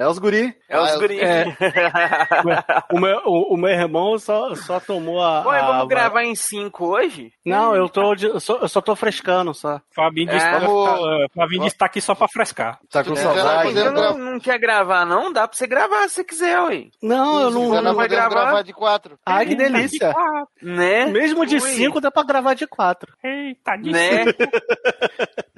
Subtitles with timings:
[0.00, 0.54] É os guri.
[0.68, 1.20] É os Ah, guri.
[1.20, 1.44] é.
[2.92, 5.46] O meu, o, o meu irmão só, só tomou a.
[5.46, 7.30] Oi, a- vamos gravar em 5 hoje?
[7.44, 9.80] Não, eu, tô, de- eu, só, eu só tô frescando só.
[9.94, 12.78] Fabinho disse, É, que vamos- tá, Fabinho disse que tá aqui só pra frescar.
[12.90, 13.72] Tá com É, saudade.
[13.74, 15.30] gra- não, não quer gravar, não?
[15.32, 16.84] Dá pra você gravar se você quiser, ué.
[17.02, 17.68] Não, eu não.
[17.68, 18.62] não nós vai podemos gravar?
[18.62, 19.18] de quatro.
[19.26, 20.14] Ai, que delícia.
[20.62, 21.06] Né?
[21.06, 21.60] Mesmo de Ui.
[21.60, 23.12] cinco dá pra gravar de quatro.
[23.22, 24.24] Eita, de Né?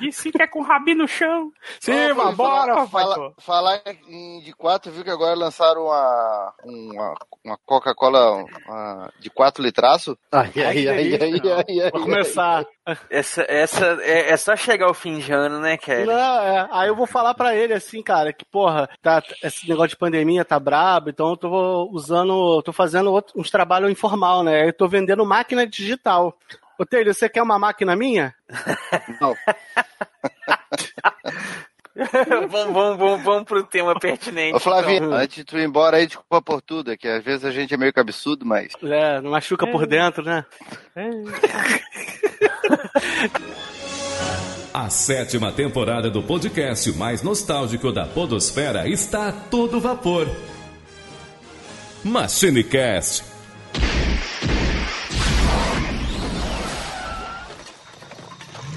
[0.00, 1.50] De cinco é com o rabinho no chão.
[1.80, 1.92] Sim,
[2.36, 7.14] bora, fala, fala, Falar em de quatro, viu que agora lançaram uma, uma,
[7.44, 8.44] uma Coca-Cola
[9.18, 10.16] de quatro litraço?
[10.32, 12.06] Ai, Ai, ai, que ai, ai, ai, ai, Vou ai.
[12.06, 12.66] começar.
[13.08, 16.04] Essa, essa é, é só chegar ao fim de ano, né, Kelly?
[16.06, 19.88] Não, é, aí eu vou falar pra ele assim, cara, que porra, tá, esse negócio
[19.90, 24.68] de pandemia tá brabo, então eu tô usando, tô fazendo outro- uns trabalhos informal, né?
[24.68, 26.36] Eu tô vendendo máquina digital.
[26.78, 28.34] Ô, Taylor, você quer uma máquina minha?
[29.20, 29.34] Não.
[32.50, 34.56] vamos, vamos, vamos, vamos pro tema pertinente.
[34.56, 35.12] Ô, Flavinho, então.
[35.12, 37.72] antes de tu ir embora aí, desculpa por tudo, é que às vezes a gente
[37.72, 40.44] é meio cabeçudo, mas É, não machuca por dentro, né?
[44.72, 50.26] A sétima temporada do podcast mais nostálgico da Podosfera está a todo vapor.
[52.04, 53.22] MachineCast.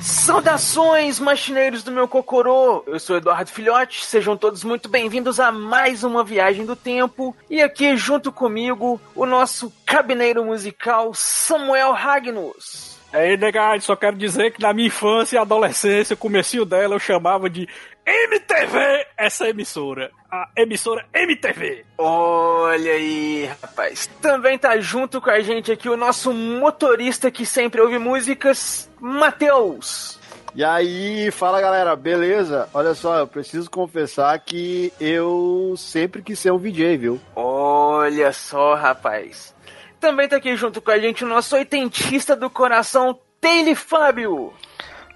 [0.08, 2.82] Saudações, machineiros do meu Cocorô!
[2.88, 7.36] Eu sou Eduardo Filhote, sejam todos muito bem-vindos a mais uma viagem do tempo.
[7.50, 12.98] E aqui junto comigo, o nosso cabineiro musical Samuel Ragnus.
[13.12, 17.00] Aí, negado, só quero dizer que na minha infância e adolescência, o comecinho dela eu
[17.00, 17.68] chamava de
[18.08, 20.10] MTV, essa emissora.
[20.32, 21.84] A emissora MTV.
[21.98, 24.08] Olha aí, rapaz.
[24.22, 30.18] Também tá junto com a gente aqui o nosso motorista que sempre ouve músicas, Matheus.
[30.56, 32.70] E aí, fala galera, beleza?
[32.74, 37.20] Olha só, eu preciso confessar que eu sempre quis ser um VJ, viu?
[37.36, 39.54] Olha só, rapaz.
[40.00, 44.54] Também tá aqui junto com a gente o nosso oitentista do coração, Taylor Fábio.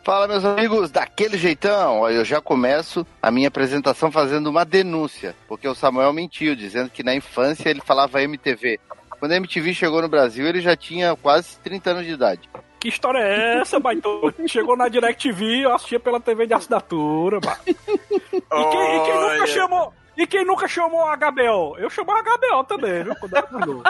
[0.04, 2.10] Fala, meus amigos, daquele jeitão.
[2.10, 7.04] Eu já começo a minha apresentação fazendo uma denúncia, porque o Samuel mentiu, dizendo que
[7.04, 8.80] na infância ele falava MTV.
[9.20, 12.50] Quando a MTV chegou no Brasil, ele já tinha quase 30 anos de idade.
[12.80, 14.34] Que história é essa, baito?
[14.48, 17.60] Chegou na DirecTV, eu assistia pela TV de assinatura, bah.
[17.68, 19.48] E quem, e quem nunca Olha.
[19.48, 19.94] chamou...
[20.18, 21.78] E quem nunca chamou a HBO?
[21.78, 23.16] Eu chamava a HBO também, viu?
[23.16, 23.84] Quando novo.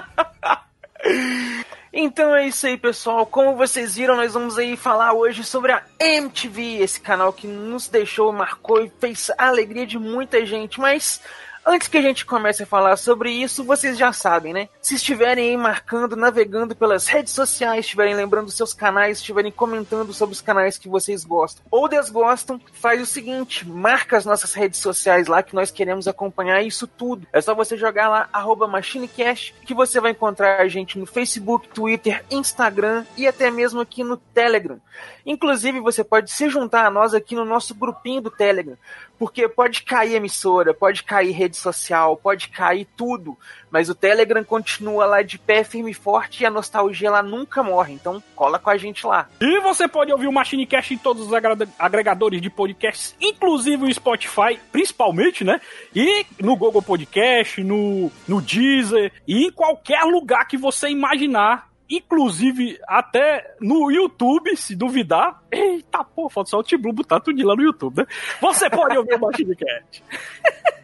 [1.94, 3.26] Então é isso aí, pessoal.
[3.26, 7.90] Como vocês viram, nós vamos aí falar hoje sobre a MTV, esse canal que nos
[7.90, 10.80] deixou, marcou e fez a alegria de muita gente.
[10.80, 11.22] Mas
[11.66, 14.70] antes que a gente comece a falar sobre isso, vocês já sabem, né?
[14.82, 20.34] Se estiverem aí marcando, navegando pelas redes sociais, estiverem lembrando seus canais, estiverem comentando sobre
[20.34, 25.28] os canais que vocês gostam ou desgostam, faz o seguinte, marca as nossas redes sociais
[25.28, 27.28] lá que nós queremos acompanhar isso tudo.
[27.32, 28.30] É só você jogar lá
[28.68, 34.04] MachineCast que você vai encontrar a gente no Facebook, Twitter, Instagram e até mesmo aqui
[34.04, 34.80] no Telegram.
[35.26, 38.78] Inclusive, você pode se juntar a nós aqui no nosso grupinho do Telegram,
[39.18, 43.38] porque pode cair emissora, pode cair rede social, pode cair tudo,
[43.70, 47.64] mas o Telegram continua lá de pé firme e forte e a nostalgia lá nunca
[47.64, 47.94] morre.
[47.94, 49.30] Então, cola com a gente lá.
[49.40, 51.34] E você pode ouvir o MachineCast em todos os
[51.80, 55.62] agregadores de podcasts, inclusive o Spotify, principalmente, né?
[55.96, 61.72] E no Google Podcast, no, no Deezer e em qualquer lugar que você imaginar.
[61.90, 65.44] Inclusive até no YouTube, se duvidar.
[65.52, 68.06] Eita, pô, falta só o T-Blue botar tudo lá no YouTube, né?
[68.40, 70.02] Você pode ouvir o MachineCast.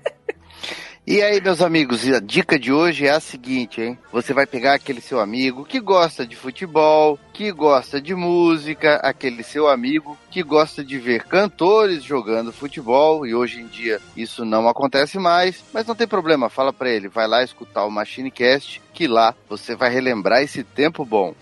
[1.09, 3.97] E aí, meus amigos, a dica de hoje é a seguinte, hein?
[4.11, 9.41] Você vai pegar aquele seu amigo que gosta de futebol, que gosta de música, aquele
[9.41, 14.67] seu amigo que gosta de ver cantores jogando futebol, e hoje em dia isso não
[14.67, 19.07] acontece mais, mas não tem problema, fala pra ele, vai lá escutar o MachineCast, que
[19.07, 21.33] lá você vai relembrar esse tempo bom.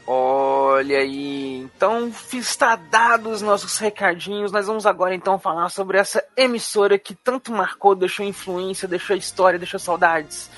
[0.68, 4.52] Olha aí, então está dado os nossos recadinhos.
[4.52, 9.59] Nós vamos agora então falar sobre essa emissora que tanto marcou, deixou influência, deixou história,
[9.59, 10.50] deixou saudades.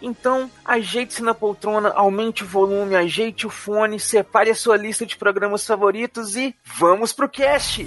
[0.00, 5.14] Então, ajeite-se na poltrona, aumente o volume, ajeite o fone, separe a sua lista de
[5.14, 7.86] programas favoritos e vamos pro cast!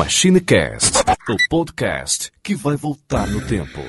[0.00, 0.96] MachineCast,
[1.28, 3.80] o podcast que vai voltar no tempo.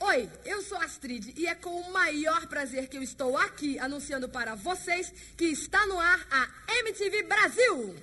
[0.00, 4.28] Oi, eu sou Astrid e é com o maior prazer que eu estou aqui anunciando
[4.28, 6.48] para vocês que está no ar a
[6.80, 7.94] MTV Brasil.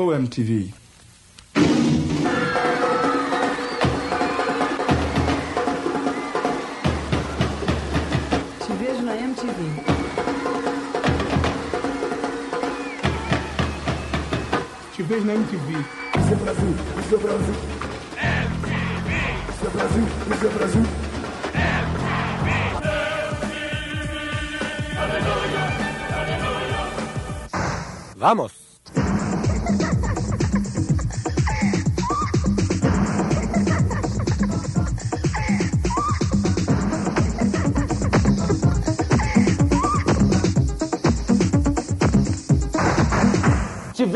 [0.00, 0.72] OMTV.
[8.60, 9.60] Te vejo na MTV.
[14.94, 15.84] Te vejo na MTV.
[16.18, 17.54] Isso é Brasil, isso é Brasil.
[18.16, 18.80] MTV.
[19.50, 20.82] Isso é Brasil, isso é Brasil.
[28.16, 28.69] Vamos.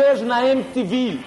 [0.04, 1.18] Vejo na MTV.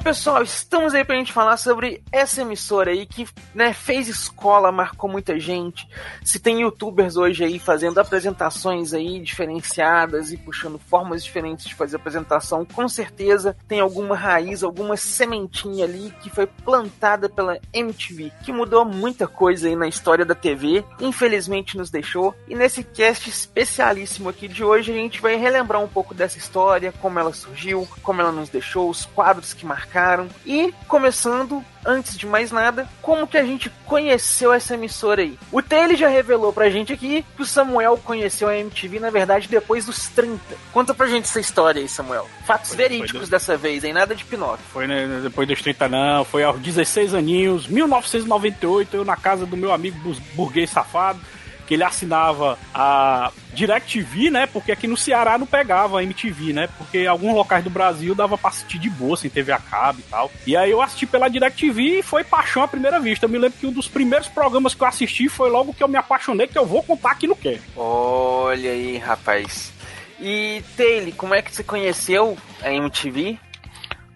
[0.00, 4.72] Então, pessoal, estamos aí pra gente falar sobre essa emissora aí que né, fez escola,
[4.72, 5.86] marcou muita gente.
[6.24, 11.96] Se tem youtubers hoje aí fazendo apresentações aí diferenciadas e puxando formas diferentes de fazer
[11.96, 18.54] apresentação, com certeza tem alguma raiz, alguma sementinha ali que foi plantada pela MTV, que
[18.54, 22.34] mudou muita coisa aí na história da TV, infelizmente nos deixou.
[22.48, 26.90] E nesse cast especialíssimo aqui de hoje, a gente vai relembrar um pouco dessa história,
[27.02, 29.89] como ela surgiu, como ela nos deixou, os quadros que marcaram
[30.46, 35.38] e começando antes de mais nada, como que a gente conheceu essa emissora aí?
[35.50, 39.48] O Taylor já revelou pra gente aqui que o Samuel conheceu a MTV, na verdade,
[39.48, 40.38] depois dos 30.
[40.72, 42.28] Conta pra gente essa história aí, Samuel.
[42.46, 43.92] Fatos Foi- verídicos foi do- dessa vez, hein?
[43.94, 44.64] Nada de Pinóquio.
[44.72, 49.56] Foi né, depois dos 30 não, foi aos 16 aninhos, 1998, eu na casa do
[49.56, 51.20] meu amigo burguês safado,
[51.70, 54.44] que ele assinava a DirecTV, né?
[54.44, 56.68] Porque aqui no Ceará não pegava a MTV, né?
[56.76, 60.10] Porque alguns locais do Brasil dava pra assistir de boa, sem TV a cabo e
[60.10, 60.32] tal.
[60.44, 63.26] E aí eu assisti pela DirecTV e foi paixão à primeira vista.
[63.26, 65.86] Eu me lembro que um dos primeiros programas que eu assisti foi logo que eu
[65.86, 67.60] me apaixonei, que eu vou contar aqui no que.
[67.76, 69.72] Olha aí, rapaz.
[70.18, 73.38] E Taylor, como é que você conheceu a MTV?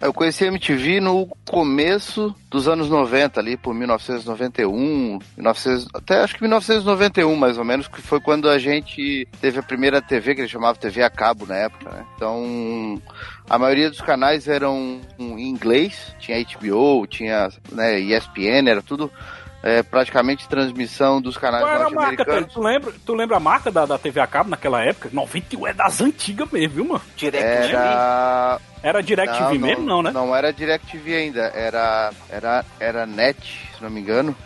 [0.04, 6.34] Eu conheci a MTV no começo dos anos 90, ali por 1991, 1900, até acho
[6.34, 10.42] que 1991 mais ou menos, que foi quando a gente teve a primeira TV, que
[10.42, 12.04] eles chamavam TV a cabo na época, né?
[12.16, 13.00] Então,
[13.48, 19.10] a maioria dos canais eram em inglês, tinha HBO, tinha né, ESPN, era tudo
[19.64, 22.42] é, praticamente transmissão dos canais Qual era a marca, Taylor?
[22.42, 22.52] norte-americanos.
[22.52, 25.08] Tu lembra, tu lembra a marca da, da TV a cabo naquela época?
[25.10, 27.02] 91 é das antigas mesmo, viu, mano?
[27.16, 27.72] DirecTV?
[27.72, 30.10] Era Era DirecTV mesmo, não, né?
[30.12, 33.38] Não era DirecTV ainda, era, era, era NET,
[33.84, 34.36] não me engano.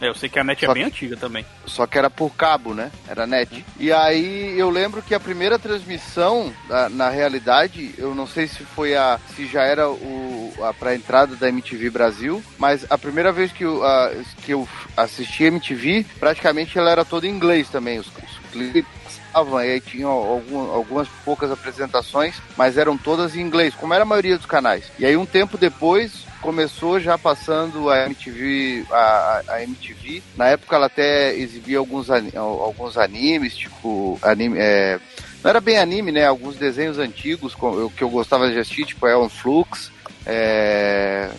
[0.00, 1.44] É, eu sei que a net Só é bem que- antiga também.
[1.66, 2.90] Só que era por cabo, né?
[3.08, 3.64] Era net.
[3.78, 8.64] E aí eu lembro que a primeira transmissão, na, na realidade, eu não sei se
[8.64, 9.18] foi a.
[9.34, 13.64] se já era o, a pra entrada da MTV Brasil, mas a primeira vez que
[13.64, 14.12] eu, a-
[14.42, 17.98] que eu assisti MTV, praticamente ela era toda em inglês também.
[17.98, 18.84] Os, os clipes
[19.32, 24.02] passavam, e aí tinham algum- algumas poucas apresentações, mas eram todas em inglês, como era
[24.02, 24.84] a maioria dos canais.
[24.98, 30.22] E aí um tempo depois começou já passando a MTV, a, a- MTV.
[30.36, 35.00] Na época ela até exibia alguns, alguns animes, tipo anime, é,
[35.42, 36.26] não era bem anime, né?
[36.26, 37.54] Alguns desenhos antigos
[37.96, 39.90] que eu gostava de assistir, tipo Elon Flux,
[40.26, 41.30] é,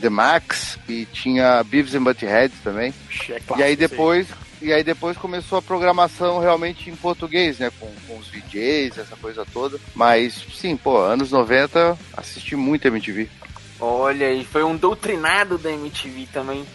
[0.00, 2.92] The Max e tinha Beavis and Butthead também.
[3.58, 4.26] E aí depois,
[4.60, 7.70] e aí depois começou a programação realmente em português, né?
[7.78, 9.78] Com, com os VJs, essa coisa toda.
[9.94, 13.28] Mas sim, pô, anos 90 assisti muito MTV.
[13.80, 16.66] Olha aí, foi um doutrinado da MTV também.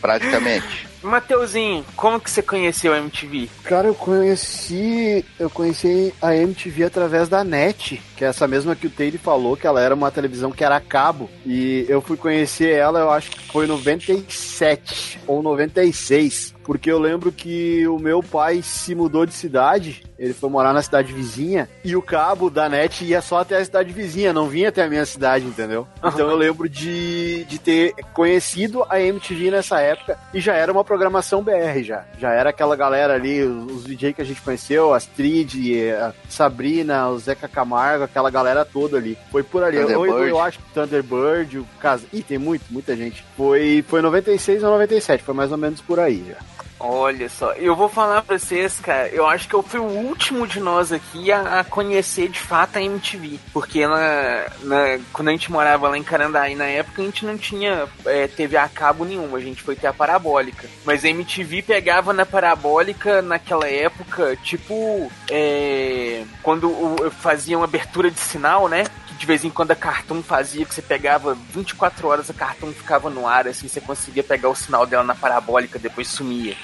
[0.00, 0.93] Praticamente.
[1.04, 3.48] Mateuzinho, como que você conheceu a MTV?
[3.64, 5.24] Cara, eu conheci.
[5.38, 9.56] Eu conheci a MTV através da NET, que é essa mesma que o Taylor falou,
[9.56, 11.28] que ela era uma televisão que era a cabo.
[11.44, 16.54] E eu fui conhecer ela, eu acho que foi em 97 ou 96.
[16.64, 20.80] Porque eu lembro que o meu pai se mudou de cidade, ele foi morar na
[20.80, 24.70] cidade vizinha, e o cabo da NET ia só até a cidade vizinha, não vinha
[24.70, 25.86] até a minha cidade, entendeu?
[26.02, 30.82] Então eu lembro de, de ter conhecido a MTV nessa época e já era uma
[30.94, 32.04] programação BR já.
[32.18, 37.18] Já era aquela galera ali, os, DJ que a gente conheceu, Astrid, a Sabrina, o
[37.18, 39.18] Zeca Camargo, aquela galera toda ali.
[39.32, 39.76] Foi por ali.
[39.76, 42.06] Eu, eu acho que Thunderbird, o caso.
[42.12, 43.24] Ih, tem muito, muita gente.
[43.36, 46.53] Foi, foi 96 ou 97, foi mais ou menos por aí já.
[46.86, 50.46] Olha só, eu vou falar pra vocês, cara, eu acho que eu fui o último
[50.46, 53.38] de nós aqui a, a conhecer de fato a MTV.
[53.54, 57.38] Porque na, na, quando a gente morava lá em Carandaí, na época, a gente não
[57.38, 60.68] tinha é, TV a cabo nenhuma, a gente foi ter a parabólica.
[60.84, 66.70] Mas a MTV pegava na parabólica naquela época, tipo, é, quando
[67.12, 68.84] faziam abertura de sinal, né?
[69.18, 73.08] De vez em quando a Cartoon fazia, que você pegava 24 horas, a Cartoon ficava
[73.08, 76.54] no ar, assim, você conseguia pegar o sinal dela na parabólica, depois sumia.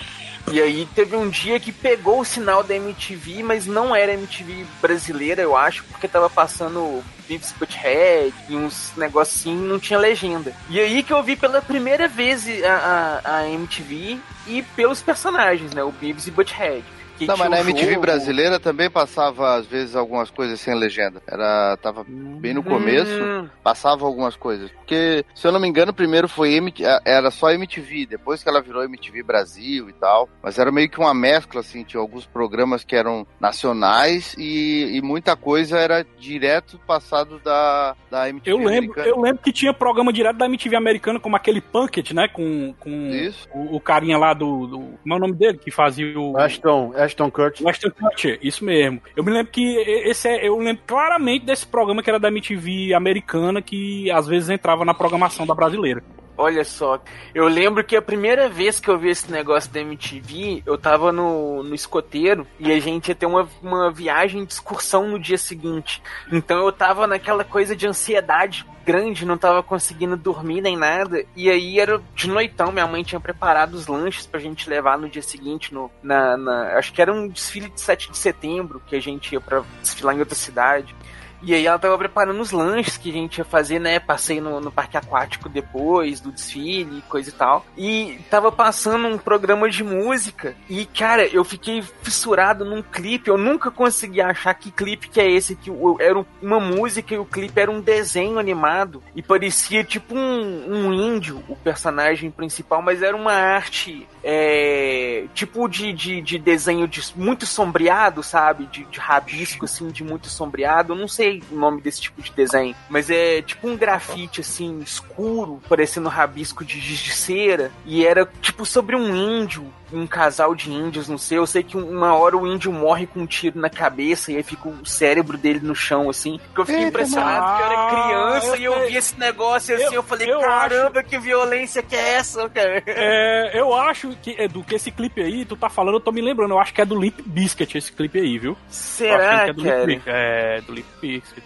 [0.51, 4.65] E aí teve um dia que pegou o sinal da MTV, mas não era MTV
[4.81, 10.53] brasileira, eu acho, porque tava passando Beavis Butthead e uns negocinhos não tinha legenda.
[10.69, 15.73] E aí que eu vi pela primeira vez a, a, a MTV e pelos personagens,
[15.73, 15.85] né?
[15.85, 16.85] O Beavis e Butthead.
[17.21, 18.01] Que Não, mas na MTV jogo.
[18.01, 21.23] brasileira também passava, às vezes, algumas coisas sem legenda.
[21.27, 23.47] Era, tava bem no começo, Hum.
[23.63, 24.71] passava algumas coisas.
[24.71, 28.63] Porque, se eu não me engano, primeiro foi MT, era só MTV, depois que ela
[28.63, 30.29] virou MTV Brasil e tal.
[30.43, 35.03] Mas era meio que uma mescla, assim, tinha alguns programas que eram nacionais e, e
[35.03, 39.07] muita coisa era direto passado da, da MTV Eu lembro, americana.
[39.09, 42.27] eu lembro que tinha programa direto da MTV americana, como aquele Punked, né?
[42.29, 43.11] Com, com
[43.55, 44.79] o, o carinha lá do, do.
[45.03, 45.59] Como é o nome dele?
[45.59, 46.37] Que fazia o.
[46.39, 47.67] Ashton, Ashton Kutcher.
[47.67, 49.03] Ashton Kutcher, isso mesmo.
[49.17, 52.95] Eu me lembro que esse é, eu lembro claramente desse programa que era da MTV
[52.95, 56.03] americana, que às vezes entrava na programação da brasileira.
[56.43, 56.99] Olha só,
[57.35, 61.13] eu lembro que a primeira vez que eu vi esse negócio da MTV, eu tava
[61.13, 65.37] no, no escoteiro e a gente ia ter uma, uma viagem de excursão no dia
[65.37, 66.03] seguinte.
[66.33, 71.23] Então eu tava naquela coisa de ansiedade grande, não tava conseguindo dormir nem nada.
[71.37, 75.11] E aí era de noitão, minha mãe tinha preparado os lanches pra gente levar no
[75.11, 78.97] dia seguinte, no, na, na- acho que era um desfile de 7 de setembro que
[78.97, 80.97] a gente ia pra desfilar em outra cidade.
[81.43, 83.99] E aí ela tava preparando os lanches que a gente ia fazer, né?
[83.99, 87.65] Passei no, no parque aquático depois do desfile coisa e tal.
[87.77, 90.55] E tava passando um programa de música.
[90.69, 93.29] E, cara, eu fiquei fissurado num clipe.
[93.29, 95.57] Eu nunca consegui achar que clipe que é esse.
[95.57, 99.03] Que era uma música e o clipe era um desenho animado.
[99.15, 104.07] E parecia tipo um, um índio, o personagem principal, mas era uma arte.
[104.23, 108.67] É, tipo de, de, de desenho de, muito sombreado, sabe?
[108.67, 110.93] De, de rabisco, assim, de muito sombreado.
[110.93, 114.81] Eu não sei o nome desse tipo de desenho, mas é tipo um grafite, assim,
[114.81, 117.71] escuro, parecendo rabisco de giz de cera.
[117.85, 121.39] E era tipo sobre um índio, um casal de índios, não sei.
[121.39, 124.43] Eu sei que uma hora o índio morre com um tiro na cabeça e aí
[124.43, 126.39] fica o cérebro dele no chão, assim.
[126.47, 129.75] Porque eu fiquei Eita, impressionado porque eu era criança eu e eu vi esse negócio
[129.75, 129.95] assim.
[129.95, 132.83] Eu, falei, eu caramba, que violência que é essa, cara?
[132.87, 136.21] É, eu acho que, Edu, que esse clipe aí, tu tá falando, eu tô me
[136.21, 138.57] lembrando, eu acho que é do Limp Bizkit esse clipe aí, viu?
[138.69, 139.85] Será, que é do cara?
[139.85, 140.03] Limp Bizkit.
[140.07, 140.87] É, do Limp.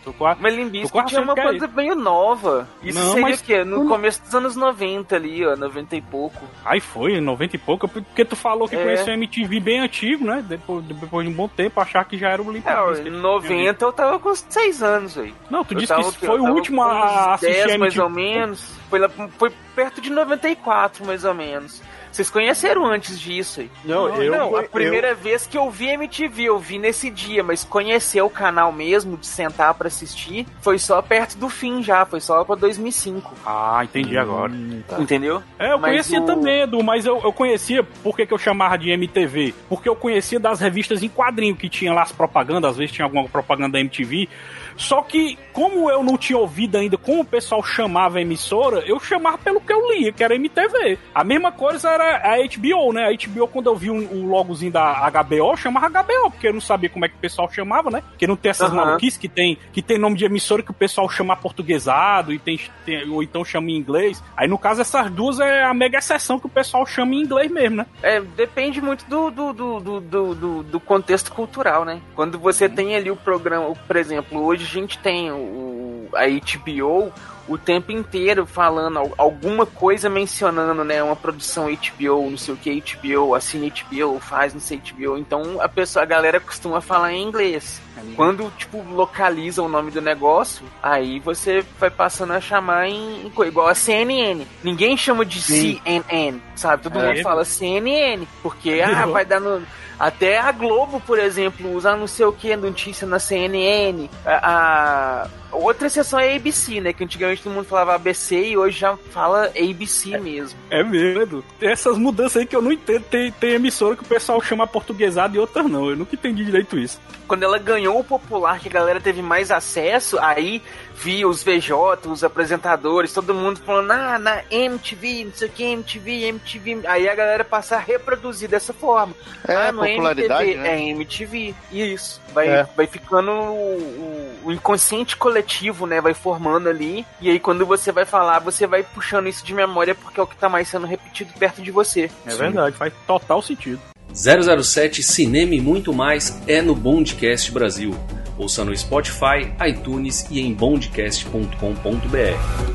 [0.05, 2.69] Tô quase, Mas tô Limbiscuit quase é uma é coisa meio nova.
[2.83, 3.65] Isso Não, seria mas- o quê?
[3.65, 6.45] No começo dos anos 90 ali, ó, 90 e pouco.
[6.65, 8.83] Aí foi, 90 e pouco, porque tu falou que É.
[8.83, 10.45] conheceu a MTV bem antigo, né?
[10.47, 13.85] Depois, depois de um bom tempo, achar que já era o Limp É, em 90
[13.85, 15.35] eu tava com 6 anos aí.
[15.51, 18.09] Não, tu Eu disse tava que foi o último a assistir 10 a mais ou
[18.11, 18.75] menos.
[18.91, 21.83] Foi, lá, foi perto de 94, mais ou menos.
[22.15, 23.69] Vocês conheceram antes disso aí?
[23.85, 27.43] Não, eu- Não, a eu- primeira vez que eu vi MTV, eu vi nesse dia,
[27.43, 32.07] mas conhecer o canal mesmo, de sentar pra assistir, foi só perto do fim já,
[32.07, 33.35] foi só pra 2005.
[33.45, 34.53] Ah, entendi agora.
[34.97, 35.43] Entendeu?
[35.59, 38.39] É, eu Mas conhecia o- também, Edu, mas eu, eu conhecia, por que, que eu
[38.39, 39.53] chamava de MTV?
[39.69, 43.05] Porque eu conhecia das revistas em quadrinho que tinha lá as propagandas, às vezes tinha
[43.05, 44.29] alguma propaganda da MTV.
[44.77, 48.99] Só que, como eu não tinha ouvido ainda como o pessoal chamava a emissora, eu
[49.01, 50.99] chamava pelo que eu lia, que era MTV.
[51.15, 53.05] A mesma coisa era a HBO, né?
[53.09, 56.53] A HBO, quando eu vi o, o logozinho da HBO, eu chamava HBO, porque eu
[56.53, 58.03] não sabia como é que o pessoal chamava, né?
[58.11, 58.85] Porque não tem essas Aham.
[58.85, 62.59] maluquices que tem, que tem nome de emissora que o pessoal chama portuguesado e tem,
[62.85, 64.23] tem- ou então chama em inglês.
[64.37, 67.51] Aí, no caso, essas duas é a mega exceção que o pessoal chama em inglês
[67.51, 67.87] mesmo, né?
[68.03, 72.01] É, depende muito do, do, do, do, do, do- contexto cultural, né?
[72.15, 77.13] Quando você tem ali o programa, por exemplo, hoje a gente tem o, a HBO
[77.47, 81.03] o tempo inteiro falando al- alguma coisa mencionando, né?
[81.03, 85.19] Uma produção HBO, não sei o que, HBO, assina HBO, faz não sei HBO.
[85.19, 87.81] Então a pessoa, a galera costuma falar em inglês.
[88.17, 93.69] Quando, tipo, localiza o nome do negócio, aí você vai passando a chamar em, igual
[93.69, 94.45] a CNN.
[94.63, 95.81] Ninguém chama de Sim.
[95.85, 96.83] CNN, sabe?
[96.83, 97.09] Todo É.
[97.15, 99.63] mundo fala CNN, porque ah, vai dar no.
[99.97, 104.09] Até a Globo, por exemplo, usa não sei o que, notícia na CNN.
[104.27, 106.93] A, a- Outra exceção é a ABC, né?
[106.93, 110.59] Que antigamente todo mundo falava ABC e hoje já fala ABC mesmo.
[110.69, 111.45] É mesmo.
[111.61, 113.05] Tem essas mudanças aí que eu não entendo.
[113.05, 115.89] Tem, tem emissora que o pessoal chama portuguesado e outras não.
[115.91, 117.01] Eu nunca entendi direito isso.
[117.29, 120.63] Quando ela ganhou o popular, que a galera teve mais acesso, aí
[120.95, 121.73] via os VJ,
[122.07, 126.81] os apresentadores, todo mundo falando, ah, na MTV, não sei o que, MTV, MTV.
[126.87, 129.15] Aí a galera passa a reproduzir dessa forma.
[129.47, 130.75] É, ah, no popularidade, MTV, né?
[130.81, 131.55] É MTV.
[131.73, 132.21] Isso.
[132.33, 132.69] Vai, É.
[132.77, 136.01] vai ficando o, o- o inconsciente coletivo, né?
[136.01, 137.07] Vai formando ali.
[137.21, 140.27] E aí quando você vai falar, você vai puxando isso de memória porque é o
[140.27, 142.11] que tá mais sendo repetido perto de você.
[142.27, 143.81] É verdade, faz total sentido.
[144.15, 147.93] 007 Cinema e muito mais é no Bondcast Brasil.
[148.39, 152.75] Ouça no Spotify, iTunes e em bondcast.com.br.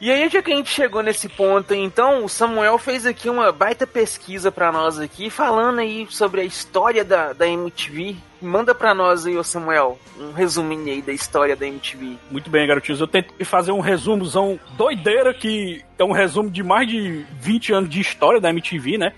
[0.00, 3.52] E aí, já que a gente chegou nesse ponto, então, o Samuel fez aqui uma
[3.52, 8.16] baita pesquisa pra nós aqui, falando aí sobre a história da, da MTV.
[8.40, 12.16] Manda pra nós aí, ô Samuel, um resuminho aí da história da MTV.
[12.30, 13.00] Muito bem, garotinhos.
[13.00, 17.90] Eu tentei fazer um resumozão doideira, que é um resumo de mais de 20 anos
[17.90, 19.12] de história da MTV, né?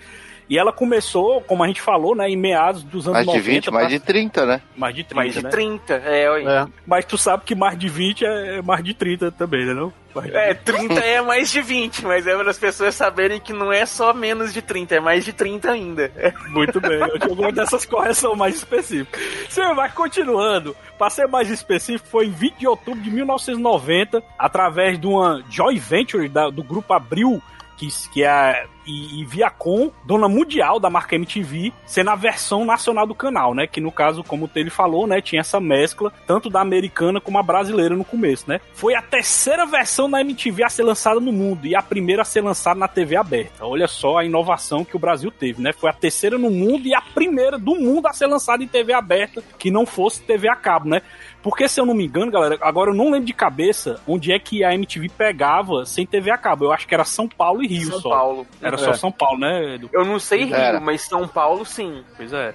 [0.52, 3.50] E ela começou, como a gente falou, né, em meados dos anos Mais de 90.
[3.54, 4.60] 20, mais de 30, né?
[4.76, 5.48] Mais de 30, Mais de né?
[5.48, 6.68] 30, é, olha.
[6.86, 9.72] Mas tu sabe que mais de 20 é mais de 30 também, né?
[9.72, 9.90] Não?
[10.30, 13.86] É, 30 é mais de 20, mas é para as pessoas saberem que não é
[13.86, 16.12] só menos de 30, é mais de 30 ainda.
[16.48, 19.22] Muito bem, eu tinha alguma dessas correções mais específicas.
[19.48, 24.98] Sim, mas continuando, para ser mais específico, foi em 20 de outubro de 1990, através
[25.00, 27.42] de uma joint venture da- do grupo Abril,
[27.82, 32.64] que, que é a e, e Viacom, dona mundial da marca MTV, sendo a versão
[32.64, 33.66] nacional do canal, né?
[33.66, 35.20] Que no caso, como ele falou, né?
[35.20, 38.60] Tinha essa mescla, tanto da americana como a brasileira no começo, né?
[38.74, 42.24] Foi a terceira versão da MTV a ser lançada no mundo e a primeira a
[42.24, 43.64] ser lançada na TV aberta.
[43.64, 45.72] Olha só a inovação que o Brasil teve, né?
[45.72, 48.92] Foi a terceira no mundo e a primeira do mundo a ser lançada em TV
[48.92, 51.02] aberta, que não fosse TV a cabo, né?
[51.42, 54.38] Porque, se eu não me engano, galera, agora eu não lembro de cabeça onde é
[54.38, 56.64] que a MTV pegava sem TV a cabo.
[56.66, 58.10] Eu acho que era São Paulo e Rio São só.
[58.10, 58.46] Paulo.
[58.62, 58.78] Era É.
[58.78, 59.90] só São Paulo, né, Edu?
[59.92, 60.78] Eu não sei Rio, Era.
[60.80, 62.02] mas São Paulo sim.
[62.16, 62.54] Pois é.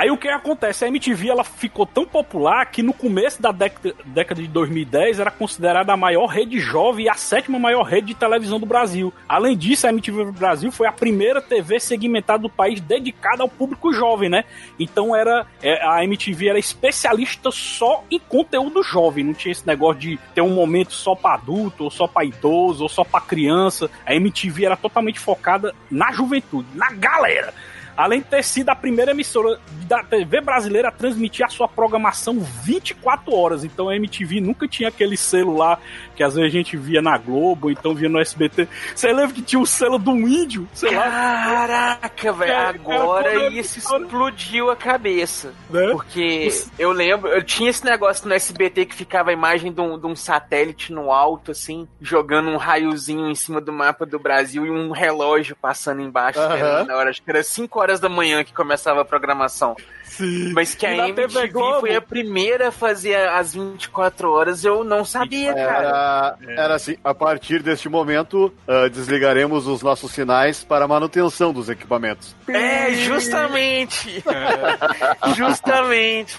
[0.00, 0.82] Aí o que acontece?
[0.82, 3.94] A MTV ela ficou tão popular que no começo da década,
[4.34, 8.58] de 2010 era considerada a maior rede jovem e a sétima maior rede de televisão
[8.58, 9.12] do Brasil.
[9.28, 13.92] Além disso, a MTV Brasil foi a primeira TV segmentada do país dedicada ao público
[13.92, 14.44] jovem, né?
[14.78, 20.00] Então era é, a MTV era especialista só em conteúdo jovem, não tinha esse negócio
[20.00, 23.90] de ter um momento só para adulto, ou só para idoso, ou só para criança.
[24.06, 27.52] A MTV era totalmente focada na juventude, na galera
[28.00, 32.40] além de ter sido a primeira emissora da TV brasileira a transmitir a sua programação
[32.40, 33.64] 24 horas.
[33.64, 35.78] Então a MTV nunca tinha aquele selo lá
[36.20, 38.68] que às vezes a gente via na Globo, então via no SBT.
[38.94, 40.68] Você lembra que tinha o selo do índio?
[40.74, 40.90] Sei.
[40.90, 45.54] Caraca, velho, agora cara, isso explodiu a cabeça.
[45.70, 45.88] Né?
[45.92, 49.98] Porque eu lembro, eu tinha esse negócio no SBT que ficava a imagem de um,
[49.98, 54.66] de um satélite no alto, assim, jogando um raiozinho em cima do mapa do Brasil
[54.66, 56.38] e um relógio passando embaixo.
[56.86, 59.74] Na hora, acho que era 5 horas da manhã que começava a programação.
[60.10, 60.52] Sim.
[60.52, 61.80] Mas que a E MTV Globo?
[61.80, 66.36] foi a primeira a fazer as 24 horas, eu não sabia, cara.
[66.46, 71.68] Era, era assim, a partir deste momento, ah, desligaremos os nossos sinais para manutenção dos
[71.68, 72.34] equipamentos.
[72.48, 74.22] É, justamente.
[75.36, 76.36] justamente.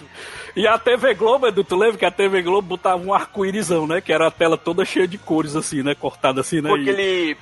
[0.55, 4.01] E a TV Globo, Edu, tu lembra que a TV Globo botava um arco-írisão, né?
[4.01, 5.95] Que era a tela toda cheia de cores, assim, né?
[5.95, 6.69] Cortada assim, né?
[6.69, 7.37] Com E- aquele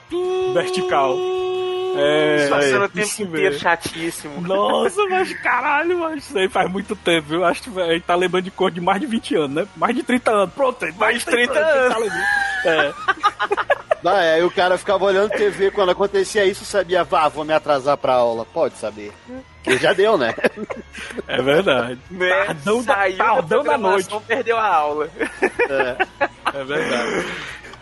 [0.53, 1.15] vertical.
[1.97, 4.41] É, passando é, o tempo inteiro chatíssimo.
[4.41, 7.45] Nossa, mas caralho, mas isso aí faz muito tempo, viu?
[7.45, 9.67] Acho que a gente tá lembrando de cor de mais de 20 anos, né?
[9.75, 10.53] Mais de 30 anos.
[10.53, 11.93] Pronto, mais de 30 30 anos.
[11.93, 12.25] tá lembrando.
[12.65, 12.93] É.
[14.01, 17.51] Ah, é, aí o cara ficava olhando TV quando acontecia isso, sabia, vá, vou me
[17.53, 18.45] atrasar pra aula.
[18.45, 19.11] Pode saber.
[19.67, 20.33] E já deu, né?
[21.27, 21.99] É verdade.
[22.09, 22.29] Né?
[22.45, 24.25] Tardão da- Saiu tardão da programação, noite.
[24.25, 25.09] perdeu a aula.
[26.53, 27.25] É verdade.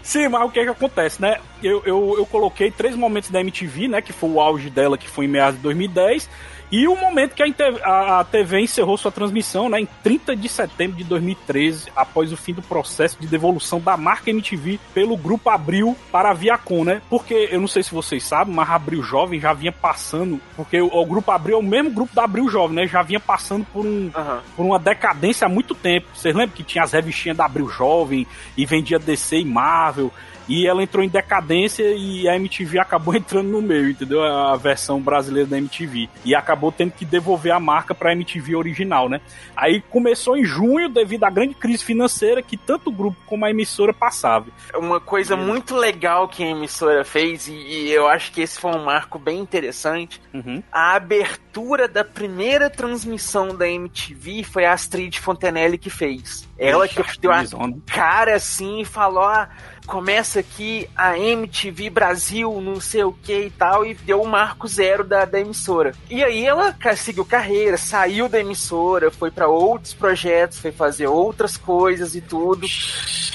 [0.08, 1.38] Sim, mas o que é que acontece, né?
[1.62, 4.02] Eu, eu, eu coloquei três momentos da MTV, né?
[4.02, 6.30] Que foi o auge dela, que foi em meados de 2010.
[6.71, 7.43] E o momento que
[7.84, 9.82] a, TV encerrou sua transmissão, né?
[9.82, 14.30] Em 30 de setembro de 2013, após o fim do processo de devolução da marca
[14.30, 17.01] MTV pelo Grupo Abril para a Viacom, né?
[17.10, 20.41] Porque, eu não sei se vocês sabem, mas Abril Jovem já vinha passando...
[20.56, 22.88] Porque o, o Grupo Abril é o mesmo grupo da Abril Jovem, né?
[22.88, 24.41] Já vinha passando por um Aham.
[24.56, 26.08] por uma decadência há muito tempo.
[26.13, 28.27] Vocês lembram que tinha as revistinhas da Abril Jovem
[28.58, 30.12] e vendia DC e Marvel?
[30.48, 34.24] E ela entrou em decadência e a MTV acabou entrando no meio, entendeu?
[34.24, 36.10] A versão brasileira da MTV.
[36.24, 39.22] E acabou tendo que devolver a marca pra MTV original, né?
[39.56, 43.50] Aí começou em junho devido à grande crise financeira que tanto o grupo como a
[43.50, 44.52] emissora passavam.
[44.76, 48.72] Uma coisa muito legal que a emissora fez, e, e eu acho que esse foi
[48.72, 50.62] um marco bem interessante, Uhum.
[50.72, 56.47] a abertura da primeira transmissão da MTV foi a Astrid Fontenelle que fez.
[56.60, 59.50] Ela que deu a Astrid, cara assim e falou: ah,
[59.86, 64.67] começa aqui a MTV Brasil, não sei o que e tal, e deu o marco
[64.67, 65.93] zero da, da emissora.
[66.10, 71.58] E aí ela seguiu carreira, saiu da emissora, foi pra outros projetos, foi fazer outras
[71.58, 72.67] coisas e tudo.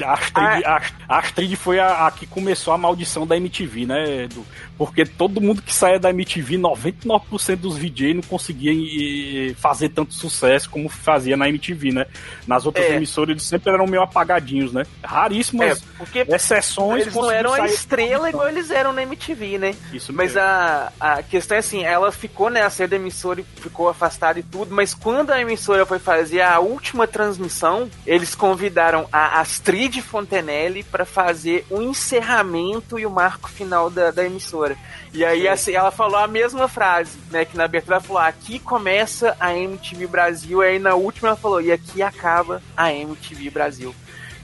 [0.03, 4.25] A Astrid, a, a Astrid foi a, a que começou a maldição da MTV, né,
[4.25, 4.45] Edu?
[4.77, 10.13] Porque todo mundo que saía da MTV, 99% dos VJ não conseguia eh, fazer tanto
[10.13, 12.07] sucesso como fazia na MTV, né?
[12.47, 12.97] Nas outras É.
[12.97, 14.85] emissoras eles sempre eram meio apagadinhos, né?
[15.03, 19.75] Raríssimas É, porque exceções Eles não eram a estrela igual eles eram na MTV, né?
[19.93, 20.41] Isso Mas mesmo.
[20.41, 24.39] a, a questão é assim, ela ficou, né, a sair da emissora e ficou afastada
[24.39, 30.01] e tudo, mas quando a emissora foi fazer a última transmissão, eles convidaram a Astrid
[30.01, 34.77] Fontenelle para fazer o encerramento e o marco final da, da emissora.
[35.13, 38.59] E aí assim, ela falou a mesma frase, né, que na abertura ela falou, aqui
[38.59, 43.02] começa a MTV Brasil, aí na última ela falou, e aqui acaba a MTV
[43.51, 43.95] Brasil.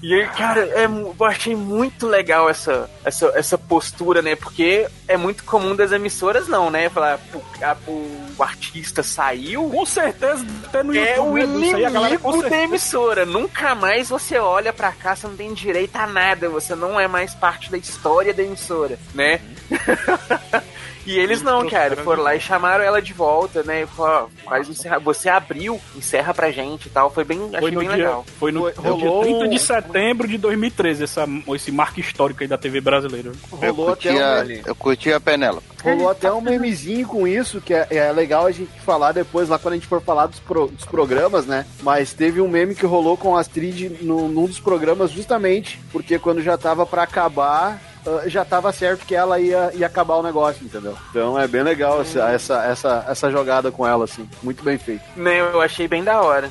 [0.01, 4.37] E aí, cara, é, eu achei muito legal essa, essa, essa postura, né?
[4.37, 6.89] Porque é muito comum das emissoras, não, né?
[6.89, 7.19] Falar,
[7.61, 9.69] a- o, artista saiu.
[9.69, 13.27] Com certeza, até no É YouTube o com inimigo da certeza- emissora.
[13.27, 16.49] Nunca mais você olha pra cá, você não tem direito a nada.
[16.49, 19.41] Você não é mais parte da história da emissora, né?
[21.09, 23.87] E eles não, cara, foram lá e chamaram ela de volta, né?
[23.87, 24.99] Falaram, ó, Faz encerrar.
[24.99, 27.11] Você abriu, encerra pra gente e tal.
[27.11, 28.27] Foi bem, achei Foi no, bem dia, legal.
[28.39, 32.43] foi no, Foi- no dia rolou 30 de setembro de 2013, essa, esse marco histórico
[32.43, 33.33] aí da TV brasileira.
[33.53, 35.63] Eu Rolou até, curti, a, um, eu curti a Penela.
[35.83, 39.59] rolou até um memezinho com isso, que é, é legal a gente falar depois, lá
[39.59, 41.65] quando a gente for falar dos, pro- dos programas, né?
[41.83, 46.19] Mas teve um meme que rolou com a Astrid no, num dos programas, justamente porque
[46.19, 47.81] quando já tava pra acabar,
[48.27, 50.97] já tava certo que ela ia, ia acabar o negócio, entendeu?
[51.11, 54.29] Então é bem legal essa, essa, essa, essa jogada com ela, assim.
[54.43, 55.03] Muito bem feito.
[55.17, 56.51] Né, eu achei bem da hora.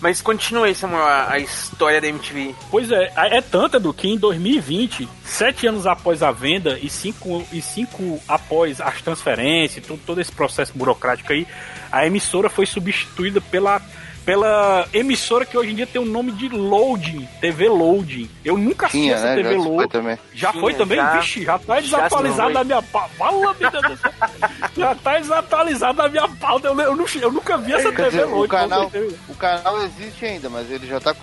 [0.00, 2.54] Mas continue, Samuel, a, a história da MTV.
[2.70, 7.44] Pois é, é tanto, Edu, que em 2020, sete anos após a venda e cinco,
[7.52, 11.46] e cinco após as transferências, todo, todo esse processo burocrático aí,
[11.90, 13.82] a emissora foi substituída pela,
[14.28, 18.28] pela emissora que hoje em dia tem o nome de Loading, TV Loading.
[18.44, 19.36] Eu nunca assisti Tinha, essa né?
[19.36, 19.88] TV Já foi Loading.
[19.88, 20.18] também.
[20.34, 20.98] Já Tinha, foi também?
[20.98, 21.12] já.
[21.12, 22.50] Vixe, já tá foi.
[22.52, 23.08] na minha pauta.
[23.16, 24.12] Fala, meu Deus do céu.
[24.76, 26.68] Já tá desatualizado na minha pauta.
[26.68, 28.44] Eu, eu, eu nunca vi essa Quer TV dizer, Loading.
[28.44, 31.14] o canal, com o canal existe ainda, mas ele já tá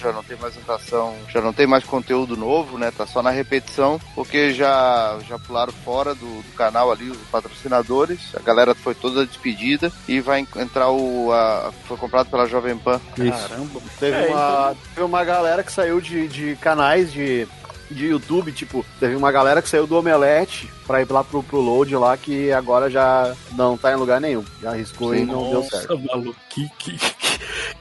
[0.00, 2.90] já não tem mais atração, já não tem mais conteúdo novo, né?
[2.96, 8.20] Tá só na repetição, porque já, já pularam fora do, do canal ali os patrocinadores,
[8.34, 11.32] a galera foi toda despedida e vai en- entrar o.
[11.32, 13.00] A, foi comprado pela Jovem Pan.
[13.16, 13.80] Caramba.
[13.98, 17.46] Teve, É, uma, teve uma galera que saiu de, de canais de,
[17.90, 21.60] de YouTube, tipo, teve uma galera que saiu do Omelete pra ir lá pro, pro
[21.60, 24.44] Load lá, que agora já não tá em lugar nenhum.
[24.60, 25.94] Já arriscou e não deu certo.
[25.96, 26.98] Nossa, maluco, que, que,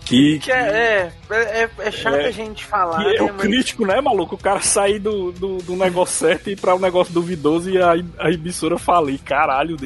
[0.05, 2.27] que, Que é, é, é, é chato É.
[2.27, 4.35] a gente falar, que é né, o mas- crítico, né, maluco?
[4.35, 7.81] O cara sair do, do, do negócio certo e ir pra um negócio duvidoso e
[7.81, 9.19] a, a emissora falir.
[9.19, 9.77] Caralho,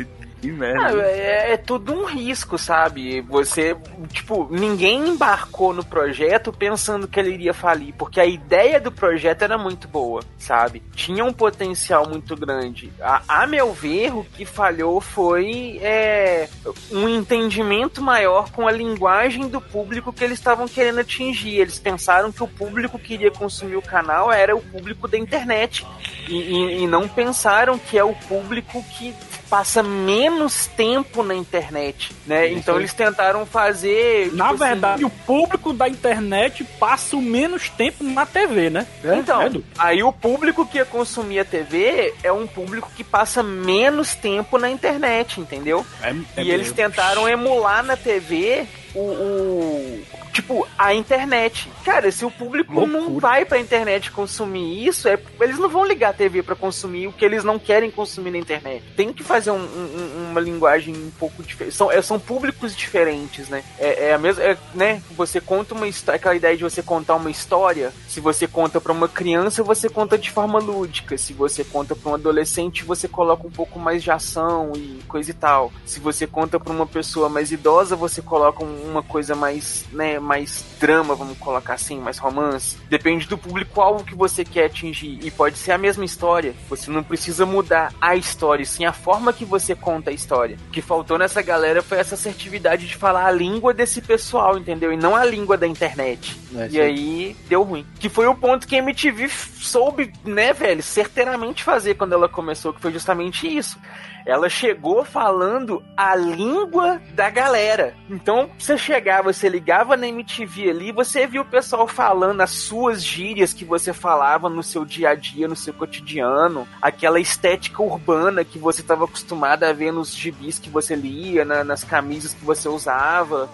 [0.46, 0.88] que merda.
[0.88, 3.22] Ah, é, é tudo um risco, sabe?
[3.22, 3.76] Você,
[4.12, 9.42] tipo, ninguém embarcou no projeto pensando que ele iria falir, porque a ideia do projeto
[9.44, 10.82] era muito boa, sabe?
[10.96, 12.92] Tinha um potencial muito grande.
[13.02, 16.48] A, a meu ver, o que falhou foi é,
[16.92, 21.60] um entendimento maior com a linguagem do público que eles estavam querendo atingir.
[21.60, 25.86] Eles pensaram que o público que iria consumir o canal era o público da internet.
[26.28, 29.14] E, e- e não pensaram que é o público que
[29.56, 32.48] passa menos tempo na internet, né?
[32.48, 34.34] Isso então eles tentaram fazer.
[34.34, 38.86] Na tipo assim, verdade, o público da internet passa o menos tempo na TV, né?
[39.18, 43.42] Então, É, aí o público que ia consumir a TV é um público que passa
[43.42, 45.86] menos tempo na internet, entendeu?
[46.04, 50.04] É- é e eles tentaram emular na TV o, o-
[50.36, 51.72] tipo a internet.
[51.84, 53.20] Cara, se o público não Loucura.
[53.22, 57.14] vai pra internet consumir isso, é, eles não vão ligar a TV pra consumir o
[57.14, 58.84] que eles não querem consumir na internet.
[58.96, 61.74] Tem que fazer um- um- uma linguagem um pouco diferente.
[61.76, 63.64] São, é, são públicos diferentes, né?
[63.80, 65.02] É, é a mesma, é, né?
[65.12, 67.94] Você conta uma história, aquela ideia de você contar uma história.
[68.08, 71.18] Se você conta pra uma criança, você conta de forma lúdica.
[71.18, 75.32] Se você conta pra um adolescente, você coloca um pouco mais de ação e coisa
[75.32, 75.72] e tal.
[75.86, 80.20] Se você conta pra uma pessoa mais idosa, você coloca um- uma coisa mais, né,
[80.26, 82.78] mais drama, vamos colocar assim, mais romance.
[82.90, 85.20] Depende do público-alvo que você quer atingir.
[85.24, 86.54] E pode ser a mesma história.
[86.68, 90.58] Você não precisa mudar a história, sim a forma que você conta a história.
[90.68, 94.92] O que faltou nessa galera foi essa assertividade de falar a língua desse pessoal, entendeu?
[94.92, 96.40] E não a língua da internet.
[96.56, 96.80] É, e sim.
[96.80, 97.86] aí deu ruim.
[98.00, 102.74] Que foi o ponto que a MTV soube, né, velho, certeiramente fazer quando ela começou,
[102.74, 103.78] que foi justamente isso.
[104.26, 107.94] Ela chegou falando a língua da galera.
[108.10, 113.04] Então, você chegava, você ligava na MTV ali, você viu o pessoal falando as suas
[113.04, 118.44] gírias que você falava no seu dia a dia, no seu cotidiano, aquela estética urbana
[118.44, 122.44] que você estava acostumado a ver nos gibis que você lia, na- nas camisas que
[122.44, 123.50] você usava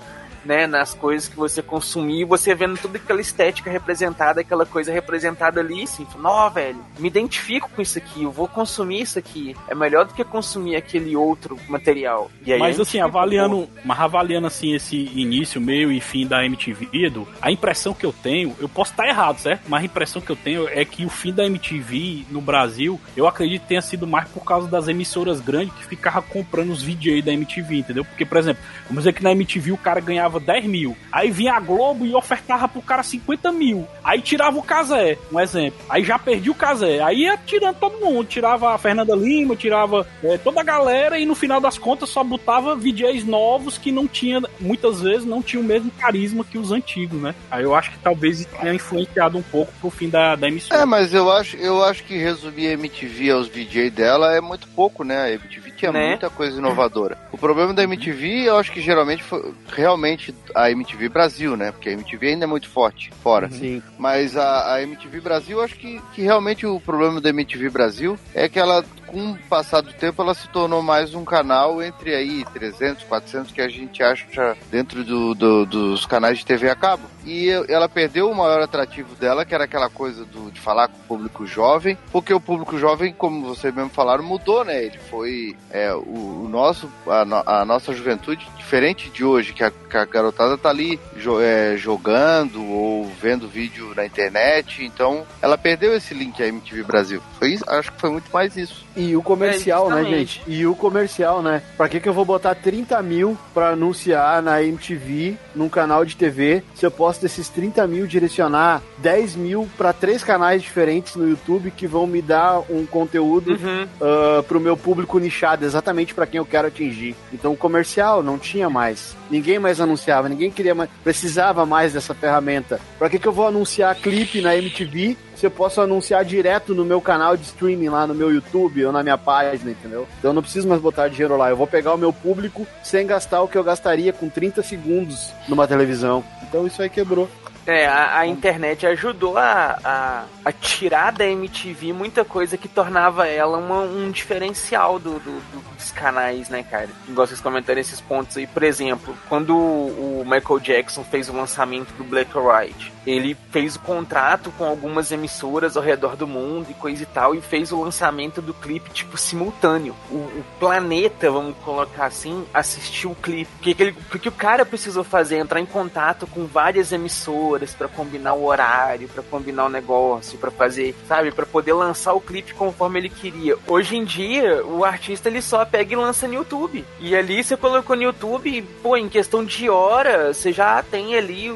[0.46, 4.92] né, nas coisas que você consumia, e você vendo toda aquela estética representada, aquela coisa
[4.92, 9.56] representada ali, assim, ó, velho, me identifico com isso aqui, eu vou consumir isso aqui.
[9.68, 12.30] É melhor do que consumir aquele outro material.
[12.46, 17.28] Aí Mas assim, avaliando, mas avaliando assim esse início, meio e fim da MTV, Edu,
[17.42, 19.64] a impressão que eu tenho, eu posso estar errado, certo?
[19.68, 23.28] Mas a impressão que eu tenho é que o fim da MTV no Brasil, eu
[23.28, 27.22] acredito que tenha sido mais por causa das emissoras grandes que ficavam comprando os VJ
[27.22, 28.06] da MTV, entendeu?
[28.06, 31.54] Porque, por exemplo, vamos dizer que na MTV o cara ganhava 10 mil, aí vinha
[31.54, 36.04] a Globo e ofertava pro cara 50 mil, aí tirava o Casé, um exemplo, aí
[36.04, 40.38] já perdi o Casé, aí ia tirando todo mundo, tirava a Fernanda Lima, tirava é,
[40.38, 44.42] toda a galera e no final das contas só botava VJs novos que não tinha,
[44.60, 47.34] muitas vezes não tinha o mesmo carisma que os antigos, né?
[47.50, 50.82] Aí eu acho que talvez isso tenha influenciado um pouco pro fim da, da emissora.
[50.82, 54.68] É, mas eu acho, eu acho que resumir a MTV aos VJ dela é muito
[54.70, 55.24] pouco, né?
[55.24, 56.10] A MTV tinha Né?
[56.10, 57.18] muita coisa inovadora.
[57.32, 60.21] O problema da MTV, eu acho que geralmente foi realmente
[60.54, 61.72] a MTV Brasil, né?
[61.72, 63.50] Porque a MTV ainda é muito forte fora.
[63.50, 63.82] Sim.
[63.98, 68.48] Mas a, a MTV Brasil, acho que, que realmente o problema da MTV Brasil é
[68.48, 72.46] que ela, com o passar do tempo, ela se tornou mais um canal entre aí
[72.54, 77.04] 300, 400 que a gente acha dentro do, do- dos canais de TV a cabo.
[77.26, 80.98] E ela perdeu o maior atrativo dela, que era aquela coisa do, de falar com
[80.98, 84.84] o público jovem, porque o público jovem, como vocês mesmo falaram, mudou, né?
[84.86, 89.70] Ele foi é, o, o nosso, a, a nossa juventude, diferente de hoje, que a,
[89.70, 95.58] que a garotada tá ali jo- é, jogando ou vendo vídeo na internet, então ela
[95.58, 97.22] perdeu esse link à MTV Brasil.
[97.38, 98.84] Foi acho que foi muito mais isso.
[98.96, 100.42] E o comercial, É, né, gente?
[100.48, 101.62] E o comercial, né?
[101.78, 106.16] Pra que, que eu vou botar 30 mil pra anunciar na MTV, num canal de
[106.16, 111.28] TV, se eu posso desses 30 mil direcionar 10 mil pra três canais diferentes no
[111.30, 113.88] YouTube que vão me dar um conteúdo Uhum.
[114.02, 117.16] ah, pro meu público nichado, exatamente pra quem eu quero atingir.
[117.34, 119.16] Então, comercial não tinha mais.
[119.30, 122.80] Ninguém mais anunciava, ninguém queria mais, precisava mais dessa ferramenta.
[123.00, 126.86] Pra que, que eu vou anunciar clipe na MTV se eu posso anunciar direto no
[126.86, 130.08] meu canal de streaming lá no meu YouTube ou na minha página, entendeu?
[130.20, 131.50] Então eu não preciso mais botar dinheiro lá.
[131.50, 135.34] Eu vou pegar o meu público sem gastar o que eu gastaria com 30 segundos
[135.48, 136.24] numa televisão.
[136.44, 137.28] Então isso aí quebrou.
[137.68, 143.28] É, a, a internet ajudou a, a, a tirar da MTV muita coisa que tornava
[143.28, 146.90] ela uma- um diferencial do, do- do- dos canais, né, cara?
[147.08, 148.48] Igual vocês comentaram esses pontos aí.
[148.48, 153.76] Por exemplo, quando o, Michael Jackson fez o lançamento do Black or White, ele fez
[153.76, 157.72] o contrato com algumas emissoras ao redor do mundo e coisa e tal, e fez
[157.72, 159.96] o lançamento do clipe, tipo, simultâneo.
[160.10, 163.52] O, o planeta, vamos colocar assim, assistiu o clipe.
[163.60, 165.38] O que, que, o que o cara precisou fazer?
[165.38, 170.52] Entrar em contato com várias emissoras pra combinar o horário, pra combinar o negócio, pra
[170.52, 173.56] fazer, sabe, Pra poder lançar o clipe conforme ele queria.
[173.68, 176.84] Hoje em dia, o artista ele só pega e lança no YouTube.
[177.00, 181.56] E ali você colocou no YouTube, pô, em questão de hora, você já tem ali,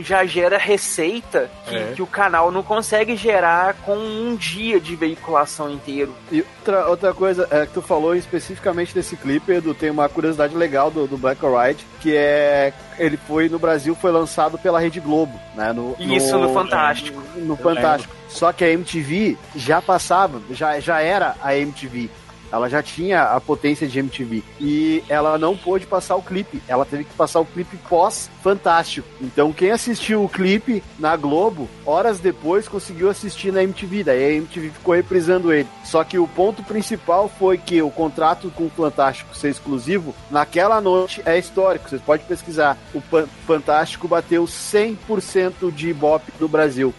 [0.00, 1.92] já gera receita que, É.
[1.94, 6.14] que o canal não consegue gerar com um dia de veiculação inteiro.
[6.32, 10.56] E outra, outra coisa é, que tu falou especificamente desse clipe, Edu, tem uma curiosidade
[10.56, 14.78] legal do, do Black or White, que é ele foi no Brasil foi lançado pela
[14.78, 15.72] Rede Globo, né?
[15.72, 17.22] No, Isso, no Fantástico.
[17.36, 18.14] No Fantástico.
[18.28, 22.10] Só que a MTV já passava, já, já era a MTV.
[22.52, 24.42] Ela já tinha a potência de MTV.
[24.60, 26.62] E ela não pôde passar o clipe.
[26.66, 29.08] Ela teve que passar o clipe pós-fantástico.
[29.20, 34.04] Então, quem assistiu o clipe na Globo, horas depois conseguiu assistir na MTV.
[34.04, 35.68] Daí a MTV ficou reprisando ele.
[35.84, 40.80] Só que o ponto principal foi que o contrato com o Fantástico ser exclusivo, naquela
[40.80, 41.88] noite é histórico.
[41.88, 42.78] Vocês podem pesquisar.
[42.94, 43.02] O
[43.46, 46.94] Fantástico bateu 100% de Ibope no Brasil.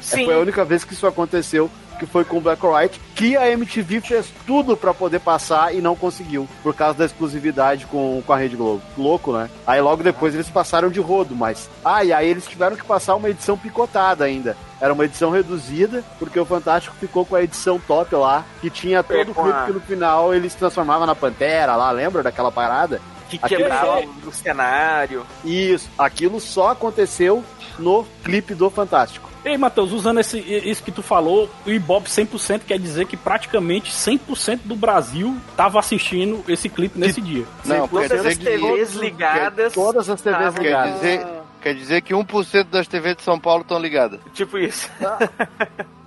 [0.00, 0.24] Sim.
[0.24, 3.50] Foi a única vez que isso aconteceu, que foi com Black or White, que a
[3.50, 8.32] MTV fez tudo pra poder passar e não conseguiu, por causa da exclusividade com, com
[8.32, 8.82] a Rede Globo.
[8.96, 9.48] Louco, né?
[9.66, 11.68] Aí logo depois eles passaram de rodo, mas.
[11.84, 14.56] Ah, e aí eles tiveram que passar uma edição picotada ainda.
[14.80, 19.02] Era uma edição reduzida, porque o Fantástico ficou com a edição top lá, que tinha
[19.02, 23.00] todo o clipe que no final ele se transformava na Pantera lá, lembra daquela parada?
[23.28, 25.26] Que Aquilo quebrava só- o cenário.
[25.44, 27.42] Isso, aquilo só aconteceu
[27.78, 29.25] no clipe do Fantástico.
[29.46, 33.92] Ei, Matheus, usando esse, isso que tu falou, o Ibope 100% quer dizer que praticamente
[33.92, 37.44] 100% do Brasil tava assistindo esse clipe nesse dia.
[37.64, 39.72] Não, Todas quer dizer as que- TVs ligadas.
[39.72, 40.94] Todas as TVs estavam- Quer ligadas.
[40.94, 41.26] dizer,
[41.62, 44.18] quer dizer que 1% das TVs de São Paulo estão ligadas.
[44.34, 44.90] Tipo isso.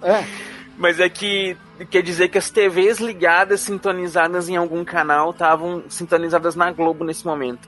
[0.04, 0.24] É,
[0.80, 1.58] Mas é que
[1.92, 7.26] quer dizer que as TVs ligadas, sintonizadas em algum canal, estavam sintonizadas na Globo nesse
[7.26, 7.68] momento.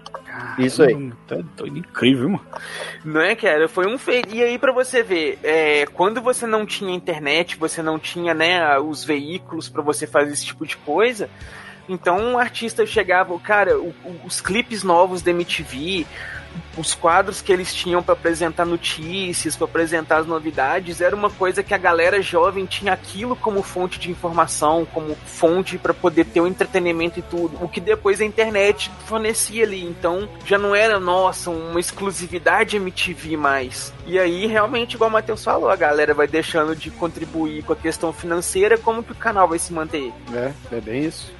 [0.58, 1.12] isso aí.
[1.28, 2.46] Tá doido, incrível, mano.
[3.04, 3.68] Não é, cara?
[3.68, 4.34] Foi um feito.
[4.34, 8.80] E aí, pra você ver, é, quando você não tinha internet, você não tinha, né,
[8.80, 11.30] os veículos pra você fazer esse tipo de coisa.
[11.90, 16.06] Então, um artista chegava, cara, o- o- os clipes novos da MTV,
[16.78, 21.64] os quadros que eles tinham pra apresentar notícias, pra apresentar as novidades, era uma coisa
[21.64, 26.42] que a galera jovem tinha aquilo como fonte de informação, como fonte pra poder ter
[26.42, 29.84] o entretenimento e tudo, o que depois a internet fornecia ali.
[29.84, 33.94] Então, já não era, nossa, uma exclusividade MTV mais.
[34.06, 37.76] E aí, realmente, igual o Matheus falou, a galera vai deixando de contribuir com a
[37.76, 40.12] questão financeira, como que o canal vai se manter?
[40.34, 41.32] É, é bem isso.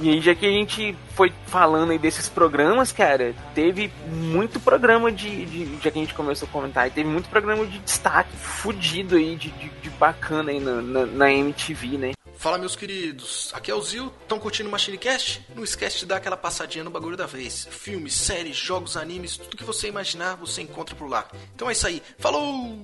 [0.00, 5.10] E aí, já que a gente foi falando aí desses programas, cara, teve muito programa
[5.10, 9.16] de, de- Já que a gente começou a comentar, teve muito programa de destaque fudido
[9.16, 12.12] aí, de, de, de bacana aí na, na, na MTV, né?
[12.36, 15.44] Fala meus queridos, aqui é o Zil, estão curtindo o MachineCast?
[15.56, 17.66] Não esquece de dar aquela passadinha no bagulho da vez.
[17.68, 21.26] Filmes, séries, jogos, animes, tudo que você imaginar você encontra por lá.
[21.56, 22.78] Então é isso aí, falou!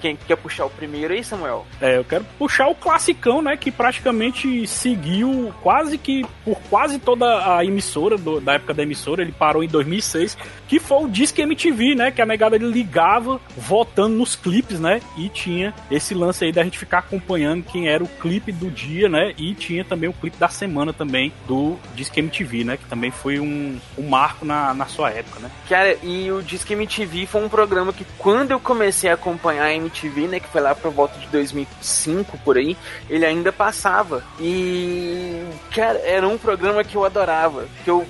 [0.00, 1.66] Quem quer puxar o primeiro aí, Samuel?
[1.80, 3.56] É, eu quero puxar o classicão, né?
[3.56, 9.22] Que praticamente seguiu quase que por quase toda a emissora, do- da época da emissora,
[9.22, 12.10] ele parou em 2006, que foi o Disque MTV, né?
[12.10, 15.00] Que a negada ele ligava votando nos clipes, né?
[15.16, 19.08] E tinha esse lance aí da gente ficar acompanhando quem era o clipe do dia,
[19.08, 19.32] né?
[19.36, 22.76] E tinha também o clipe da semana também do Disque MTV, né?
[22.76, 25.50] Que também foi um, um marco na, na sua época, né?
[25.68, 29.74] Cara, e o Disque MTV foi um programa que quando eu comecei a acompanhar a
[29.74, 29.87] MTV,
[30.28, 32.76] né, que foi lá por volta de 2005 por aí,
[33.08, 34.22] ele ainda passava.
[34.40, 35.42] E
[35.74, 38.06] cara, era um programa que eu adorava, que eu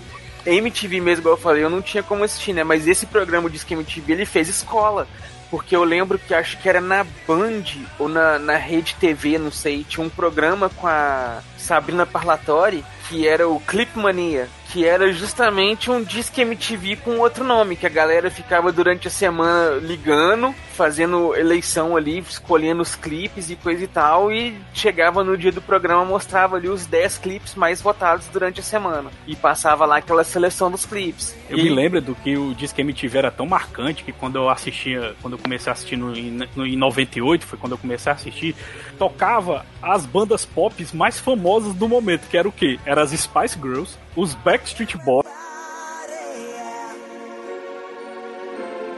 [0.47, 3.51] MTV mesmo, igual eu falei, eu não tinha como assistir, né, mas esse programa o
[3.51, 5.07] Disque MTV, ele fez escola.
[5.51, 7.65] Porque eu lembro que acho que era na Band
[7.99, 13.27] ou na, na Rede TV, não sei, tinha um programa com a Sabrina Parlatori que
[13.27, 17.91] era o Clip Mania, que era justamente um Disque MTV com outro nome, que a
[17.91, 23.87] galera ficava durante a semana ligando, fazendo eleição ali, escolhendo os clipes e coisa e
[23.87, 28.61] tal, e chegava no dia do programa, mostrava ali os 10 clipes mais votados durante
[28.61, 31.35] a semana, e passava lá aquela seleção dos clipes.
[31.49, 34.51] Eu E- me lembro do que o Disque MTV era tão marcante que quando eu
[34.51, 38.13] assistia, quando eu comecei a assistir no, em, no- em 98, foi quando eu comecei
[38.13, 38.55] a assistir,
[38.99, 42.79] tocava as bandas pop mais famosas do momento, que era o quê?
[42.85, 45.27] Era as Spice Girls, os Backstreet Boys,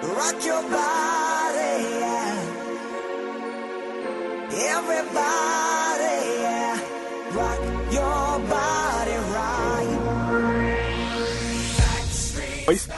[0.02, 2.36] Rock your body, yeah.
[4.76, 6.80] Everybody, yeah.
[7.32, 7.60] Rock
[7.92, 9.60] your body right.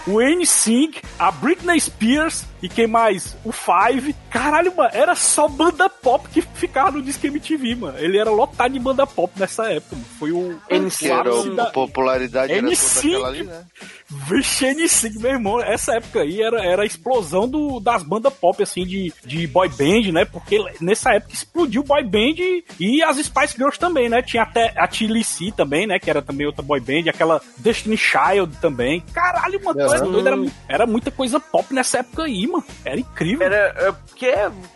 [0.06, 3.36] o NSYNC, a Britney Spears e quem mais?
[3.44, 4.14] O Five.
[4.30, 7.98] Caralho, mano, era só banda pop que ficava no Disque MTV, mano.
[7.98, 10.06] Ele era lotado de banda pop nessa época, mano.
[10.18, 10.58] Foi o
[10.98, 13.08] Que era o- da- a popularidade era toda N5.
[13.14, 13.64] aquela ali, né?
[14.08, 18.62] Vixe, N5, meu irmão, essa época aí era, era a explosão do, das bandas pop,
[18.62, 20.24] assim, de, de boy band, né?
[20.24, 24.20] Porque nessa época explodiu boy band e, e as Spice Girls também, né?
[24.22, 25.98] Tinha até a TLC também, né?
[25.98, 29.00] Que era também outra boy band, aquela Destiny Child também.
[29.14, 30.26] Caralho, mano, Uhum.
[30.26, 30.36] era,
[30.68, 32.64] era muita coisa pop nessa época aí, mano.
[32.84, 33.46] Era incrível.
[33.46, 34.32] Era, é, porque,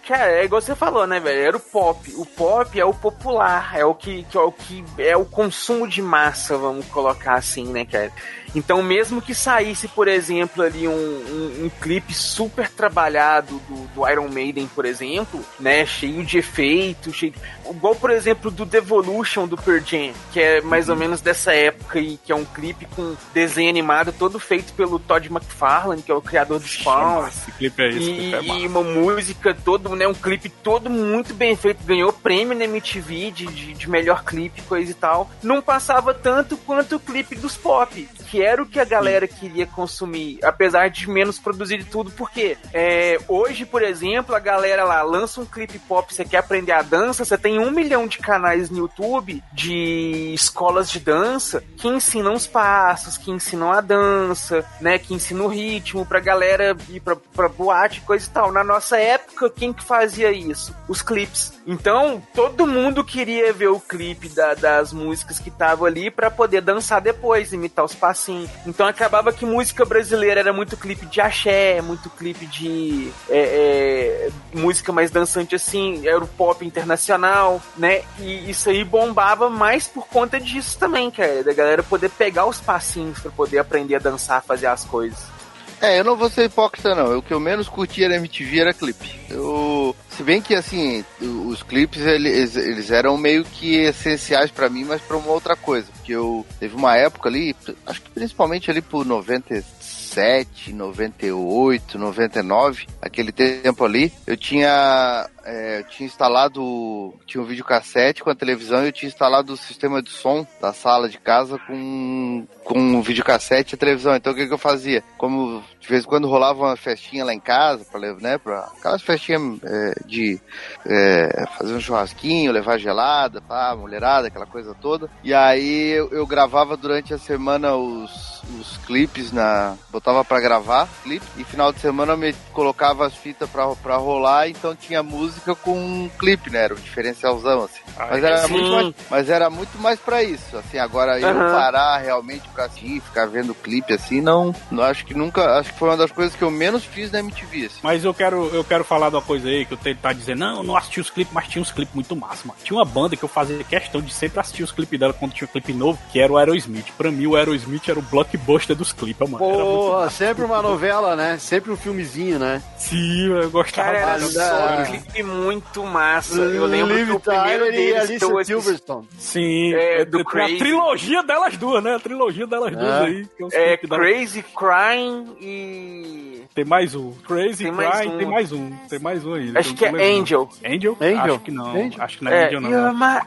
[0.06, 1.40] cara, é igual você falou, né, velho?
[1.40, 2.12] Era o pop.
[2.16, 5.86] O pop é o popular, é o que, que é o que é o consumo
[5.86, 8.10] de massa, vamos colocar assim, né, cara?
[8.56, 14.08] Então, mesmo que saísse, por exemplo, ali um, um, um clipe super trabalhado do, do
[14.08, 17.34] Iron Maiden, por exemplo, né, cheio de efeitos, cheio...
[17.68, 22.00] igual, por exemplo, do Devolution do Pearl Jam, que é mais ou menos dessa época
[22.00, 26.14] e que é um clipe com desenho animado todo feito pelo Todd McFarlane, que é
[26.14, 27.26] o criador do Spawn.
[27.26, 30.08] Esse clipe é esse, E, é e uma música todo, né?
[30.08, 34.62] Um clipe todo muito bem feito, ganhou prêmio na MTV de, de, de melhor clipe,
[34.62, 35.30] coisa e tal.
[35.42, 39.66] Não passava tanto quanto o clipe dos pop, que era o que a galera queria
[39.66, 45.02] consumir, apesar de menos produzir de tudo, porque é, hoje, por exemplo, a galera lá
[45.02, 48.70] lança um clipe pop, você quer aprender a dança, você tem um milhão de canais
[48.70, 54.98] no YouTube de escolas de dança que ensinam os passos, que ensinam a dança, né?
[54.98, 58.52] Que ensinam o ritmo pra galera ir pra, pra boate, coisa e tal.
[58.52, 60.74] Na nossa época, quem que fazia isso?
[60.88, 61.52] Os clipes.
[61.66, 66.60] Então, todo mundo queria ver o clipe da- das músicas que estavam ali pra poder
[66.60, 68.35] dançar depois, imitar os passinhos
[68.66, 74.58] Então acabava que música brasileira era muito clipe de axé, muito clipe de é, é,
[74.58, 78.02] música mais dançante assim, era o pop internacional, né?
[78.18, 82.60] E isso aí bombava mais por conta disso também, cara, da galera poder pegar os
[82.60, 85.35] passinhos pra poder aprender a dançar, fazer as coisas.
[85.80, 87.18] É, eu não vou ser hipócrita, não.
[87.18, 89.18] O que eu menos curtia na MTV era clipe.
[89.28, 89.94] Eu.
[90.08, 95.02] Se bem que, assim, os clipes, eles, eles eram meio que essenciais pra mim, mas
[95.02, 95.88] pra uma outra coisa.
[95.92, 96.46] Porque eu.
[96.58, 97.54] Teve uma época ali,
[97.86, 105.28] acho que principalmente ali por 97, 98, 99, aquele tempo ali, eu tinha.
[105.46, 107.14] É, eu tinha instalado.
[107.24, 110.72] Tinha um videocassete com a televisão e eu tinha instalado o sistema de som da
[110.72, 114.16] sala de casa com, com um videocassete e a televisão.
[114.16, 115.04] Então o que, que eu fazia?
[115.16, 119.02] Como de vez em quando rolava uma festinha lá em casa, pra, né, pra aquelas
[119.02, 120.40] festinhas é, de
[120.84, 125.08] é, fazer um churrasquinho, levar gelada, pá, mulherada, aquela coisa toda.
[125.22, 129.76] E aí eu, eu gravava durante a semana os, os clipes na.
[129.90, 133.96] Botava pra gravar clipe e final de semana eu me colocava as fitas pra, pra
[133.96, 136.64] rolar, então tinha música com um clipe, né?
[136.64, 137.80] Era um diferencialzão, assim.
[137.98, 138.52] Mas era, sim.
[138.52, 140.56] muito mais, mas era muito mais pra isso.
[140.56, 141.50] Assim, agora eu Aham.
[141.52, 144.54] parar realmente pra assistir, ficar vendo clipe assim, não.
[144.70, 145.58] não acho que nunca.
[145.58, 147.66] Acho que foi uma das coisas que eu menos fiz na MTV.
[147.66, 147.78] Assim.
[147.82, 150.38] Mas eu quero, eu quero falar de uma coisa aí que o Taylor tá dizendo,
[150.40, 152.58] não, eu não assisti os clipes, mas tinha uns clipes muito massa, mano.
[152.62, 155.48] Tinha uma banda que eu fazia questão de sempre assistir os clipes dela quando tinha
[155.48, 156.86] um clipe novo, que era o Aerosmith.
[156.96, 159.38] Pra mim, o Aerosmith era o blockbuster dos clipes, mano.
[159.38, 161.38] Porra, sempre uma novela, né?
[161.38, 162.62] Sempre um filmezinho, né?
[162.78, 166.40] Sim, eu gostava Cara, era só da- clipe muito massa.
[166.40, 169.08] Eu lembro Liv que o primeiro Tyler e deles que Alicia eu assisti- Silverstone.
[169.18, 170.54] Sim, É, é, do tem Crazy.
[170.54, 171.94] a trilogia delas duas, né?
[171.94, 173.04] A trilogia delas duas É.
[173.04, 173.26] aí.
[173.36, 176.42] que os É delas- Crazy Crying e.
[176.54, 177.12] Tem mais um.
[177.26, 178.16] Crazy Tem mais Cry, um.
[178.18, 178.70] tem mais um.
[178.88, 179.52] Tem mais um aí.
[179.54, 180.48] Acho que é Angel.
[180.64, 180.96] Angel?
[181.00, 181.34] Angel?
[181.34, 181.66] Acho que não.
[181.70, 182.02] Angel?
[182.02, 182.70] Acho que não é, É, Angel, não.
[182.70, 183.20] You're my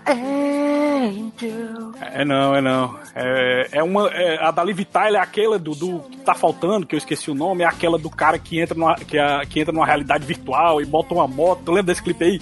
[0.99, 1.91] angel.
[2.01, 2.99] É não, é não.
[3.15, 4.07] É, é uma.
[4.09, 7.29] é, a da Liv Tyler é aquela do, do que tá faltando, que eu esqueci
[7.29, 10.25] o nome, é aquela do cara que entra numa, que, é- que entra numa realidade
[10.25, 11.71] virtual e bota uma moto.
[11.71, 12.41] Lembra desse clipe aí?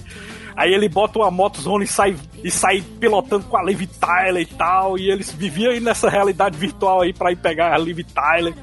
[0.56, 4.46] Aí ele bota uma motozona e sai, e sai pilotando com a Liv Tyler e
[4.46, 4.98] tal.
[4.98, 8.54] E eles viviam aí nessa realidade virtual aí pra ir pegar a Liv Tyler.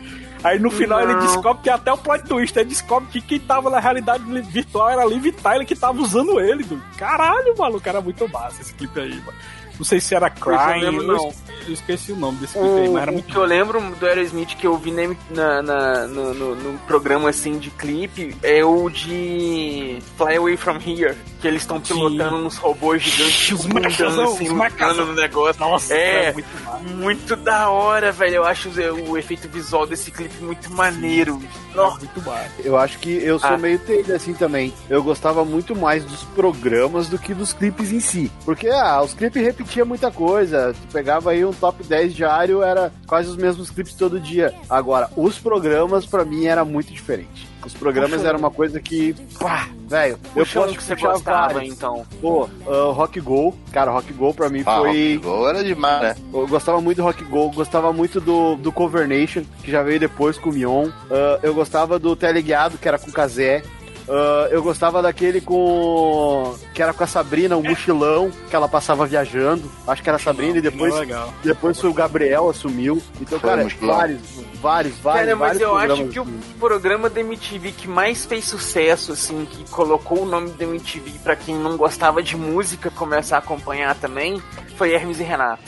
[0.44, 1.22] Aí no final ele Não.
[1.22, 5.02] descobre que até o plot twist, ele descobre que quem tava na realidade virtual era
[5.02, 9.00] a Liv Tyler que tava usando ele, do Caralho, maluco, era muito massa esse clipe
[9.00, 9.38] aí, mano.
[9.78, 11.34] Não sei se era Pois eu lembro, eu,
[11.68, 13.82] eu esqueci o nome desse clipe aí, O, mas era o muito que eu lembro
[13.96, 18.36] do Aerosmith que eu vi na, na- na- no, no- no programa assim de clipe
[18.42, 23.66] é o de Fly Away From Here, que eles estão pilotando uns robôs gigantes Os
[23.66, 25.60] mechazão, assim, os lutando no negócio.
[25.60, 26.48] Nossa, é, era muito
[26.96, 28.36] muito da hora, velho.
[28.36, 31.42] Eu acho o, o efeito visual desse clipe muito maneiro.
[31.74, 32.50] Nossa, muito massa.
[32.64, 33.58] Eu acho que eu sou Ah.
[33.58, 34.74] meio Taylor assim também.
[34.90, 38.32] Eu gostava muito mais dos programas do que dos clipes em si.
[38.46, 40.74] Porque, ah, os clipes repetiam muita coisa.
[40.74, 44.54] Tu pegava aí um top 10 diário, era quase os mesmos clipes todo dia.
[44.70, 47.48] Agora, os programas, pra mim, era muito diferente.
[47.66, 48.28] Os programas Puxa.
[48.28, 51.74] eram uma coisa que, pá, velho, eu um posso que você gostava, vários.
[51.74, 52.06] então.
[52.22, 55.16] Pô, ah, Rock Go, cara, Rock Go pra mim Ah, foi.
[55.16, 56.16] Rock Go era demais, né?
[56.32, 60.00] Eu gostava muito do Rock Go, gostava muito do, do Cover Nation, que já veio
[60.00, 60.90] depois com o Mion.
[61.10, 63.64] Ah, eu gostava do Teleguiado, que era com o Kazé.
[64.08, 66.56] Ah, eu gostava daquele com.
[66.74, 69.70] que era com a Sabrina, um mochilão, que ela passava viajando.
[69.88, 70.94] Acho que era a Sabrina e depois.
[71.44, 73.02] Depois foi o Gabriel, assumiu.
[73.20, 73.96] Então, Foi cara, o mochilão.
[73.96, 74.22] vários,
[74.62, 75.26] vários, vários.
[75.26, 76.40] Cara, mas vários eu acho que o assim.
[76.60, 81.36] programa da MTV que mais fez sucesso, assim, que colocou o nome da MTV pra
[81.36, 84.42] quem não gostava de música começar a acompanhar também,
[84.78, 85.64] foi Hermes e Renato.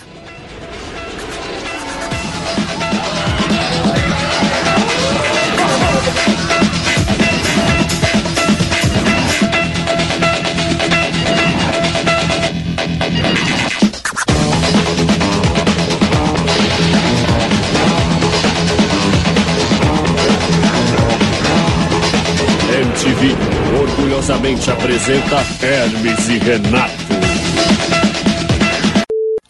[24.48, 26.94] Orgulhosamente apresenta Hermes e Renato.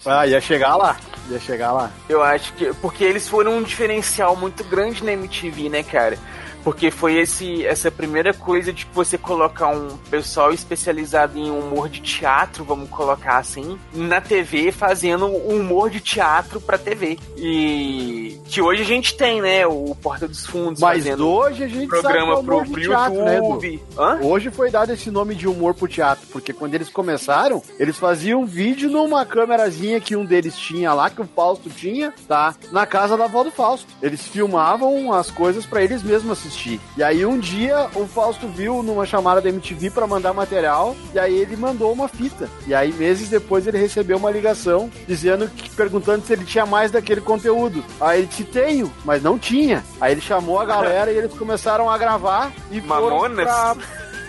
[0.06, 0.98] Ah, ia chegar lá.
[1.30, 1.92] Ia chegar lá.
[2.10, 2.74] Eu acho que.
[2.82, 6.18] Porque eles foram um diferencial muito grande na MTV, né, cara?
[6.68, 12.02] Porque foi esse, essa primeira coisa de você colocar um pessoal especializado em humor de
[12.02, 17.18] teatro, vamos colocar assim, na TV, fazendo um humor de teatro pra TV.
[17.38, 19.66] E que hoje a gente tem, né?
[19.66, 23.38] O Porta dos Fundos Mas fazendo hoje a gente programa sabe pro, pro teatro, né?
[23.38, 23.84] YouTube.
[23.98, 24.20] Hã?
[24.22, 28.46] Hoje foi dado esse nome de humor pro teatro, porque quando eles começaram, eles faziam
[28.46, 32.54] vídeo numa câmerazinha que um deles tinha lá, que o Fausto tinha, tá?
[32.74, 33.88] Na casa da avó do Fausto.
[34.02, 36.82] Eles filmavam as coisas pra eles mesmos assistirem assistir.
[36.98, 41.20] E aí um dia o Fausto viu numa chamada da MTV pra mandar material, e
[41.20, 42.50] aí ele mandou uma fita.
[42.66, 46.92] E aí meses depois ele recebeu uma ligação dizendo que perguntando se ele tinha mais
[46.92, 47.84] daquele conteúdo.
[48.02, 49.84] Aí ele disse tenho, mas não tinha.
[50.02, 53.46] Aí ele chamou a galera e eles começaram a gravar e foram Mamonas?
[53.46, 53.76] pra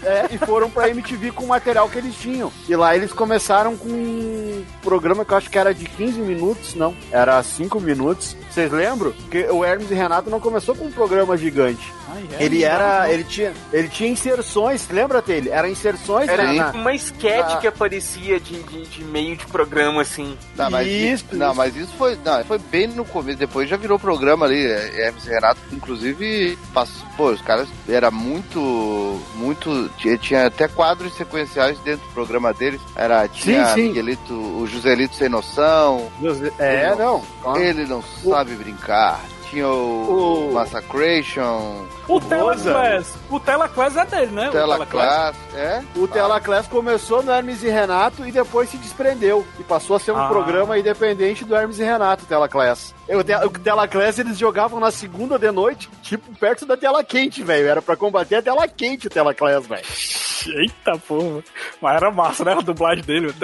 [0.03, 2.53] é, e foram pra MTV com o material que eles tinham.
[2.69, 6.75] E lá eles começaram com um programa que eu acho que era de 15 minutos,
[6.75, 8.37] não, era 5 minutos.
[8.51, 9.13] Vocês lembram?
[9.31, 11.93] Que o Hermes e Renato não começou com um programa gigante.
[12.39, 12.45] é?
[12.45, 13.09] ele era, não.
[13.11, 15.51] ele tinha, ele tinha inserções, lembra dele?
[15.51, 17.57] Era inserções Era tipo uma sketch Ah.
[17.59, 20.37] que aparecia de, de, de meio de programa, assim.
[20.57, 23.99] Não, mas isso, não, mas isso foi, não, foi bem no começo, depois já virou
[23.99, 30.19] programa ali, é, Hermes e Renato, inclusive, passou, pô, os caras era muito, muito, tinha,
[30.19, 33.89] tinha até quadros sequenciais dentro do programa deles, era, tinha Sim, sim.
[33.89, 36.11] Miguelito, o Joselito sem noção,
[36.59, 37.25] É, ele não.
[37.57, 39.21] ele não sabe brincar,
[39.51, 43.15] tinha o, O- Massacration, O Telaclass.
[43.31, 44.49] O Telaclass é dele, né?
[44.49, 45.83] O Telaclass, é?
[45.95, 49.47] O Telaclass começou no Hermes e Renato e depois se desprendeu.
[49.61, 50.29] E passou a ser um Ah.
[50.29, 52.95] programa independente do Hermes e Renato, o Telaclass.
[53.09, 57.43] O, te, o Telaclass eles jogavam na segunda de noite, tipo, perto da tela quente,
[57.43, 57.69] velho.
[57.69, 59.85] Era pra combater a tela quente o Telaclass, velho.
[60.49, 61.43] Eita porra.
[61.83, 62.53] Mas era massa, né?
[62.53, 63.35] A dublagem dele.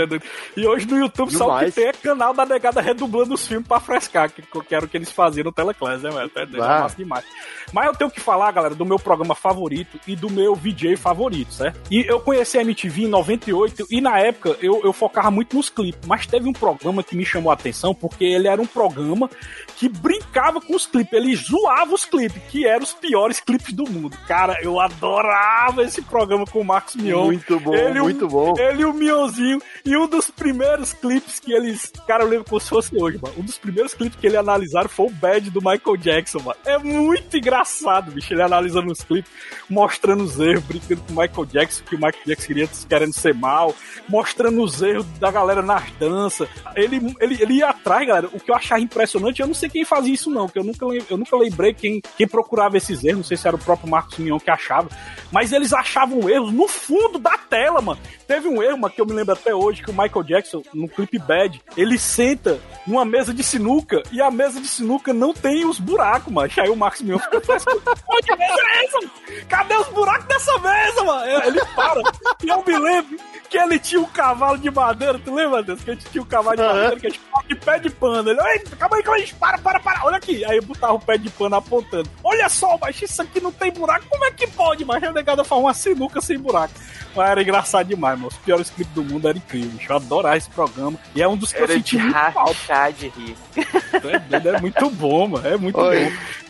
[0.56, 3.66] E hoje no YouTube só o que tem é canal da negada redublando os filmes
[3.66, 6.30] pra frescar, que, que era o que eles faziam no Teleclass, né, velho?
[6.34, 6.76] Doido, Ah.
[6.76, 7.24] é massa demais.
[7.72, 11.52] Mas eu tenho que falar, galera, do meu programa favorito e do meu VJ favorito,
[11.52, 11.80] certo?
[11.90, 15.68] E eu conheci a MTV em 98 e na época eu, eu focava muito nos
[15.68, 19.28] clipes, mas teve um programa que me chamou a atenção porque ele era um programa
[19.76, 23.84] que brincava com os clipes, ele zoava os clipes, que eram os piores clipes do
[23.84, 24.16] mundo.
[24.26, 27.26] Cara, eu adorava esse programa com o Marcos Mion.
[27.26, 28.54] Muito bom, Ele, muito bom.
[28.58, 29.60] Ele e o Mionzinho.
[29.84, 31.92] E um dos primeiros clipes que eles.
[32.06, 33.34] Cara, eu lembro como se fosse hoje, mano.
[33.38, 36.58] Um dos primeiros clipes que ele analisaram foi o Bad do Michael Jackson, mano.
[36.64, 38.32] É muito engraçado, bicho.
[38.32, 39.30] Ele analisando os clipes,
[39.68, 43.34] mostrando os erros, brincando com o Michael Jackson, que o Michael Jackson queria querendo ser
[43.34, 43.74] mal,
[44.08, 46.48] mostrando os erros da galera nas danças.
[46.74, 48.28] Ele, ele, ele ia atrás, galera.
[48.32, 50.84] O que eu achava impressionante, eu não sei quem fazia isso, não, que eu nunca,
[50.84, 53.18] eu nunca lembrei quem, quem procurava esses erros.
[53.18, 54.88] Não sei se era o próprio Marcos Mion que achava.
[55.30, 58.00] Mas eles achavam erros no fundo da tela, mano.
[58.26, 60.88] Teve um erro, mano, que eu me lembro até hoje, que o Michael Jackson, no
[60.88, 65.64] clipe Bad, ele senta numa mesa de sinuca e a mesa de sinuca não tem
[65.64, 66.50] os buracos, mano.
[66.56, 67.70] Aí o Marcos Mion fica fresco.
[68.08, 69.44] Onde mesa é essa?
[69.48, 71.24] Cadê os buracos dessa mesa, mano?
[71.46, 72.02] Ele para.
[72.42, 75.82] E eu me lembro que ele tinha um cavalo de madeira, tu lembra, Deus?
[75.82, 78.30] Que ele tinha um cavalo de madeira que a gente de pé de pano.
[78.30, 80.44] Ele, Ei, calma aí, calma aí, para, para, para, olha aqui.
[80.44, 82.08] Aí eu botava o pé de pano apontando.
[82.22, 84.84] Olha só, mas isso aqui não tem buraco, como é que pode?
[84.84, 86.74] Mas a negada faz uma sinuca sem buraco.
[87.14, 88.28] Mas era engraçado demais, mano.
[88.28, 89.88] Os piores clipes do mundo eram incríveis.
[89.88, 90.98] Eu adorava esse programa.
[91.14, 92.92] E é um dos que eu Era senti de muito falta.
[92.92, 93.36] de rir.
[93.56, 95.46] É, é muito bom, mano.
[95.46, 96.04] É muito Oi.
[96.10, 96.43] bom.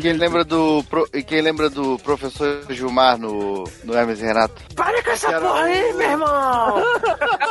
[0.00, 4.54] Quem lembra do pro- e quem lembra do professor Gilmar no, no Hermes e Renato?
[4.74, 6.82] Para com essa porra aí, meu irmão!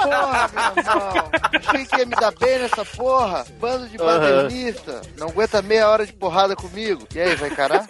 [0.04, 1.30] Porra, meu irmão.
[1.68, 3.46] Achei que ia me dar bem nessa porra.
[3.60, 5.02] Bando de badernista.
[5.18, 7.08] Não aguenta meia hora de porrada comigo.
[7.14, 7.86] E aí, vai encarar?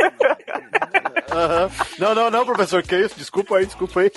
[2.00, 3.16] Não, não, não, professor, que isso?
[3.18, 4.12] Desculpa aí, desculpa aí.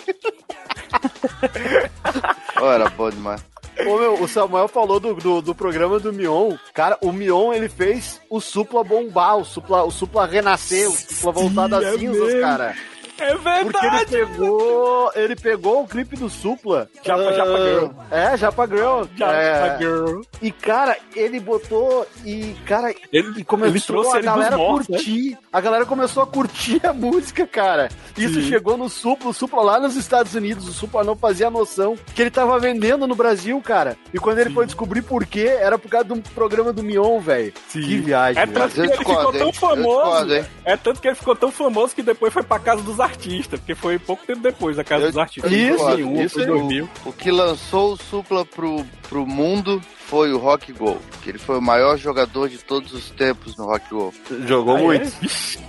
[2.60, 3.42] Ó, era bom demais.
[3.86, 6.56] Ô, meu, o Samuel falou do, do, do programa do Mion.
[6.72, 11.32] Cara, o Mion, ele fez o Supla bombar, o Supla, o Supla renascer, o Supla
[11.32, 12.74] voltar das é cinzas, cara.
[13.20, 13.64] É Porque ele
[13.96, 14.10] verdade.
[14.10, 16.88] pegou, ele pegou o clipe do Supla.
[17.04, 17.86] Japa, Ah, Japa Girl.
[18.10, 19.02] É, Japa Girl.
[19.16, 20.20] Japa é, Girl.
[20.40, 24.56] E, cara, ele botou e, cara, Ele, e começou ele trouxe a ele dos galera
[24.56, 24.96] mortos, né?
[24.98, 25.38] curtir.
[25.52, 27.88] A galera começou a curtir a música, cara.
[28.16, 28.48] Isso Sim.
[28.48, 32.22] chegou no Supla, o Supla lá nos Estados Unidos, o Supla não fazia noção que
[32.22, 33.96] ele tava vendendo no Brasil, cara.
[34.14, 37.18] E quando ele foi descobrir por quê, era por causa de um programa do Mion,
[37.20, 37.52] velho.
[37.68, 37.80] Sim.
[37.82, 38.58] Que viagem, É velho.
[38.60, 40.34] tanto que ele ficou tão famoso.
[40.64, 43.74] É tanto que ele ficou tão famoso que depois foi pra casa dos artistas, porque
[43.74, 45.50] foi pouco tempo depois da casa Eu- dos artistas.
[45.52, 46.48] Isso, Foi 2001, isso foi aí.
[46.48, 46.88] 2000.
[47.04, 50.98] O que lançou o Supla pro, pro mundo foi o Rock Go.
[51.22, 54.12] Que ele foi o maior jogador de todos os tempos no Rock Go.
[54.46, 55.06] Jogou Ah, muito.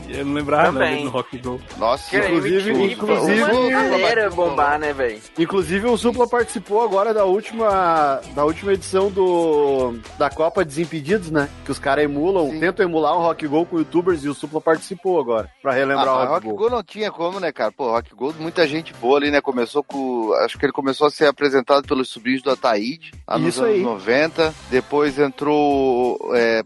[0.09, 0.19] é?
[0.21, 0.91] Eu não lembrava não Também.
[0.93, 1.61] dele no Rock Go.
[1.77, 5.21] Nossa, Cara, Inclusive- inclusive- uma galera Supla bombar, né, velho?
[5.37, 11.49] Inclusive o Supla participou agora da última da última edição do da Copa Desimpedidos, né?
[11.65, 12.59] Que os caras emulam, Sim.
[12.59, 16.13] tentam emular um Rock Go com youtubers e o Supla participou agora, pra relembrar Ah,
[16.13, 16.63] o mas Rock, Rock Go.
[16.63, 17.71] Go não tinha como, né, cara?
[17.71, 19.41] Pô, Rock Go, muita gente boa ali, né?
[19.41, 20.33] Começou com.
[20.43, 23.75] Acho que ele começou a ser apresentado pelos sobrinhos do Ataíde, lá nos Isso anos
[23.75, 23.81] aí.
[23.83, 24.28] 90.
[24.69, 26.17] Depois entrou.
[26.35, 26.63] é,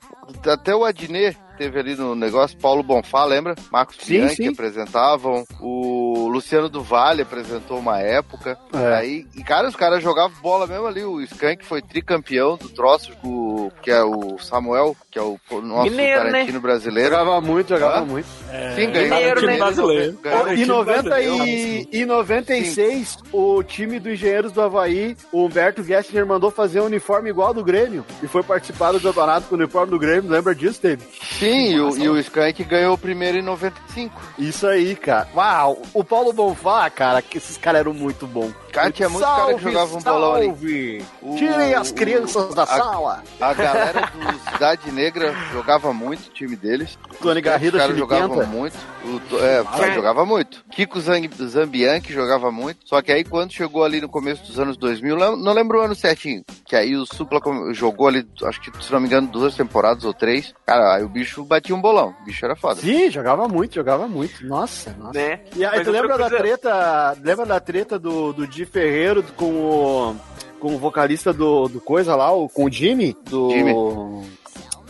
[0.50, 3.56] até o Adnet teve ali no negócio, Paulo Bonfá, lembra?
[3.72, 4.48] Marcos Sim, Bianchi sim.
[4.50, 8.58] apresentavam, o Luciano do Vale apresentou uma época.
[8.74, 8.96] É.
[8.96, 11.04] Aí, e cara, os caras jogavam bola mesmo ali.
[11.04, 15.90] O Skank foi tricampeão do troço, o, que é o Samuel, que é o nosso
[15.92, 16.32] Mineiro, né?
[16.32, 17.10] Tarantino brasileiro.
[17.12, 18.06] Jogava muito, jogava Hã?
[18.06, 18.28] muito.
[18.76, 19.16] Sim, ganhou.
[19.16, 19.58] Mineiro, né?
[19.58, 20.18] brasileiro.
[20.22, 26.26] ganhou- Em, 90 e, em 96, o time do Engenheiros do Havaí, o Humberto Gessinger
[26.26, 29.58] mandou fazer um uniforme igual ao do Grêmio e foi participar do campeonato com o
[29.58, 30.30] uniforme do Grêmio.
[30.30, 31.08] Lembra disso, David?
[31.44, 34.22] Sim, e o, e o Skank ganhou o primeiro em 95.
[34.38, 35.28] Isso aí, cara.
[35.36, 38.54] Uau, o Paulo Bonfá, cara, que esses caras eram muito bons.
[38.72, 40.46] Cara, tinha muito cara que jogava um bolão ali.
[40.48, 41.06] salve.
[41.22, 43.24] O- Tirem as crianças da a- sala.
[43.40, 46.98] A galera do Cidade Negra jogava muito, o time deles.
[47.22, 48.78] Tony Garrido, Os caras jogavam muito.
[49.04, 49.94] O, é, Cara.
[49.94, 50.64] jogava muito.
[50.72, 52.80] Kiko Zang- Zambianchi jogava muito.
[52.86, 55.82] Só que aí quando chegou ali no começo dos anos 2000, lem- não lembro o
[55.82, 57.40] ano certinho, que aí o Supla
[57.74, 60.54] jogou ali, acho que se não me engano, duas temporadas ou três.
[60.66, 62.16] Cara, aí o bicho batia um bolão.
[62.22, 62.82] O bicho era foda.
[62.82, 64.46] Sim, jogava muito, jogava muito.
[64.46, 65.14] Nossa, nossa.
[65.18, 65.42] Né?
[65.56, 67.18] E aí, Mas tu lembra da treta?
[67.22, 70.16] Lembra da treta do, do Di Ferreiro com o.
[70.60, 73.16] com o vocalista do, do coisa lá, o, com o Jimmy?
[73.30, 73.50] Do.
[73.50, 73.74] Jimmy.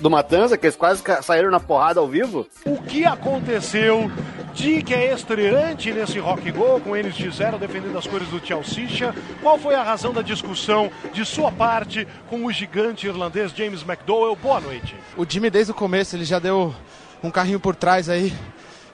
[0.03, 2.45] Do Matanza, que eles quase saíram na porrada ao vivo?
[2.65, 4.11] O que aconteceu?
[4.53, 9.13] Dick é estreante nesse Rock Go com NX0 defendendo as cores do Chelsea.
[9.41, 14.35] Qual foi a razão da discussão de sua parte com o gigante irlandês James McDowell?
[14.35, 14.93] Boa noite.
[15.15, 16.75] O Jimmy, desde o começo, ele já deu
[17.23, 18.33] um carrinho por trás aí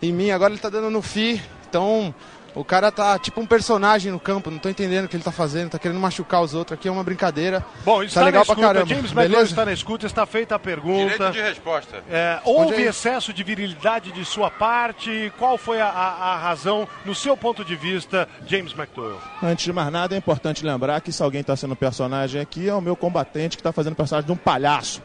[0.03, 0.29] em mim.
[0.29, 1.41] Agora ele tá dando no FI.
[1.67, 2.13] Então,
[2.55, 4.49] o cara tá tipo um personagem no campo.
[4.51, 5.69] Não tô entendendo o que ele tá fazendo.
[5.71, 6.77] Tá querendo machucar os outros.
[6.77, 7.65] Aqui é uma brincadeira.
[7.85, 8.59] Bom, está tá legal na escuta.
[8.61, 8.87] pra caramba.
[8.89, 9.49] James McDowell beleza?
[9.51, 11.09] está na escuta, está feita a pergunta.
[11.31, 12.03] Direito de resposta.
[12.09, 12.83] É, houve aí.
[12.87, 15.31] excesso de virilidade de sua parte?
[15.37, 19.17] Qual foi a, a- a razão, no seu ponto de vista, James McDowell?
[19.41, 22.73] Antes de mais nada, é importante lembrar que se alguém está sendo personagem aqui, é
[22.73, 25.01] o meu combatente que está fazendo personagem de um palhaço.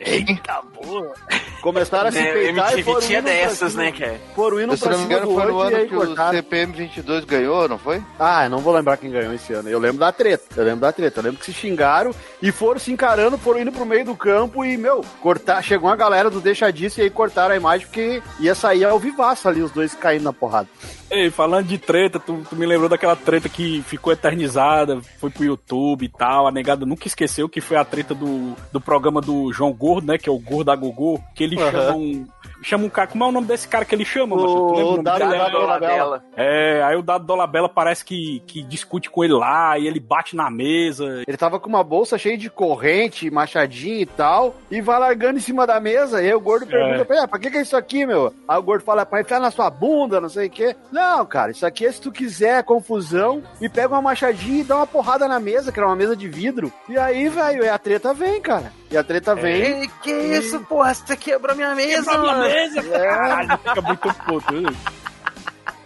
[0.00, 1.12] Eita, boa.
[1.60, 3.82] Começaram a se Né, peitar MTV e foram tinha dessas, cima.
[3.84, 4.20] né, cara?
[4.34, 6.32] Foram indo pra cima do foi no e ano aí que o cortaram.
[6.38, 8.02] CPM 22 ganhou, não foi?
[8.18, 9.68] Ah, eu não vou lembrar quem ganhou esse ano.
[9.68, 10.44] Eu lembro da treta.
[10.56, 11.18] Eu lembro da treta.
[11.18, 14.64] Eu lembro que se xingaram e foram se encarando, foram indo pro meio do campo
[14.64, 15.62] e, meu, cortar.
[15.62, 18.98] Chegou uma galera do Deixa Disso e aí cortaram a imagem porque ia sair ao
[18.98, 20.68] vivaço ali, os dois caindo na porrada.
[21.10, 25.44] Ei, falando de treta, tu, tu me lembrou daquela treta que ficou eternizada, foi pro
[25.44, 26.46] YouTube e tal.
[26.46, 30.18] A negada nunca esqueceu que foi a treta do, do programa do João Gordo, né?
[30.18, 31.70] Que é o Gordo da Gogô, que ele Aham.
[31.70, 32.26] chama um.
[32.62, 33.06] Chama um cara.
[33.06, 36.24] Como é o nome desse cara que ele chama, o nome Dado Dolabella.
[36.36, 40.34] É, aí o Dado Dolabella parece que, que discute com ele lá e ele bate
[40.34, 41.22] na mesa.
[41.26, 45.42] Ele tava com uma bolsa cheia de corrente, machadinho e tal, e vai largando em
[45.42, 46.22] cima da mesa.
[46.22, 48.32] E aí o gordo pergunta pra ele: ah, pra que, que é isso aqui, meu?
[48.46, 50.74] Aí o gordo fala: pra enfiar na sua bunda, não sei o quê.
[50.90, 54.76] Não, cara, isso aqui é se tu quiser confusão e pega uma machadinha e dá
[54.76, 56.72] uma porrada na mesa, que era uma mesa de vidro.
[56.88, 58.72] E aí, velho, e a treta vem, cara.
[58.90, 59.54] E a treta vem.
[59.54, 60.94] Ei, que isso, porra?
[60.94, 64.60] Você quebrou minha mesa, Quebrou minha mesa, caralho, fica muito puto.
[64.60, 64.70] né?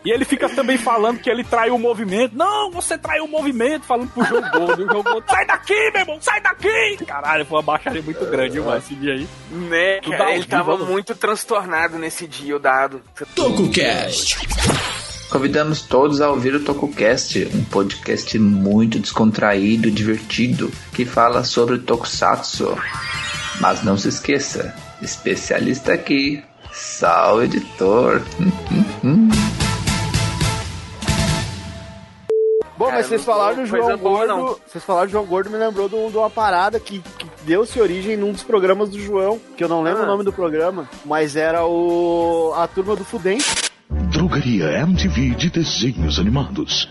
[0.04, 2.36] E ele fica também falando que ele traiu o movimento.
[2.36, 4.82] Não, você traiu o movimento, falando pro João Gordo.
[4.82, 7.04] E o João Gordo, sai daqui, meu irmão, sai daqui!
[7.06, 9.28] Caralho, foi uma baixaria muito grande, mano, esse dia aí.
[9.50, 10.86] Né, cara, ele tava mano.
[10.86, 13.00] muito transtornado nesse dia, o dado.
[13.36, 14.38] TocoCast.
[15.30, 21.78] Convidamos todos a ouvir o TocoCast, um podcast muito descontraído, divertido, que fala sobre o
[21.78, 22.76] Tokusatsu.
[23.60, 26.42] Mas não se esqueça, especialista aqui,
[26.73, 28.23] Sal Editor.
[32.77, 34.61] Bom, Cara, mas vocês falaram do João Gordo.
[34.66, 38.16] Vocês falaram do João Gordo, me lembrou de, de uma parada que, que deu-se origem
[38.16, 40.05] num dos programas do João, que eu não lembro Ah.
[40.05, 42.53] o nome do programa, mas era o.
[42.57, 43.70] a turma do Fudente.
[44.11, 46.89] Drogaria MTV de desenhos animados.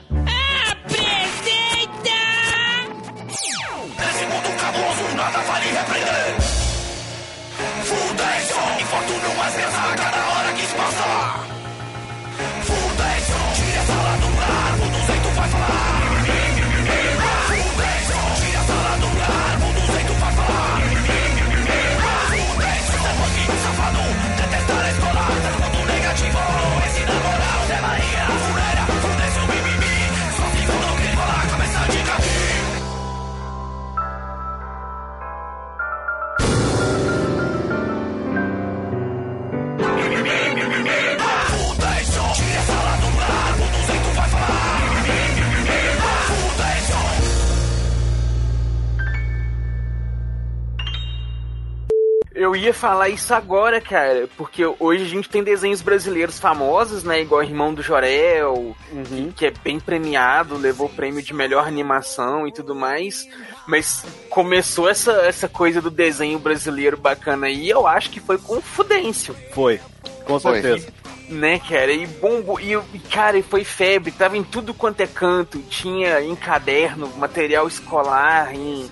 [52.42, 57.22] Eu ia falar isso agora, cara, porque hoje a gente tem desenhos brasileiros famosos, né?
[57.22, 59.32] Igual Irmão do Jorel, Uhum.
[59.32, 63.28] que, que é bem premiado, levou o prêmio de melhor animação e tudo mais.
[63.68, 68.58] Mas começou essa, essa coisa do desenho brasileiro bacana aí, eu acho que foi com
[68.58, 69.36] o Fudêncio.
[69.54, 69.80] Foi,
[70.26, 70.62] com Foi.
[70.62, 70.88] certeza.
[71.30, 71.94] Né, cara?
[71.94, 72.60] E bombo.
[72.60, 74.12] E, e, cara, e foi febre.
[74.12, 75.60] Tava em tudo quanto é canto.
[75.70, 78.90] Tinha em caderno, material escolar, em,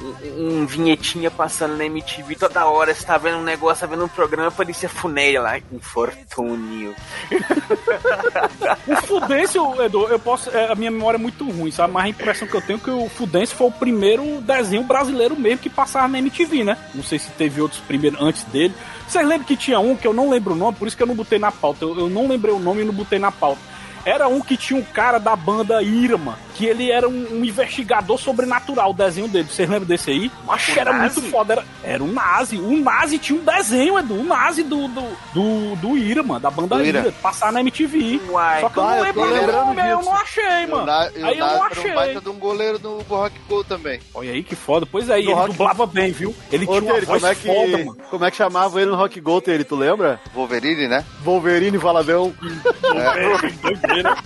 [0.00, 2.36] em, em vinhetinha passando na MTV.
[2.36, 5.58] Toda hora você tá vendo um negócio, tá vendo um programa, parecia funéria lá.
[5.72, 6.94] Infortúnio.
[8.86, 10.50] O Fudêncio, Edu, eu posso.
[10.50, 11.92] é, a minha memória é muito ruim, sabe?
[11.92, 15.38] Mas a impressão que eu tenho é que o Fudêncio foi o primeiro desenho brasileiro
[15.38, 16.76] mesmo que passava na MTV, né?
[16.94, 18.74] Não sei se teve outros primeiros antes dele.
[19.06, 21.06] Vocês lembram que tinha um que eu não lembro o nome, por isso que eu
[21.06, 21.84] não botei na pauta.
[21.84, 23.60] Eu, eu não lembrei o nome e não botei na pauta.
[24.06, 28.16] Era um que tinha um cara da banda Irma, que ele era um, um investigador
[28.18, 29.48] sobrenatural, o desenho dele.
[29.50, 30.30] Vocês lembram desse aí?
[30.46, 31.18] Mas O era Nazi?
[31.20, 31.52] muito foda.
[31.54, 32.56] Era, era um Nazi.
[32.56, 34.14] O Nazi tinha um desenho, Edu.
[34.20, 35.02] O Nazi do, do,
[35.34, 37.00] do, do Irma, da banda Do Ira.
[37.00, 37.12] Ira.
[37.20, 38.20] Passar na MTV.
[38.30, 38.60] Uai.
[38.60, 40.86] Só que eu Ah, não eu lembro o nome, eu não achei, mano.
[40.86, 41.92] Na- e o Aí eu não era um achei.
[41.94, 43.98] baita de um goleiro do Rock Go também.
[44.14, 44.86] Olha aí que foda.
[44.86, 46.32] Pois é, e Do ele Rock- dublava bem, viu?
[46.52, 47.96] Ele Ô, tinha uma Tere, voz como é, que, foda, mano.
[48.08, 50.20] como é que chamava ele no Rock Go, Tere, tu lembra?
[50.32, 51.04] Wolverine, né?
[51.24, 52.32] Wolverine Valadão.
[54.02, 54.16] Doideira.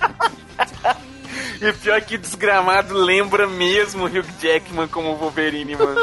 [1.61, 6.01] E o pior é que desgramado lembra mesmo o Hugh Jackman como Wolverine, mano.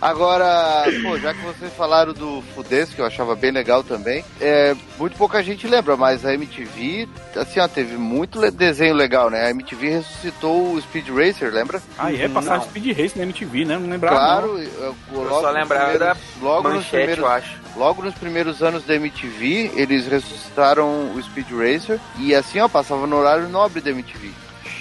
[0.00, 4.74] Agora, pô, já que vocês falaram do Fudêncio, que eu achava bem legal também, é,
[4.98, 9.46] muito pouca gente lembra, mas a MTV, assim, ó, teve muito le- desenho legal, né?
[9.46, 11.80] A MTV ressuscitou o Speed Racer, lembra?
[11.96, 12.26] Ah, é?
[12.28, 12.64] Passar Não.
[12.64, 13.78] Speed Race na MTV, né?
[13.78, 14.16] Não lembrava.
[14.16, 14.58] Claro, não.
[14.58, 17.61] eu, Eu logo só nos lembrava da logo manchete, primeiros, eu acho.
[17.76, 23.06] Logo nos primeiros anos da MTV, eles ressuscitaram o Speed Racer e assim, ó, passava
[23.06, 24.30] no horário nobre da MTV.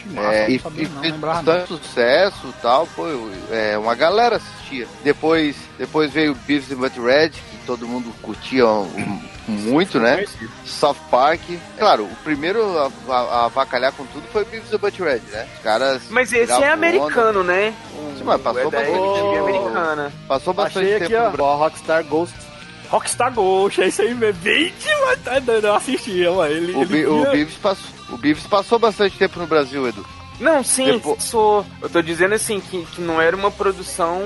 [0.07, 3.05] Massa, É, e, sabia não, fez bastante sucesso e tal, pô,
[3.51, 4.87] é, uma galera assistia.
[5.03, 10.25] Depois, depois veio Beavis and Butthead, que todo mundo curtia um- muito, né?
[10.65, 11.41] South Park.
[11.77, 15.47] Claro, o primeiro a, a, a avacalhar com tudo foi Beavis and Butthead, né?
[15.55, 16.73] Os caras Mas esse é onda.
[16.73, 17.73] americano, né?
[18.17, 19.43] Sim, mas passou é bastante MTV tempo.
[19.43, 20.11] americana.
[20.27, 22.33] Passou bastante Achei tempo aqui, ó, Rockstar Ghost.
[22.91, 24.41] Rockstar Ghost, é isso aí mesmo.
[24.43, 26.53] Gente, mas dando, eu assistia, mano.
[26.53, 30.05] Ele, O, ele o Beavis passou, o Beavis passou bastante tempo no Brasil, Edu.
[30.39, 31.65] Não, sim, Depo- sou.
[31.81, 34.19] Eu tô dizendo assim, que, que não era uma produção.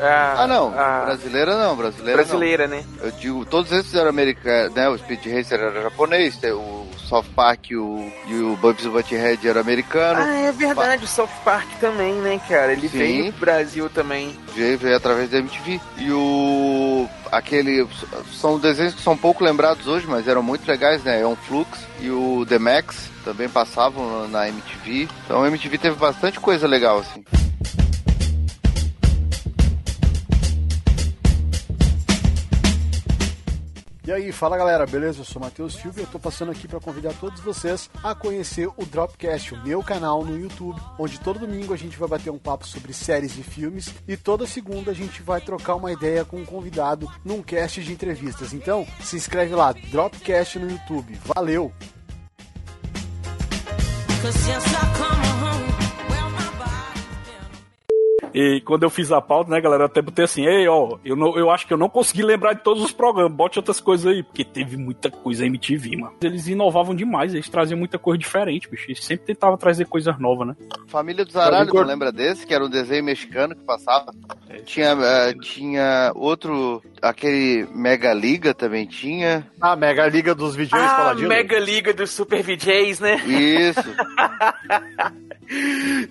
[0.00, 0.72] ah, Ah, não.
[0.78, 2.84] ah, brasileira não, brasileira, brasileira, né?
[2.98, 3.06] não.
[3.06, 4.88] Eu digo, todos esses eram americanos, né?
[4.88, 6.79] O Speed Racer era japonês, o
[7.10, 10.20] South Park e o, e o Bubs Butthead era americano.
[10.22, 12.72] Ah, é verdade, o South Park também, né, cara?
[12.72, 12.98] Ele Sim.
[12.98, 14.36] veio pro Brasil também.
[14.54, 15.80] Veio, veio através da MTV.
[15.98, 17.08] E o.
[17.32, 17.84] aquele.
[18.32, 21.20] São desenhos que são pouco lembrados hoje, mas eram muito legais, né?
[21.20, 25.08] É um Flux e o The Max também passavam na MTV.
[25.24, 27.24] Então a MTV teve bastante coisa legal, assim.
[34.10, 35.20] E aí, fala galera, beleza?
[35.20, 38.66] Eu sou Matheus Silva e eu tô passando aqui para convidar todos vocês a conhecer
[38.66, 42.36] o Dropcast, o meu canal no YouTube, onde todo domingo a gente vai bater um
[42.36, 46.38] papo sobre séries e filmes e toda segunda a gente vai trocar uma ideia com
[46.38, 48.52] um convidado num cast de entrevistas.
[48.52, 51.16] Então, se inscreve lá, Dropcast no YouTube.
[51.32, 51.72] Valeu!
[58.34, 61.16] E quando eu fiz a pauta, né, galera, eu até botei assim, ei, ó, eu,
[61.16, 64.06] não, eu acho que eu não consegui lembrar de todos os programas, bote outras coisas
[64.06, 66.14] aí, porque teve muita coisa MTV, mano.
[66.22, 68.86] Eles inovavam demais, eles traziam muita coisa diferente, bicho.
[68.88, 70.56] Eles sempre tentavam trazer coisas novas, né?
[70.86, 72.46] Família dos Aralhos, não lembra desse?
[72.46, 74.12] Que era um desenho mexicano que passava.
[74.64, 79.46] Tinha, eh, tinha outro, aquele Mega Liga também tinha.
[79.60, 81.14] Ah, Mega Liga dos VJs Ah.
[81.14, 83.16] Mega Liga dos Super VJs, né?
[83.26, 83.80] Isso.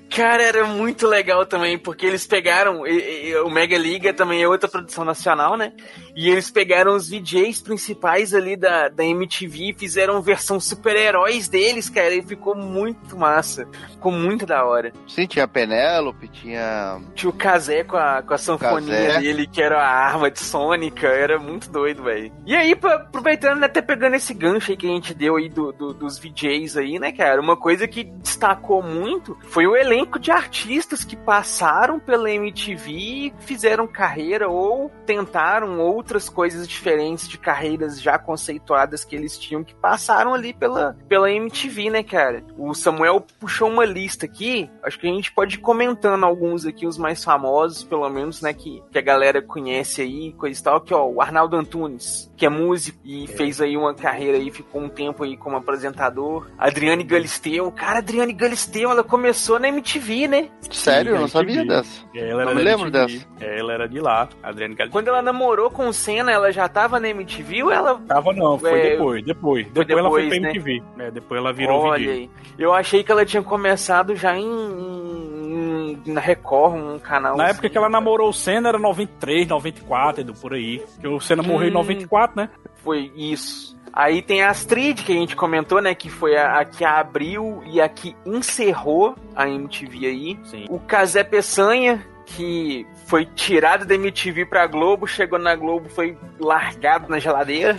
[0.10, 2.86] Cara, era muito legal também, porque eles pegaram.
[2.86, 5.72] e- e- o Mega Liga também é outra produção nacional, né?
[6.16, 11.90] E eles pegaram os VJs principais ali da, da MTV e fizeram versão super-heróis deles,
[11.90, 13.68] cara, e ficou muito massa.
[13.92, 14.92] Ficou muito da hora.
[15.08, 17.00] Sim, tinha Penélope, tinha.
[17.16, 19.20] Tinha o Kazé com a, com a sanfonia Kazé.
[19.20, 22.32] dele, que era a arma de Sônica, era muito doido, velho.
[22.46, 25.72] E aí, pra- aproveitando, até pegando esse gancho aí que a gente deu aí do,
[25.72, 30.32] do- dos VJs aí, né, cara, uma coisa que destacou muito foi o elenco de
[30.32, 38.02] artistas que passaram pela MTV e fizeram carreira ou tentaram outras coisas diferentes de carreiras
[38.02, 42.44] já conceituadas que eles tinham, que passaram ali pela, pela MTV, né, cara?
[42.58, 46.86] O Samuel puxou uma lista aqui, acho que a gente pode ir comentando alguns aqui,
[46.86, 50.82] os mais famosos, pelo menos, né, que, que a galera conhece aí, coisa e tal,
[50.82, 54.82] que ó, o Arnaldo Antunes, que é músico e fez aí uma carreira aí, ficou
[54.82, 56.48] um tempo aí como apresentador.
[56.58, 59.19] Adriane Galisteu, cara, Adriane Galisteu, ela começou
[59.60, 60.50] na MTV né?
[60.72, 61.16] Sério?
[61.16, 62.04] Eu não sabia dessa.
[62.16, 63.08] Ela Não era me lembro MTV.
[63.08, 63.28] dessa.
[63.40, 64.92] Ela era de lá, Adriane Galisteu.
[65.00, 68.00] Quando ela namorou com o Senna, ela já tava na MTV ou ela.
[68.08, 69.68] Tava não, foi É, depois, depois.
[69.68, 70.50] Depois, ela foi pra né?
[70.50, 70.84] MTV.
[71.00, 72.12] É, depois ela virou Olha vídeo.
[72.14, 72.30] aí.
[72.58, 74.46] Eu achei que ela tinha começado já em.
[74.46, 77.36] em- na Record, um canal.
[77.36, 80.80] Na época que ela namorou o Senna era 93, 94, Edu, por aí.
[80.94, 81.74] Porque o Senna morreu em Hum.
[81.76, 82.50] 94, né?
[82.84, 83.78] Foi isso.
[84.00, 85.94] Aí tem a Astrid, que a gente comentou, né?
[85.94, 90.40] Que foi a, a que abriu e a que encerrou a MTV aí.
[90.70, 97.10] O Casé Peçanha, que foi tirado da MTV pra Globo, chegou na Globo, foi largado
[97.10, 97.78] na geladeira.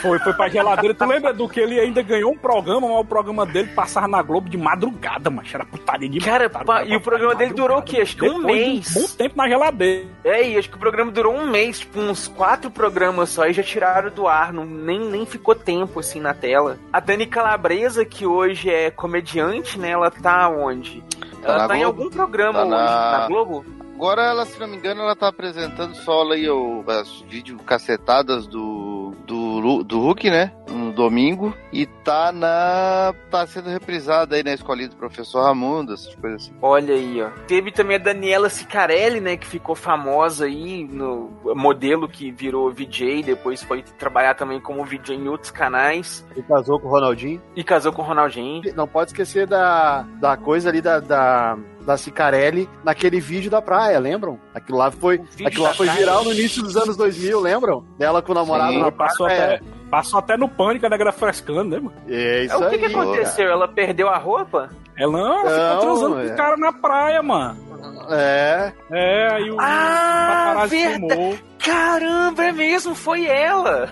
[0.00, 0.94] Foi, foi pra geladeira.
[0.94, 4.22] Tu lembra do que ele ainda ganhou um programa, mas o programa dele passava na
[4.22, 5.46] Globo de madrugada, mano.
[5.52, 8.00] Era putaria de Cara, pa- e o programa dele durou o quê?
[8.00, 8.96] Acho que um mês.
[8.96, 10.06] Um bom tempo na geladeira.
[10.24, 13.52] É, e acho que o programa durou um mês, tipo, uns quatro programas só, e
[13.52, 16.78] já tiraram do ar, não, nem, nem ficou tempo, assim, na tela.
[16.92, 21.02] A Dani Calabresa, que hoje é comediante, né, ela tá onde?
[21.42, 23.64] Ela na tá em algum programa Tá hoje, na- na Globo?
[24.00, 28.46] Agora ela, se não me engano, ela tá apresentando só aí o, as vídeos cacetadas
[28.46, 30.50] do, do, do Hulk, né?
[30.70, 31.54] No domingo.
[31.70, 33.14] E tá na.
[33.30, 36.54] tá sendo reprisada aí na escolinha do professor Ramundo, essas coisas assim.
[36.62, 37.28] Olha aí, ó.
[37.46, 43.22] Teve também a Daniela Sicarelli, né, que ficou famosa aí, no modelo que virou VJ,
[43.22, 46.26] depois foi trabalhar também como VJ em outros canais.
[46.34, 47.42] E casou com o Ronaldinho.
[47.54, 48.62] E casou com o Ronaldinho.
[48.74, 53.98] Não pode esquecer da, da coisa ali da, da, da Cicarelli naquele vídeo da praia,
[53.98, 54.38] lembram?
[54.54, 57.84] Aquilo lá foi, aquilo lá foi viral no início dos anos 2000, lembram?
[57.98, 59.44] Dela com o namorado Sim, na passou, praia.
[59.56, 59.60] até,
[59.90, 61.92] passou até no pânico, a negra frescando, né, mano?
[62.08, 62.78] É isso o que, aí.
[62.78, 63.48] que aconteceu?
[63.50, 64.68] Ela perdeu a roupa?
[64.98, 66.26] Ela não, ela Não, ficou transando é.
[66.28, 67.70] com o cara na praia, mano.
[68.10, 68.72] É.
[68.90, 71.38] É, aí o Ah, filmou.
[71.58, 73.88] Caramba, é mesmo, foi ela.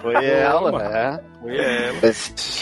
[0.00, 0.84] Foi ela, mano.
[0.84, 1.22] é.
[1.40, 1.94] Foi ela.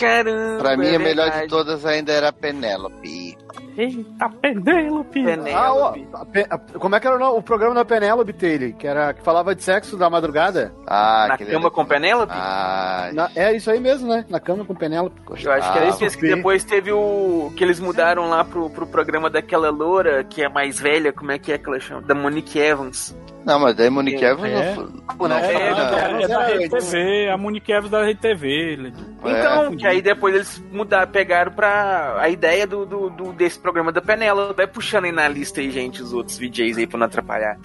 [0.01, 0.59] Caramba.
[0.59, 3.37] Pra mim, é a melhor de todas ainda era a Penélope.
[3.79, 5.25] Eita, Penélope.
[5.55, 8.33] Ah, ó, a Pe- a- como é que era o, nome- o programa da Penélope
[8.33, 8.73] Taylor?
[8.73, 10.73] Que, era, que falava de sexo da madrugada?
[10.85, 12.33] Ah, Na cama com Penélope?
[12.35, 14.25] Ah, Na- é isso aí mesmo, né?
[14.29, 15.21] Na cama com Penélope.
[15.45, 16.35] Eu acho que era Ah, esse mesmo, que sim.
[16.35, 17.53] depois teve o.
[17.57, 21.39] que eles mudaram lá pro, pro programa daquela loura que é mais velha, como é
[21.39, 22.03] que é que ela chama?
[22.03, 23.17] Da Monique Evans.
[23.45, 24.31] Não, mas daí Monique É.
[24.33, 25.29] Evans não foi.
[25.29, 25.77] Não, É, foi, É, não.
[25.77, 26.69] da, é da Rede.
[26.69, 28.49] TV, a Monique Evans da Rede TV.
[28.49, 28.93] ele-
[29.25, 33.68] Então, que aí depois eles mudaram, pegaram pra a ideia do, do, do- desse programa
[33.93, 34.55] da Penélope.
[34.55, 37.59] Vai puxando aí na lista aí, gente, os outros VJs aí pra não atrapalhar.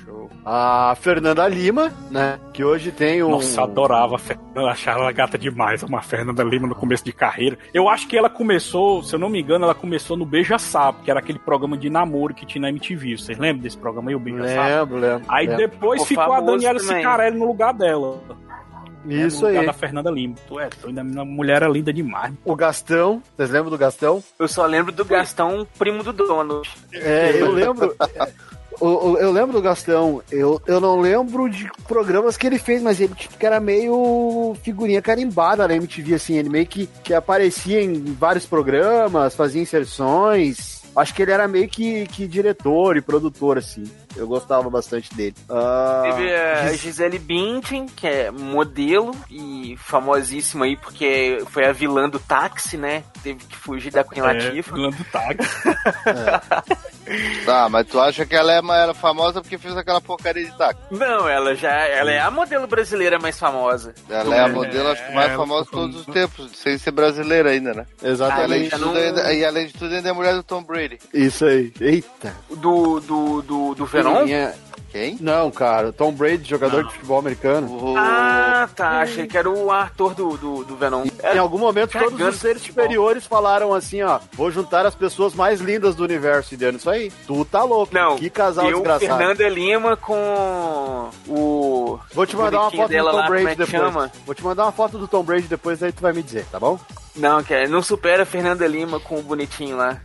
[0.45, 2.39] A Fernanda Lima, né?
[2.51, 3.31] Que hoje tem um.
[3.31, 7.57] Nossa, adorava a Fernanda, achava ela gata demais, uma Fernanda Lima no começo de carreira.
[7.73, 11.03] Eu acho que ela começou, se eu não me engano, ela começou no Beija Sapo,
[11.03, 13.17] que era aquele programa de namoro que tinha na MTV.
[13.17, 14.67] Vocês lembram desse programa aí, o Beija Sapo?
[14.67, 15.25] Lembro, lembro.
[15.29, 15.67] Aí lembro.
[15.67, 16.97] depois Ficou ficou a Daniela também.
[16.97, 18.21] Cicarelli no lugar dela.
[19.07, 19.65] Isso no lugar aí.
[19.65, 20.35] da Fernanda Lima.
[20.47, 22.33] Tu é, tu ainda, a mulher era linda demais.
[22.45, 24.23] O Gastão, vocês lembram do Gastão?
[24.39, 26.61] Eu só lembro do Gastão, primo do dono.
[26.91, 27.95] É, eu lembro.
[28.79, 30.21] o- o- eu lembro do Gastão.
[30.31, 34.55] Eu, eu não lembro de programas que ele fez, mas ele tipo, que era meio
[34.63, 36.37] figurinha carimbada na MTV, assim.
[36.37, 40.82] Ele meio que, que aparecia em vários programas, fazia inserções.
[40.95, 43.83] Acho que ele era meio que, que diretor e produtor, assim.
[44.15, 45.35] Eu gostava bastante dele.
[45.49, 51.71] Ah, Teve a Gis- Gisele Bündchen, que é modelo e famosíssima aí porque foi a
[51.71, 53.03] vilã do táxi, né?
[53.23, 54.75] Teve que fugir da Queen Latifah.
[54.75, 55.63] vilã do táxi.
[57.45, 60.79] Tá, mas tu acha que ela é, era famosa porque fez aquela porcaria de táxi?
[60.91, 63.93] Não, ela já ela é a modelo brasileira mais famosa.
[64.09, 66.91] Ela é a modelo, acho que mais ela famosa de todos os tempos, sem ser
[66.91, 67.85] brasileira ainda, né?
[68.03, 68.73] Exatamente.
[68.73, 70.99] além, não- ainda, e além de tudo, ainda é mulher do Tom Brady.
[71.13, 71.71] Isso aí.
[71.79, 72.33] Eita.
[72.49, 74.25] Do, do, do, do Venom?
[74.93, 75.17] Quem?
[75.19, 75.91] Não, cara.
[75.91, 76.87] Tom Brady, jogador Não.
[76.87, 77.95] de futebol americano.
[77.97, 79.01] Ah, tá.
[79.01, 81.03] Achei que era o ator do, do, do Venom.
[81.33, 85.33] Em algum momento, todos Cagando os seres superiores falaram assim, ó, vou juntar as pessoas
[85.33, 87.11] mais lindas do universo e dando isso aí.
[87.25, 87.91] Tu tá louco.
[87.91, 89.17] Não, Que casal eu, desgraçado.
[89.17, 91.99] Fernanda Lima com o.
[92.13, 93.69] Vou te mandar uma foto do Tom lá, como Brady é depois.
[93.69, 94.11] chama?
[94.27, 96.59] Vou te mandar uma foto do Tom Brady depois, aí tu vai me dizer, tá
[96.59, 96.79] bom?
[97.15, 99.99] Não, que é, não supera a Fernanda Lima com o bonitinho lá.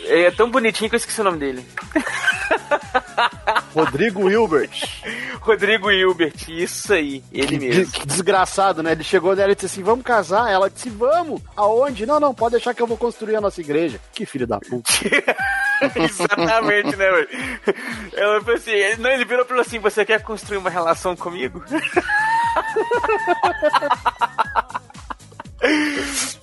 [0.00, 1.66] Ele é tão bonitinho que eu esqueci o nome dele.
[3.74, 4.70] Rodrigo Hilbert.
[5.40, 7.92] Rodrigo Hilbert, isso aí, ele Que, mesmo.
[7.92, 8.92] que desgraçado, né?
[8.92, 10.50] Ele chegou nela e disse assim: vamos casar.
[10.50, 11.40] Ela disse: vamos.
[11.56, 12.06] Aonde?
[12.06, 13.98] Não, não, pode deixar que eu vou construir a nossa igreja.
[14.12, 14.90] Que filho da puta.
[15.96, 17.28] Exatamente, né, velho?
[18.14, 21.16] Ela falou assim, ele, não, ele virou e falou assim: você quer construir uma relação
[21.16, 21.62] comigo?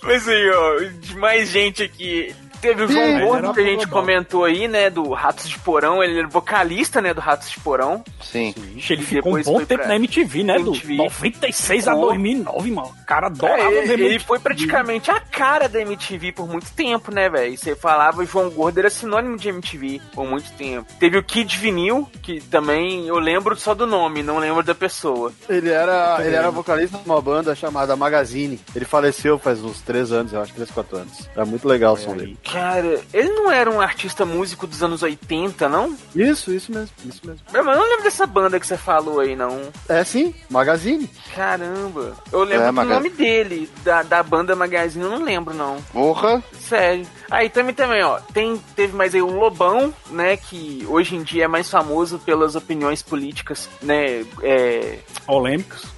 [0.03, 0.75] Mas aí, ó,
[1.17, 2.36] mais gente aqui.
[2.62, 4.89] Teve o Sim, João Gordo que a gente comentou aí, né?
[4.89, 6.03] Do Ratos de Porão.
[6.03, 7.14] Ele era vocalista, né?
[7.14, 8.03] Do Ratos de Porão.
[8.22, 8.53] Sim.
[8.76, 10.55] Ixi, ele ficou um bom tempo pra na MTV, né?
[10.57, 10.95] MTV.
[10.97, 12.07] 96 a Ficou.
[12.07, 12.88] 2009, mano.
[13.01, 16.72] O cara adorava É, ver ele, ele foi praticamente a cara da MTV por muito
[16.74, 17.57] tempo, né, velho?
[17.57, 20.86] Você falava João Gordo era sinônimo de MTV por muito tempo.
[20.99, 25.32] Teve o Kid Vinil, que também eu lembro só do nome, não lembro da pessoa.
[25.47, 28.60] Ele era, ele era vocalista de uma banda chamada Magazine.
[28.76, 31.30] Ele faleceu faz uns 3 anos, eu acho, 3, 4 anos.
[31.36, 32.38] Era muito legal o som dele.
[32.52, 35.95] Cara, ele não era um artista músico dos anos 80, não?
[36.16, 37.41] Isso, isso mesmo, isso mesmo.
[37.52, 39.62] Mas eu não lembro dessa banda que você falou aí, não.
[39.88, 41.10] É sim, Magazine.
[41.36, 42.14] Caramba.
[42.32, 45.82] Eu lembro É, do Maga- nome dele, da, da banda Magazine, eu não lembro, não.
[45.93, 46.43] Porra.
[46.68, 47.06] Sério.
[47.30, 51.45] Aí também, também, ó, tem, teve mais aí o Lobão, né, que hoje em dia
[51.45, 54.99] é mais famoso pelas opiniões políticas, né, é,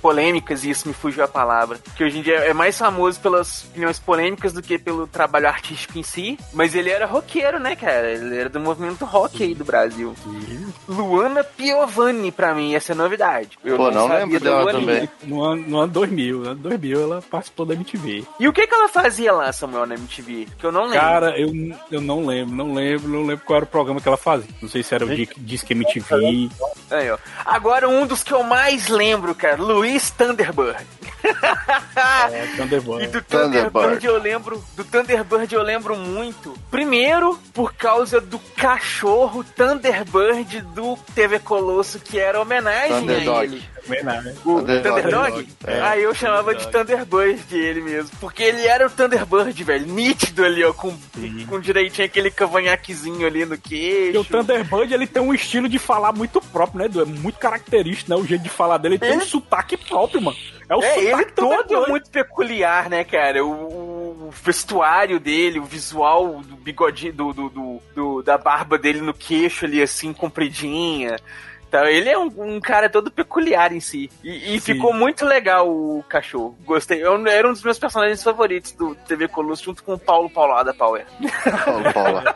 [0.01, 1.79] polêmicas, e isso me fugiu a palavra.
[1.95, 5.97] Que hoje em dia é mais famoso pelas opiniões polêmicas do que pelo trabalho artístico
[5.97, 6.37] em si.
[6.53, 8.11] Mas ele era roqueiro, né, cara?
[8.11, 10.13] Ele era do movimento rock aí do Brasil.
[10.87, 13.57] Luana Piovani, pra mim, essa é novidade.
[13.63, 15.09] Eu Pô, não sabia lembro da dela também.
[15.23, 18.25] No ano, no ano 2000, no ano 2000 ela participou da MTV.
[18.39, 20.47] E o que que ela fazia lá, Samuel, na MTV?
[20.59, 20.99] Que eu não lembro.
[20.99, 21.51] Cara, eu,
[21.91, 24.49] eu não lembro, não lembro, não lembro qual era o programa que ela fazia.
[24.61, 26.49] Não sei se era o Di- Disque MTV.
[26.89, 27.17] Aí, ó.
[27.45, 30.85] Agora um dos que eu mais lembro, cara, Luiz Thunderbird.
[32.31, 33.03] É, Thunderbird.
[33.03, 33.71] E do Thunderbird.
[33.71, 36.53] Thunderbird eu lembro, do Thunderbird eu lembro muito.
[36.69, 43.01] Primeiro, por causa do cachorro Thunderbird do TV Colosso, que era homenagem a
[43.81, 43.97] Thunderdog.
[43.97, 44.01] ele.
[44.01, 44.33] Homenagem.
[44.45, 45.47] O Thunderdog.
[45.67, 45.81] É.
[45.81, 48.11] Aí eu chamava de Thunderbird ele mesmo.
[48.19, 49.85] Porque ele era o Thunderbird, velho.
[49.87, 50.73] Nítido ali, ó.
[50.73, 50.95] Com,
[51.47, 54.19] com direitinho aquele cavanhaquezinho ali no E queixo.
[54.19, 57.01] o Thunderbird, ele tem um estilo de falar muito próprio, né, Edu?
[57.01, 58.15] É muito característico, né?
[58.15, 58.95] O jeito de falar dele.
[58.95, 60.37] Ele tem um sotaque próprio, mano.
[60.69, 61.89] É o É, ele sotaque todo Thunderbird.
[61.89, 63.43] muito peculiar, né, cara?
[63.45, 63.51] O,
[64.27, 69.13] o vestuário dele, o visual do bigodinho, do, do, do- do- da barba dele no
[69.13, 71.17] queixo ali, assim, compridinha.
[71.71, 74.11] Então, ele é um, um cara todo peculiar em si.
[74.21, 76.57] E, e ficou muito legal o cachorro.
[76.65, 77.01] Gostei.
[77.01, 80.73] Eu, era um dos meus personagens favoritos do TV Colosso, junto com o Paulo Paulada
[80.73, 81.05] Power.
[81.63, 82.35] Paulo Paula.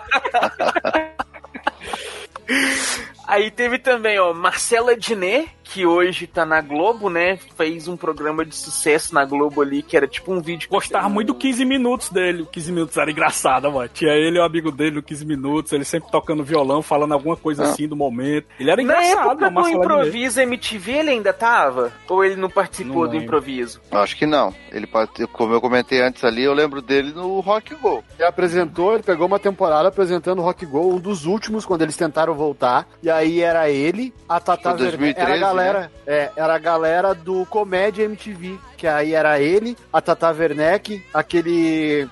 [3.28, 7.38] Aí teve também, ó, Marcela Diné, que hoje tá na Globo, né?
[7.58, 10.70] Fez um programa de sucesso na Globo ali, que era tipo um vídeo.
[10.70, 12.44] Gostava muito do 15 minutos dele.
[12.44, 13.90] O 15 minutos era engraçado, mano.
[13.92, 17.36] Tinha ele e o amigo dele no 15 minutos, ele sempre tocando violão, falando alguma
[17.36, 17.70] coisa Ah.
[17.70, 18.46] assim do momento.
[18.60, 21.92] Ele era Na engraçado, época o do improviso MTV ele ainda tava?
[22.08, 23.82] Ou ele não participou Não do improviso?
[23.92, 24.54] Acho que não.
[24.72, 28.04] Ele pode, como eu comentei antes ali, eu lembro dele no Rock Go.
[28.20, 31.98] Ele apresentou, ele pegou uma temporada apresentando o Rock Go, um dos últimos, quando eles
[31.98, 32.88] tentaram voltar.
[33.02, 35.20] E aí era ele, a Tata 2013, Werneck.
[35.20, 35.90] Era a galera, né?
[36.06, 38.58] é, era a galera do Comédia MTV.
[38.78, 42.08] Que aí era ele, a Tata Werneck, aquele.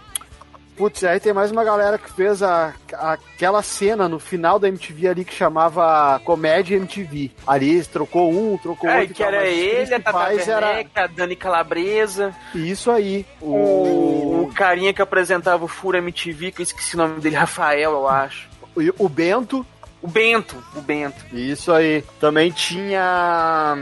[0.75, 5.07] Putz, aí tem mais uma galera que fez a, aquela cena no final da MTV
[5.07, 7.29] ali que chamava Comédia MTV.
[7.45, 9.13] Ali trocou um, trocou É, outro.
[9.13, 13.23] que tal, era ele, a Tata principais era Werneck, a Dani Calabresa, Isso aí.
[13.39, 14.47] o...
[14.49, 18.07] O, carinha que apresentava o Fura MTV, que eu esqueci o nome dele, Rafael, eu
[18.07, 18.49] acho.
[18.97, 19.65] o Bento.
[20.03, 21.25] O Bento, o Bento.
[21.33, 22.03] Isso aí.
[22.19, 23.75] Também tinha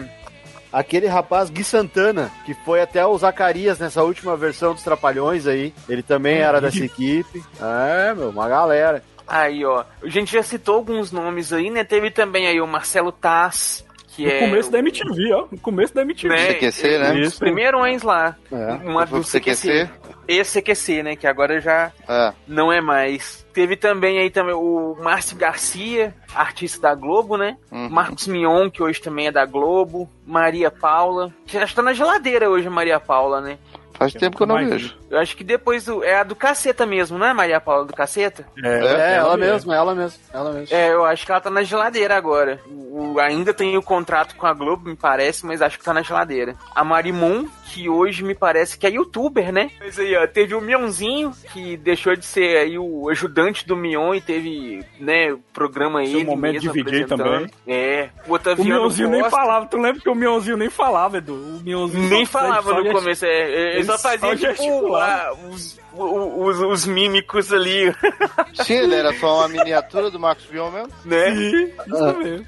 [0.72, 5.74] aquele rapaz Gui Santana, que foi até o Zacarias nessa última versão dos Trapalhões aí.
[5.90, 7.44] Ele também era dessa equipe.
[7.60, 9.04] É, meu, uma galera.
[9.28, 9.84] Aí, ó.
[10.04, 11.84] A gente já citou alguns nomes aí, né?
[11.84, 14.40] Teve também aí o Marcelo Taz, que No é...
[14.42, 15.48] começo da MTV, ó.
[15.52, 16.30] No começo da MTV.
[16.36, 16.54] né?
[16.54, 17.22] CQC, né?
[17.22, 18.36] Os primeirões lá.
[18.52, 18.74] É.
[18.88, 19.90] Uma do pro CQC?
[20.32, 21.16] Esse CQC, né?
[21.16, 22.34] Que agora já É.
[22.48, 23.46] não é mais.
[23.54, 27.58] Teve também aí também o Márcio Garcia, artista da Globo, né?
[27.72, 27.90] Uhum.
[27.90, 30.10] Marcos Mion, que hoje também é da Globo.
[30.26, 33.58] Maria Paula, que acho que tá na geladeira hoje, Maria Paula, né?
[34.02, 34.98] Faz tempo que eu não mais vejo.
[35.12, 37.94] Eu acho que depois do, é a do Caceta mesmo, não é Maria Paula do
[37.94, 38.48] Caceta?
[38.64, 40.76] É, ela mesma, ela mesma, ela mesma.
[40.76, 42.60] É, eu acho que ela tá na geladeira agora.
[42.68, 46.02] O, ainda tem o contrato com a Globo, me parece, mas acho que tá na
[46.02, 46.56] geladeira.
[46.74, 49.70] A Marimon, que hoje me parece que é youtuber, né?
[49.80, 54.16] Mas aí, ó, teve o Mionzinho, que deixou de ser aí o ajudante do Mion
[54.16, 57.50] e teve, né, o programa Seu ele momento mesmo de DJ também.
[57.68, 59.68] É, o O Mionzinho nem falava.
[59.68, 61.34] Tu lembra que o Mionzinho nem falava, Edu?
[61.34, 66.60] O Mionzinho nem falava no começo, é, é, só fazia tipo ah, os, o- os,
[66.60, 67.94] os mímicos ali,
[68.64, 70.92] Sim, ele era só uma miniatura do Marcos Mion mesmo.
[71.06, 71.36] né?
[71.36, 72.48] Sim, isso mesmo.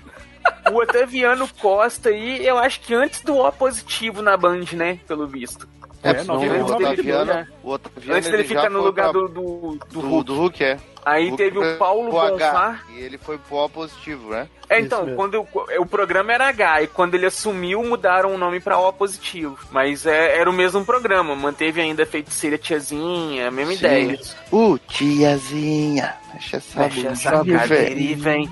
[0.72, 5.00] O Otaviano Costa aí, eu acho que antes do O positivo na Band, né?
[5.08, 5.68] Pelo visto.
[6.04, 7.48] É, não, porque não, o Otaviano, né?
[7.64, 10.24] o Otaviano Antes dele ele já ficar no lugar pra- do, do, do do, Hulk.
[10.26, 10.78] do Hulk, é.
[11.06, 12.80] Aí Hulk teve o Paulo H, Bonfá.
[12.94, 14.48] E ele foi pro O positivo, né?
[14.70, 15.48] É, então, quando o,
[15.82, 19.58] o programa era H, e quando ele assumiu, mudaram o nome pra O positivo.
[19.72, 23.80] Mas é- era o mesmo programa, manteve ainda a feiticeira tiazinha, a mesma Sim.
[23.80, 24.20] ideia.
[24.52, 26.16] Uh, tiazinha.
[26.34, 28.00] Fecha essa, Fecha essa cadeira velho.
[28.00, 28.50] e vem.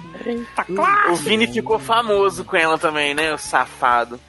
[1.09, 3.33] O Vini ficou famoso com ela também, né?
[3.33, 4.19] O safado.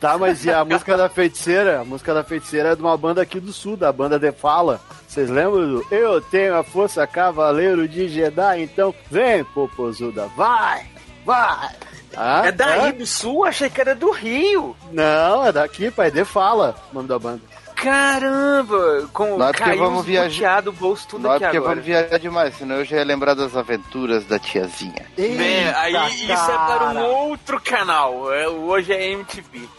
[0.00, 1.80] Tá, mas e a música da feiticeira?
[1.80, 4.80] A música da feiticeira é de uma banda aqui do sul, da banda The Fala.
[5.06, 10.86] Vocês lembram do Eu tenho a força cavaleiro de Jedi, então vem, popozuda, vai,
[11.24, 11.70] vai.
[12.16, 12.92] Ah, é daí é?
[12.92, 13.44] do sul?
[13.44, 14.74] Achei que era do Rio.
[14.90, 17.40] Não, é daqui, pai, The Fala, o nome da banda.
[17.80, 19.08] Caramba!
[19.12, 21.74] Com, Não é caiu vamos os viajar- boteado, bolso tudo Não é aqui porque agora.
[21.74, 25.06] vamos viajar demais, senão eu já ia lembrar das aventuras da tiazinha.
[25.16, 27.04] Bem, aí Eita, isso é para um cara.
[27.06, 28.32] outro canal.
[28.32, 29.68] É, hoje é MTV.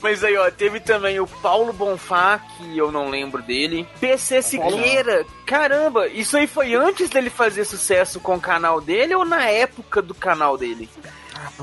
[0.00, 3.86] Mas aí, ó, teve também o Paulo Bonfá, que eu não lembro dele.
[4.00, 5.24] PC Siqueira.
[5.46, 10.02] Caramba, isso aí foi antes dele fazer sucesso com o canal dele ou na época
[10.02, 10.90] do canal dele?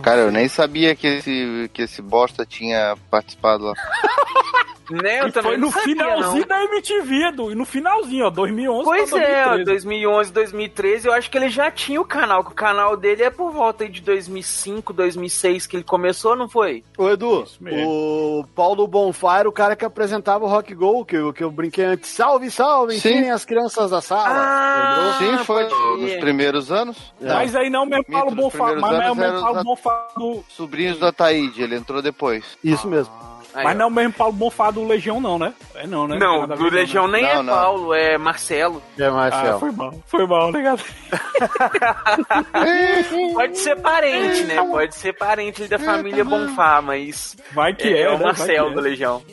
[0.02, 3.74] Cara, eu nem sabia que esse, que esse bosta tinha participado lá.
[4.92, 6.48] Né, eu E também foi no sabia, finalzinho não.
[6.48, 9.64] da MTV, do, no finalzinho, ó, 2011 Pois pra é, ó, 2013.
[9.66, 13.30] 2011, 2013, eu acho que ele já tinha o canal, que o canal dele é
[13.30, 16.84] por volta aí de 2005, 2006 que ele começou, não foi?
[16.98, 17.88] Ô Edu, mesmo.
[17.88, 21.86] o Paulo Bonfire, o cara que apresentava o Rock Go, que, eu- que eu brinquei
[21.86, 22.10] antes.
[22.10, 23.10] Salve, salve, Sim.
[23.12, 24.24] ensinem as crianças da sala.
[24.28, 25.16] Ah?
[25.20, 25.66] Sim, foi
[26.00, 26.20] nos ir.
[26.20, 27.14] primeiros anos.
[27.22, 30.44] Mas aí não, mesmo Mito Paulo primeiros mas não é mesmo Paulo os Bonfá do...
[30.50, 32.58] Sobrinhos da Taíde, ele entrou depois.
[32.64, 33.14] Isso mesmo.
[33.54, 33.80] Aí, Mas ó.
[33.80, 35.54] não é o mesmo Paulo Bonfá do Legião não, né?
[35.74, 36.20] É não, né?
[36.20, 37.20] Não, do ver, Legião né?
[37.20, 37.54] nem Não, é não.
[37.54, 38.82] Paulo, é Marcelo.
[38.98, 39.56] É, Marcelo.
[39.56, 40.84] Ah, foi mal, foi mal, ligado?
[43.34, 44.56] Pode ser parente, né?
[44.56, 48.26] Pode ser parente da família Bonfá, mas Vai que é, é, é o né?
[48.26, 48.84] Marcelo que do é.
[48.84, 49.24] Legião.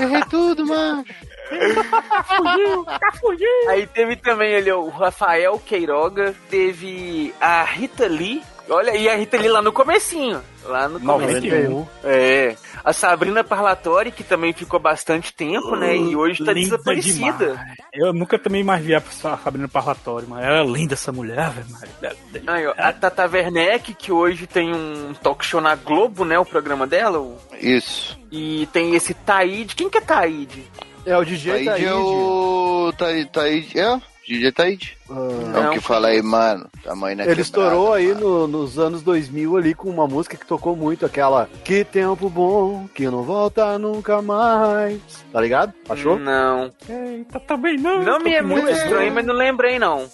[0.00, 1.04] Errei tudo, mano.
[1.48, 3.70] Fugiu, tá fugiu.
[3.70, 8.42] Aí teve também ali o Rafael Queiroga, teve a Rita Lee.
[8.68, 10.42] Olha, e a Rita Lee lá no comecinho.
[10.64, 11.70] Lá no comecinho.
[11.70, 11.86] 91.
[12.04, 12.56] É.
[12.84, 15.96] A Sabrina Parlatori, que também ficou bastante tempo, né?
[15.96, 17.46] E hoje tá desaparecida.
[17.50, 17.76] demais.
[17.94, 22.16] Eu nunca também mais vi a Sabrina Parlatório, mas ela é linda essa mulher, velho.
[22.46, 26.38] Aí, ó, a Tata Werneck, que hoje tem um talk show na Globo, né?
[26.38, 27.18] O programa dela.
[27.20, 28.18] o- Isso.
[28.32, 29.74] E tem esse Taíde.
[29.76, 30.64] Quem que é Taíde?
[31.04, 31.86] É o DJ Taíde Taíde.
[31.86, 32.92] é o.
[32.98, 33.78] Taíde, Taíde.
[33.78, 34.95] É, DJ Taíde.
[35.08, 36.66] É o Não, que fala aí, mano.
[36.82, 40.44] Tamanho na Ele quebrada, estourou aí no- nos anos 2000 ali com uma música que
[40.46, 45.00] tocou muito, aquela Que tempo bom, que não volta nunca mais.
[45.32, 45.72] Tá ligado?
[45.88, 46.18] Achou?
[46.18, 46.72] Não.
[46.88, 48.02] Eita, também não.
[48.02, 50.06] Não tô me é muito estranho, mas não lembrei, não.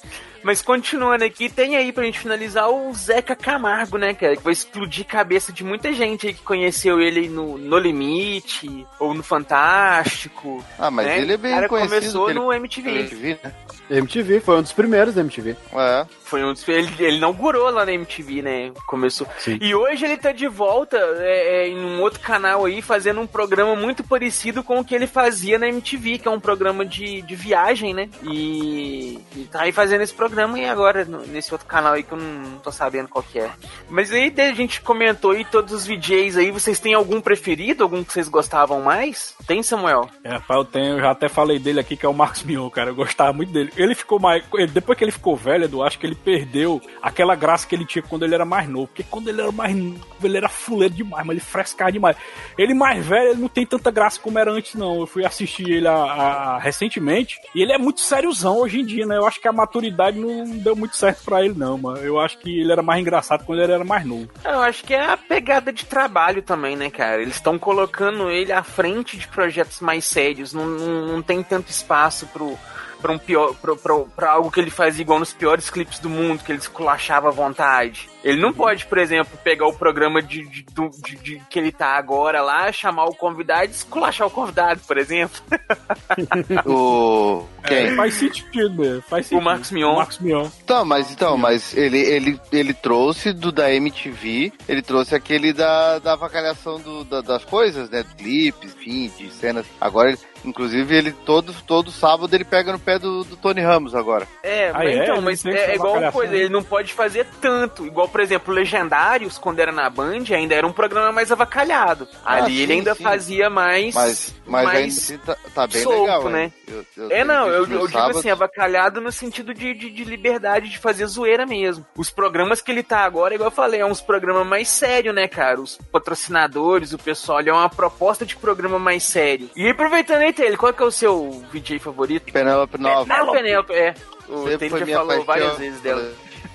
[0.45, 4.36] Mas continuando aqui, tem aí pra gente finalizar o Zeca Camargo, né, cara?
[4.36, 9.14] Que vai explodir cabeça de muita gente aí que conheceu ele no, no Limite, ou
[9.14, 10.62] no Fantástico.
[10.78, 11.20] Ah, mas né?
[11.20, 11.95] ele é bem O cara conhecido.
[12.01, 12.90] começou que ele- no MTV.
[12.90, 13.53] MTV, né?
[13.90, 15.57] MTV, foi um dos primeiros da MTV.
[15.74, 16.07] É.
[16.33, 18.72] Foi um dos, ele, ele inaugurou lá na MTV, né?
[18.87, 19.26] Começou.
[19.39, 19.59] Sim.
[19.61, 23.26] E hoje ele tá de volta é, é, em um outro canal aí, fazendo um
[23.26, 27.20] programa muito parecido com o que ele fazia na MTV, que é um programa de,
[27.20, 28.09] de viagem, né?
[28.22, 32.12] E, e tá aí fazendo esse programa e agora no- nesse outro canal aí que
[32.12, 33.51] eu não, não tô sabendo qual que é.
[33.91, 37.83] Mas aí a gente comentou aí todos os VJs aí, vocês têm algum preferido?
[37.85, 39.35] Algum que vocês gostavam mais?
[39.47, 40.09] Tem, Samuel?
[40.24, 42.70] É, rapaz, eu tenho, eu já até falei dele aqui, que é o Marcos Mion,
[42.70, 42.89] cara.
[42.91, 43.70] Eu gostava muito dele.
[43.76, 44.43] Ele ficou mais.
[44.55, 47.84] ele- depois que ele ficou velho, eu acho que ele perdeu aquela graça que ele
[47.86, 48.86] tinha quando ele era mais novo.
[48.88, 52.16] Porque quando ele era mais novo, ele era fuleiro demais, mas ele frescava demais.
[52.56, 55.00] Ele mais velho, ele não tem tanta graça como era antes, não.
[55.00, 59.06] Eu fui assistir ele a, a- recentemente e ele é muito sériozão hoje em dia,
[59.06, 59.16] né?
[59.16, 61.98] Eu acho que a maturidade não deu muito certo pra ele, não, mano.
[61.98, 64.28] Eu acho que ele era mais engraçado quando ele era mais novo.
[64.44, 67.20] Eu acho que é a pegada de trabalho também, né, cara?
[67.22, 70.52] Eles estão colocando ele à frente de projetos mais sérios.
[70.52, 72.58] Não, não, não tem tanto espaço pro,
[73.03, 76.09] pra, um pior, pra, pra, pra algo que ele fazia igual nos piores clipes do
[76.09, 78.09] mundo, que ele esculachava à vontade.
[78.24, 80.62] Ele não pode, por exemplo, pegar o programa de, de,
[81.03, 84.96] de- de- que ele tá agora lá, chamar o convidado e esculachar o convidado, por
[84.96, 85.40] exemplo.
[86.66, 87.44] O.
[87.66, 87.76] Quem?
[87.88, 89.40] É, faz sentido mesmo, faz sentido.
[89.40, 89.92] O Marcos Mion.
[89.92, 90.48] O Marcos Mion.
[90.62, 95.98] Então, mas então, mas ele, ele, ele trouxe do da MTV, ele trouxe aquele da,
[95.98, 98.05] da avacalhação do, da- das coisas, né?
[98.16, 99.66] Clipes, enfim, de cenas.
[99.80, 103.95] Agora ele, Inclusive, ele todo, todo sábado ele pega no pé do, do Tony Ramos
[103.95, 104.26] agora.
[104.43, 105.03] É, Ah, mas é?
[105.03, 107.86] então, Ele mas é, essa igual avaliação, coisa, ele não pode fazer tanto.
[107.86, 112.09] Igual, por exemplo, Legendários, quando era na Band, ainda era um programa mais avacalhado.
[112.24, 113.03] Ah, Ali ele sim, ainda sim.
[113.05, 113.95] fazia mais.
[113.95, 116.53] Mas, mas mais ainda assim tá, tá bem solto, legal, né?
[116.66, 120.68] Eu- eu É, não, eu, eu digo assim, avacalhado no sentido de, de, de liberdade
[120.70, 121.84] de fazer zoeira mesmo.
[121.97, 125.28] Os programas que ele tá agora, igual eu falei, é uns programas mais sérios, né,
[125.28, 125.61] cara?
[125.61, 129.51] Os patrocinadores, o pessoal, ele é uma proposta de programa mais sério.
[129.57, 132.33] E aproveitando aí, Taylor, qual que é o seu VJ favorito?
[132.33, 133.12] Penélope Nova.
[133.12, 133.95] Ah, Penélope, é.
[134.28, 135.24] O Sempre foi já falou paixão.
[135.24, 136.12] várias vezes dela.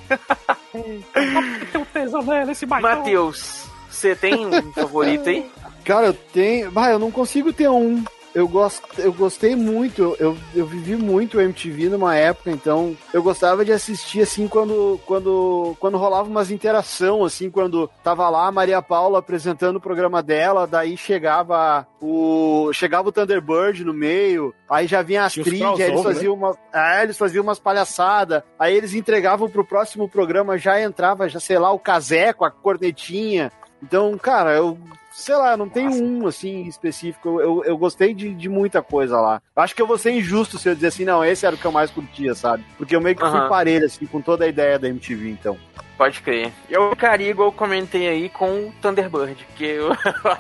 [0.72, 2.90] Tem um tesão nela, esse baitão.
[2.98, 5.50] Matheus, você tem um favorito aí?
[5.84, 6.72] Cara, eu tenho.
[6.72, 8.04] Bah, eu não consigo ter um.
[8.38, 8.84] Eu, gost...
[9.00, 13.72] eu gostei muito, eu, eu vivi muito o MTV numa época, então eu gostava de
[13.72, 19.18] assistir assim quando, quando, quando rolava umas interação, assim, quando tava lá a Maria Paula
[19.18, 22.72] apresentando o programa dela, daí chegava o.
[22.74, 26.56] chegava o Thunderbird no meio, aí já vinha a Astrid, aí eles crossover, faziam uma.
[26.72, 31.58] É, eles faziam umas palhaçadas, aí eles entregavam pro próximo programa, já entrava, já sei
[31.58, 33.52] lá, o Casé com a cornetinha.
[33.82, 34.78] Então, cara, eu
[35.18, 37.42] sei lá, não tem um assim específico.
[37.42, 39.42] Eu, eu gostei de, de muita coisa lá.
[39.56, 41.66] Acho que eu vou ser injusto se eu dizer assim, não, esse era o que
[41.66, 42.64] eu mais curtia, sabe?
[42.78, 45.58] Porque eu meio que fui parelho, assim, com toda a ideia da MTV, então.
[45.98, 46.52] Pode crer.
[46.70, 49.92] Eu ficaria, igual eu comentei aí, com o Thunderbird, que eu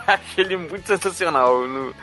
[0.07, 1.93] acho ele muito sensacional no,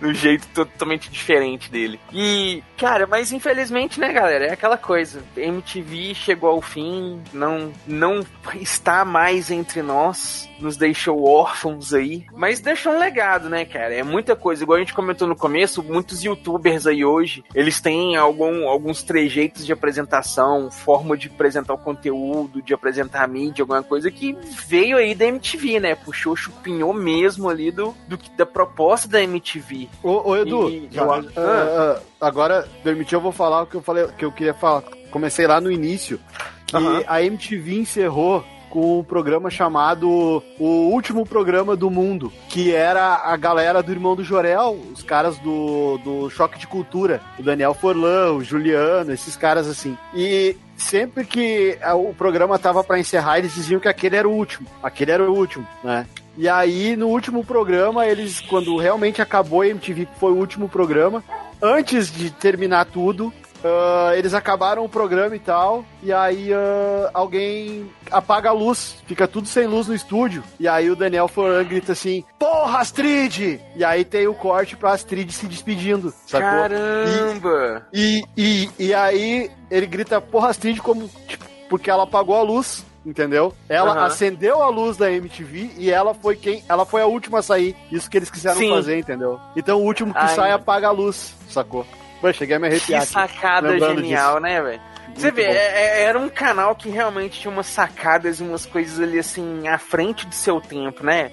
[0.00, 2.00] no jeito totalmente diferente dele.
[2.12, 5.22] E, cara, mas infelizmente, né, galera, é aquela coisa.
[5.36, 8.20] MTV chegou ao fim, não, não
[8.60, 13.94] está mais entre nós, nos deixou órfãos aí, mas deixou um legado, né, cara?
[13.94, 14.62] É muita coisa.
[14.62, 19.64] Igual a gente comentou no começo, muitos youtubers aí hoje, eles têm algum, alguns trejeitos
[19.64, 24.36] de apresentação, forma de apresentar o conteúdo, de apresentar a mídia, alguma coisa que
[24.66, 25.94] veio aí da MTV, né?
[25.94, 29.88] Puxou, chupinhou mesmo ali do, do da proposta da MTV.
[30.02, 33.82] Ô, ô Edu, E- eu ah, ah, agora, permitiu eu vou falar o que eu
[33.82, 34.82] falei, que eu queria falar.
[35.10, 36.18] Comecei lá no início,
[36.66, 37.02] que Aham.
[37.06, 43.36] a MTV encerrou com um programa chamado O Último Programa do Mundo, que era a
[43.36, 48.32] galera do Irmão do Jorel, os caras do, do Choque de Cultura, o Daniel Forlan,
[48.32, 49.96] o Juliano, esses caras assim.
[50.12, 54.32] E sempre que ah, o programa tava pra encerrar, eles diziam que aquele era o
[54.32, 56.06] último, aquele era o último, né?
[56.36, 60.68] E aí, no último programa, eles, quando realmente acabou a MTV, que foi o último
[60.68, 61.22] programa,
[61.62, 63.32] antes de terminar tudo,
[63.64, 69.26] ah, eles acabaram o programa e tal, e aí ah, alguém apaga a luz, fica
[69.26, 73.60] tudo sem luz no estúdio, e aí o Daniel Foran grita assim, porra, Astrid!
[73.76, 76.62] E aí tem o corte pra Astrid se despedindo, sacou?
[76.62, 77.86] Caramba!
[77.92, 82.84] E, e, e aí ele grita, porra, Astrid, como, tipo, porque ela apagou a luz,
[83.04, 83.52] entendeu?
[83.68, 84.04] Ela Aham.
[84.04, 86.62] acendeu a luz da MTV e ela foi quem.
[86.68, 87.74] Ela foi a última a sair.
[87.90, 88.70] Isso que eles quiseram Sim.
[88.70, 89.40] fazer, entendeu?
[89.56, 90.34] Então o último que Ai.
[90.34, 91.86] sai apaga a luz, sacou?
[92.24, 93.02] Pô, cheguei a me arrepiar.
[93.02, 94.40] Que sacada genial, disso.
[94.40, 94.80] né, velho?
[95.14, 98.98] Você vê, é- é- era um canal que realmente tinha umas sacadas e umas coisas
[98.98, 101.30] ali assim, à frente do seu tempo, né?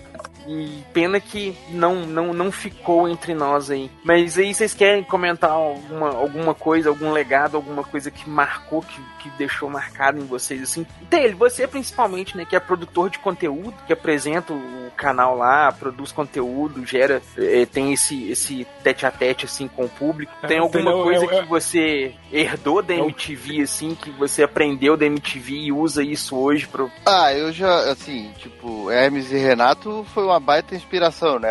[0.48, 3.90] E pena que não, não, não ficou entre nós aí.
[4.04, 9.02] Mas aí vocês querem comentar alguma, alguma coisa, algum legado, alguma coisa que marcou, que,
[9.20, 10.86] que deixou marcado em vocês, assim?
[11.10, 16.12] Dele, você principalmente, né, que é produtor de conteúdo, que apresenta o canal lá, produz
[16.12, 20.32] conteúdo, gera, eh, tem esse, esse tete a tete, assim, com o público.
[20.48, 21.04] Tem É, alguma entendeu?
[21.04, 25.72] coisa É, é- que você herdou da MTV, assim, que você aprendeu da MTV e
[25.72, 26.90] usa isso hoje pro...
[27.06, 31.50] Ah, eu já, assim, tipo, Hermes e Renato foi uma baita inspiração, né?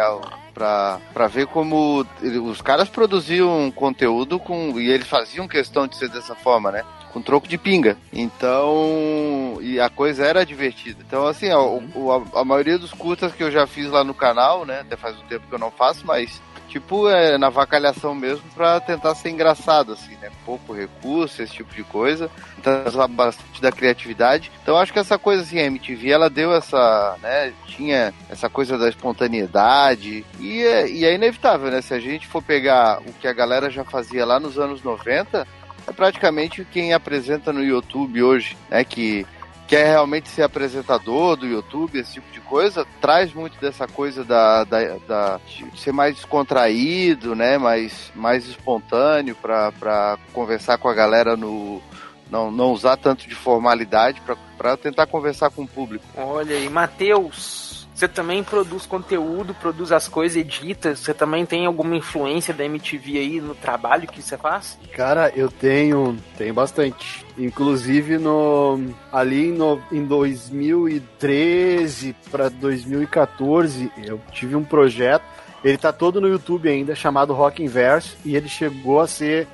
[0.54, 2.04] Pra, pra ver como
[2.44, 4.78] os caras produziam conteúdo com.
[4.80, 6.82] E eles faziam questão de ser dessa forma, né?
[7.12, 7.96] Com troco de pinga.
[8.12, 9.58] Então.
[9.60, 11.02] E a coisa era divertida.
[11.06, 14.64] Então, assim, o- a, a maioria dos curtas que eu já fiz lá no canal,
[14.64, 14.80] né?
[14.80, 16.40] Até faz um tempo que eu não faço, mas.
[16.70, 20.30] Tipo, é na vacalhação mesmo pra tentar ser engraçado, assim, né?
[20.46, 22.30] Pouco recurso, esse tipo de coisa.
[22.56, 22.72] Então,
[23.08, 24.52] bastante da criatividade.
[24.62, 27.52] Então, acho que essa coisa, assim, a MTV, ela deu essa, né?
[27.66, 30.24] Tinha essa coisa da espontaneidade.
[30.38, 31.82] E é, e é inevitável, né?
[31.82, 35.44] Se a gente for pegar o que a galera já fazia lá nos anos 90,
[35.88, 38.84] é praticamente quem apresenta no YouTube hoje, né?
[38.84, 39.26] Que
[39.70, 44.64] quer realmente ser apresentador do YouTube, esse tipo de coisa, traz muito dessa coisa da,
[44.64, 47.56] da, da- de ser mais descontraído, né?
[47.56, 51.80] Mais, mais espontâneo para conversar com a galera no.
[52.28, 54.20] Não, não usar tanto de formalidade
[54.58, 56.04] para tentar conversar com o público.
[56.16, 57.69] Olha aí, Matheus,
[58.00, 60.96] Você também produz conteúdo, produz as coisas, edita.
[60.96, 64.78] Você também tem alguma influência da MTV aí no trabalho que você faz?
[64.94, 67.26] Cara, eu tenho, tenho bastante.
[67.36, 68.80] Inclusive no
[69.12, 75.26] ali no, em 2013 para 2014, eu tive um projeto.
[75.62, 79.46] Ele tá todo no YouTube ainda, chamado Rock Inverso, e ele chegou a ser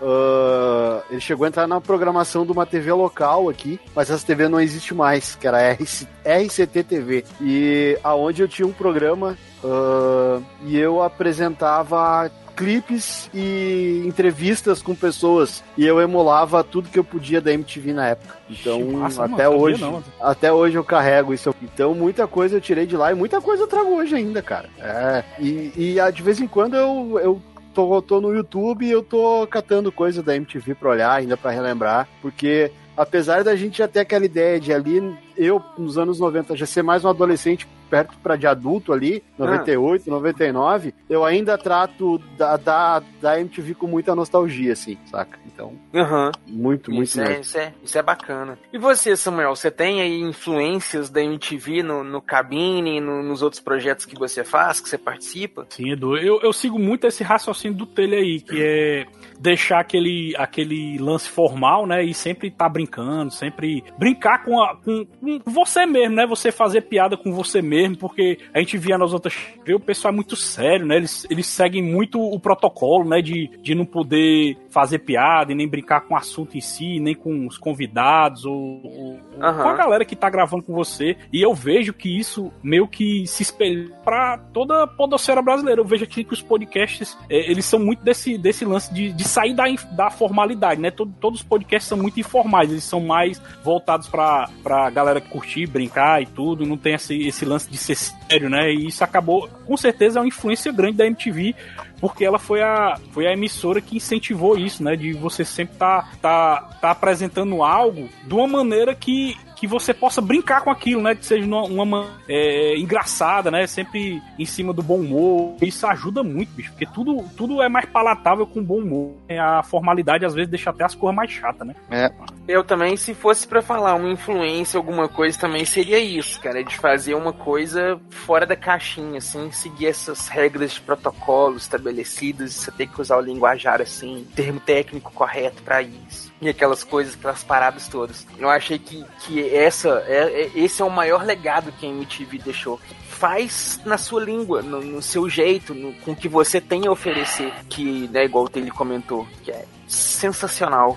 [0.00, 4.48] Uh, ele chegou a entrar na programação de uma TV local aqui, mas essa TV
[4.48, 7.24] não existe mais, que era RC, RCT TV.
[7.40, 15.62] E aonde eu tinha um programa uh, e eu apresentava clipes e entrevistas com pessoas
[15.76, 18.36] e eu emulava tudo que eu podia da MTV na época.
[18.48, 20.02] Então, Massa, até mano, hoje, não.
[20.20, 21.54] até hoje eu carrego isso.
[21.62, 24.68] Então, muita coisa eu tirei de lá e muita coisa eu trago hoje ainda, cara.
[24.78, 27.42] É, e, e ah, de vez em quando eu, eu
[27.74, 31.50] tô, tô no YouTube e eu tô catando coisa da MTV pra olhar, ainda pra
[31.50, 36.56] relembrar, porque apesar da gente já ter aquela ideia de ali, eu, nos anos 90,
[36.56, 42.18] já ser mais um adolescente perto para de adulto ali, 98, 99, eu ainda trato
[42.36, 45.38] da, da, da MTV com muita nostalgia, assim, saca?
[45.46, 46.32] Então, Aham.
[46.48, 48.58] muito, muito Isso é, isso, é, isso é bacana.
[48.72, 53.60] E você, Samuel, você tem aí influências da MTV no, no Cabine, no- nos outros
[53.60, 55.66] projetos que você faz, que você participa?
[55.70, 56.16] Sim, Edu.
[56.16, 59.06] Eu, eu sigo muito esse raciocínio do Telha aí, que é
[59.38, 62.02] deixar aquele, aquele lance formal, né?
[62.02, 66.26] E sempre tá brincando, sempre brincar com, a, com, com você mesmo, né?
[66.26, 69.34] Você fazer piada com você mesmo, porque a gente via nas outras.
[69.68, 70.96] O pessoal é muito sério, né?
[70.96, 73.20] Eles, eles seguem muito o protocolo, né?
[73.20, 77.14] De, de não poder fazer piada e nem brincar com o assunto em si, nem
[77.14, 79.62] com os convidados ou, ou- Aham.
[79.62, 81.16] com a galera que tá gravando com você.
[81.32, 85.80] E eu vejo que isso meio que se espelha pra toda a podosfera brasileira.
[85.80, 89.24] Eu vejo aqui que os podcasts, eh, eles são muito desse, desse lance de, de
[89.24, 90.90] sair da, da formalidade, né?
[90.90, 95.66] Todo- todos os podcasts são muito informais, eles são mais voltados pra, pra galera curtir,
[95.66, 96.64] brincar e tudo.
[96.66, 98.72] Não tem esse, esse lance de ser sério, né?
[98.72, 101.54] E isso acabou, com certeza, é uma influência grande da MTV
[102.00, 104.94] porque ela foi a, foi a emissora que incentivou isso, né?
[104.94, 110.20] De você sempre tá, tá, tá apresentando algo de uma maneira que, que você possa
[110.20, 111.14] brincar com aquilo, né?
[111.14, 113.66] Que seja uma, uma é, engraçada, né?
[113.66, 115.56] Sempre em cima do bom humor.
[115.62, 119.14] Isso ajuda muito, bicho, porque tudo, tudo é mais palatável com bom humor.
[119.30, 121.74] A formalidade às vezes deixa até as coisas mais chatas, né?
[121.90, 122.12] É.
[122.46, 126.76] Eu também, se fosse pra falar uma influência, alguma coisa, também seria isso, cara, de
[126.76, 132.86] fazer uma coisa fora da caixinha, assim, seguir essas regras de protocolo estabelecidas, você ter
[132.86, 136.33] que usar o linguajar assim, termo técnico correto pra isso.
[136.44, 138.26] E aquelas coisas, aquelas paradas todas.
[138.38, 142.38] Eu achei que, que essa é, é- esse é o maior legado que a MTV
[142.44, 142.78] deixou.
[143.08, 146.90] Faz na sua língua, no, no seu jeito, no- com o que você tem a
[146.90, 150.96] oferecer, que, né, igual o Taylor comentou, que é sensacional.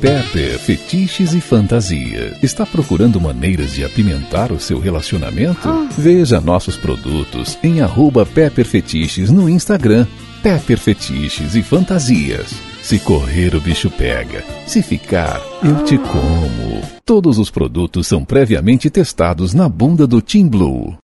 [0.00, 2.38] Pepper Fetiches e Fantasia.
[2.42, 5.68] Está procurando maneiras de apimentar o seu relacionamento?
[5.98, 10.06] Veja nossos produtos em arroba Pepper Fetiches no Instagram.
[10.42, 12.52] Pepper Fetiches e Fantasias.
[12.84, 14.44] Se correr, o bicho pega.
[14.66, 16.82] Se ficar, eu te como.
[17.02, 20.94] Todos os produtos são previamente testados na bunda do Team Blue.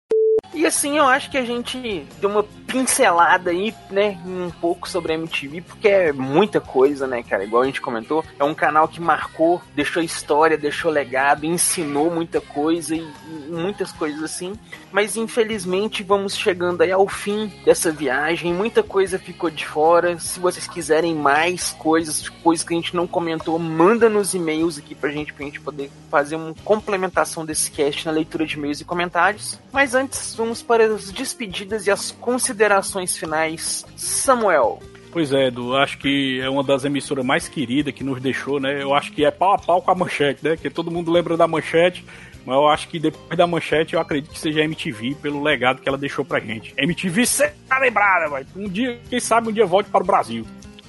[0.53, 5.13] E assim, eu acho que a gente deu uma pincelada aí, né, um pouco sobre
[5.13, 7.45] a MTV, porque é muita coisa, né, cara?
[7.45, 12.43] Igual a gente comentou, é um canal que marcou, deixou história, deixou legado, ensinou muita
[12.43, 14.53] coisa e, e muitas coisas assim.
[14.93, 20.19] Mas infelizmente vamos chegando aí ao fim dessa viagem, muita coisa ficou de fora.
[20.19, 24.95] Se vocês quiserem mais coisas, coisas que a gente não comentou, manda nos e-mails aqui
[24.95, 28.85] pra gente, pra gente poder fazer uma complementação desse cast na leitura de e-mails e
[28.85, 29.59] comentários.
[29.73, 33.85] Mas antes, vamos para as despedidas e as considerações finais.
[33.97, 34.81] Samuel.
[35.13, 38.81] Pois é, Edu, acho que é uma das emissoras mais queridas que nos deixou, né?
[38.81, 40.57] Eu acho que é pau a pau com a manchete, né?
[40.57, 42.05] Que todo mundo lembra da manchete,
[42.45, 45.81] mas eu acho que depois da manchete eu acredito que seja a MTV pelo legado
[45.81, 46.75] que ela deixou pra gente.
[46.77, 48.47] MTV sempre tá lembrada, vai.
[48.57, 50.47] Um dia, quem sabe um dia volte para o Brasil.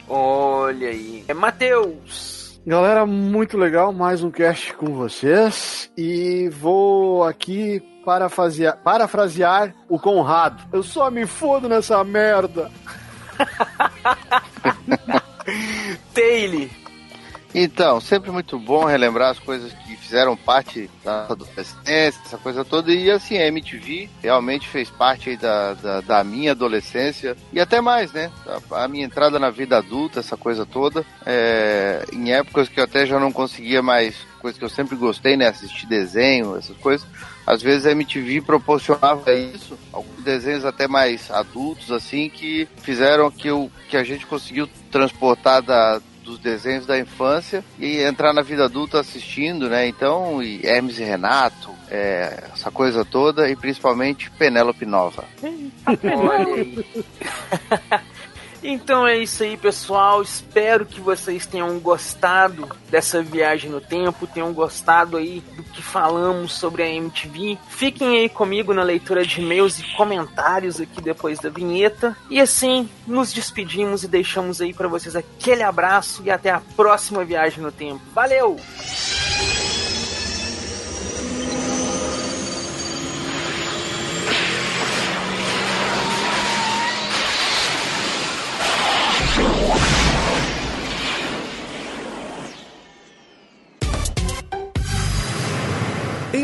[0.08, 1.24] Olha aí.
[1.28, 2.60] É Matheus.
[2.66, 5.92] Galera, muito legal, mais um cast com vocês.
[5.98, 10.64] E vou aqui parafrasear, parafrasear o Conrado.
[10.72, 12.70] Eu só me fodo nessa merda.
[16.14, 16.81] Taylor.
[17.54, 22.92] Então, sempre muito bom relembrar as coisas que fizeram parte da adolescência, essa coisa toda.
[22.94, 28.12] E assim, a MTV realmente fez parte da, da, da minha adolescência e até mais,
[28.14, 28.32] né?
[28.72, 31.06] A, a minha entrada na vida adulta, essa coisa toda.
[31.26, 35.36] É, em épocas que eu até já não conseguia mais, coisa que eu sempre gostei,
[35.36, 35.48] né?
[35.48, 37.06] Assistir desenho, essas coisas.
[37.46, 43.48] Às vezes a MTV proporcionava isso, alguns desenhos até mais adultos, assim, que fizeram que,
[43.48, 48.66] eu, que a gente conseguiu transportar da, dos desenhos da infância e entrar na vida
[48.66, 49.88] adulta assistindo, né?
[49.88, 55.26] Então, e Hermes e Renato, é, essa coisa toda e principalmente Penélope Nova.
[56.04, 56.86] Olha aí.
[58.64, 60.22] Então é isso aí, pessoal.
[60.22, 66.54] Espero que vocês tenham gostado dessa viagem no tempo, tenham gostado aí do que falamos
[66.54, 67.58] sobre a MTV.
[67.70, 72.16] Fiquem aí comigo na leitura de e-mails e comentários aqui depois da vinheta.
[72.30, 77.26] E assim, nos despedimos e deixamos aí para vocês aquele abraço e até a próxima
[77.26, 78.02] viagem no tempo.
[78.14, 78.58] Valeu!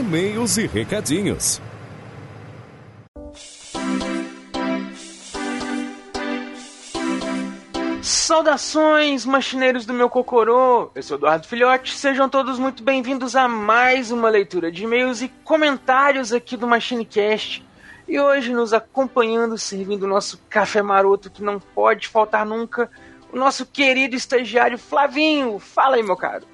[0.07, 1.61] E-mails e recadinhos.
[8.01, 10.91] Saudações, machineiros do meu cocorô!
[10.95, 15.27] Eu sou Eduardo Filhote, sejam todos muito bem-vindos a mais uma leitura de e-mails e
[15.43, 17.65] comentários aqui do MachineCast.
[18.07, 22.89] E hoje, nos acompanhando, servindo o nosso café maroto que não pode faltar nunca,
[23.29, 25.59] o nosso querido estagiário Flavinho.
[25.59, 26.47] Fala aí, meu caro.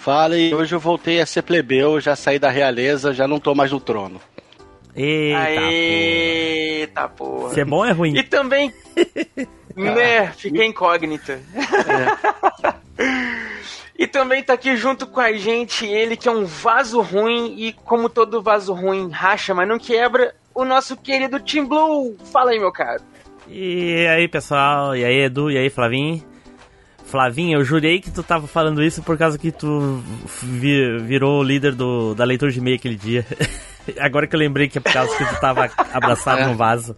[0.00, 3.54] Fala e hoje eu voltei a ser plebeu, já saí da realeza, já não tô
[3.54, 4.18] mais no trono.
[4.96, 7.50] Eita, Eita porra.
[7.50, 8.16] Se é bom ou é ruim?
[8.16, 8.72] E também,
[9.76, 11.38] né, fica incógnita.
[13.98, 17.74] E também tá aqui junto com a gente ele que é um vaso ruim e
[17.84, 22.16] como todo vaso ruim racha, mas não quebra, o nosso querido Tim Blue.
[22.32, 23.02] Fala aí, meu caro.
[23.46, 24.96] E aí, pessoal?
[24.96, 25.50] E aí, Edu?
[25.50, 26.24] E aí, Flavinho?
[27.10, 30.00] Flavinho, eu jurei que tu tava falando isso por causa que tu
[30.42, 33.26] vi- virou o líder do, da leitura de e-mail aquele dia.
[33.98, 36.94] Agora que eu lembrei que é por causa que tu tava abraçado no vaso.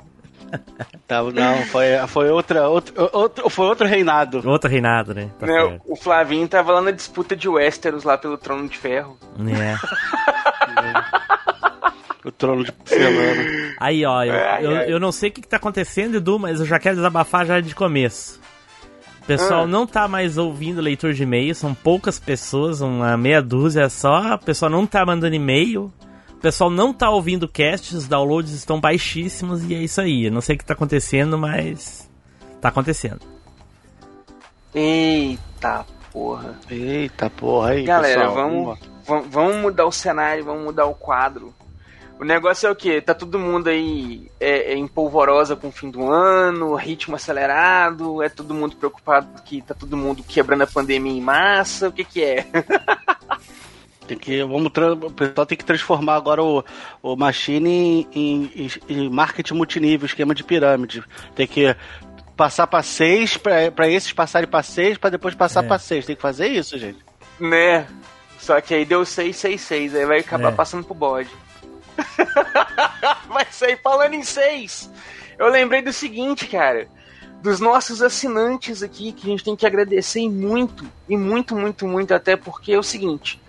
[1.09, 4.47] Tá, não, foi, foi, outra, outro, outro, foi outro reinado.
[4.47, 5.31] Outro reinado, né?
[5.39, 5.81] Tá certo.
[5.87, 9.17] o Flavinho tava lá na disputa de Westeros lá pelo Trono de Ferro.
[9.41, 9.77] É.
[12.25, 13.75] O trono de porcelana.
[13.81, 14.93] Aí, ó, eu, Ai, eu, ai.
[14.93, 17.59] eu não sei o que, que tá acontecendo, Edu, mas eu já quero desabafar já
[17.61, 18.41] de começo.
[19.23, 19.67] O pessoal Ah.
[19.67, 24.35] não tá mais ouvindo leitor de e-mail, são poucas pessoas, uma meia dúzia só.
[24.35, 25.93] O pessoal não tá mandando e-mail.
[26.33, 30.25] O pessoal não tá ouvindo cast, os downloads estão baixíssimos e é isso aí.
[30.27, 32.11] Eu não sei o que tá acontecendo, mas
[32.61, 33.21] tá acontecendo.
[34.75, 36.59] Eita porra.
[36.69, 41.55] Eita porra, aí, Galera, pessoal, vamos, vamos, vamos mudar o cenário, vamos mudar o quadro.
[42.23, 43.01] O negócio é o quê?
[43.01, 48.23] Tá todo mundo aí é, é, em polvorosa com o fim do ano, ritmo acelerado,
[48.23, 52.05] é todo mundo preocupado que tá todo mundo quebrando a pandemia em massa, o que
[52.05, 52.47] que é?
[54.07, 56.65] Tem que, vamos, o pessoal tem que transformar agora o,
[57.03, 61.03] o Machine em, em, em marketing multinível, esquema de pirâmide.
[61.37, 61.75] Tem que
[62.37, 65.67] passar pra seis, pra, pra esses passarem pra seis, pra depois passar É.
[65.69, 66.05] pra seis.
[66.07, 66.99] Tem que fazer isso, gente.
[67.41, 67.87] né?
[68.39, 70.57] Só que aí deu 666, aí vai acabar É.
[70.57, 71.31] passando pro bode.
[73.29, 74.91] vai sair falando em 6.
[75.39, 76.89] Eu lembrei do seguinte, cara.
[77.43, 82.15] Dos nossos assinantes aqui, que a gente tem que agradecer muito, e muito, muito, muito,
[82.15, 83.43] até porque é o seguinte.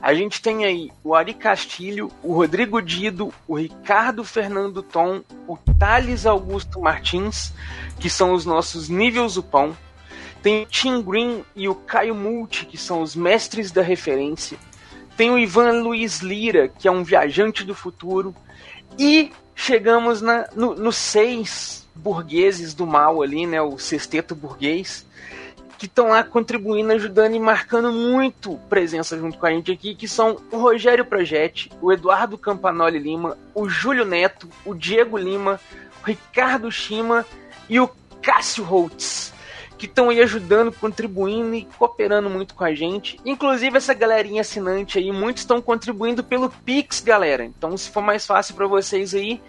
[0.00, 5.58] A gente tem aí o Ari Castilho, o Rodrigo Dido, o Ricardo Fernando Tom, o
[5.78, 7.52] Thales Augusto Martins,
[7.98, 9.76] que são os nossos níveis do pão.
[10.42, 14.58] Tem o Tim Green e o Caio Multi, que são os mestres da referência.
[15.20, 18.34] Tem o Ivan Luiz Lira, que é um viajante do futuro.
[18.98, 23.60] E chegamos na, no, nos seis burgueses do mal ali, né?
[23.60, 25.06] O sexteto burguês.
[25.76, 30.08] Que estão lá contribuindo, ajudando e marcando muito presença junto com a gente aqui, que
[30.08, 35.60] são o Rogério Projetti, o Eduardo Campanoli Lima, o Júlio Neto, o Diego Lima,
[36.02, 37.26] o Ricardo Shima
[37.68, 37.90] e o
[38.22, 39.34] Cássio Holtz
[39.80, 43.18] que estão aí ajudando, contribuindo e cooperando muito com a gente.
[43.24, 47.46] Inclusive essa galerinha assinante aí, muitos estão contribuindo pelo Pix, galera.
[47.46, 49.40] Então, se for mais fácil para vocês aí,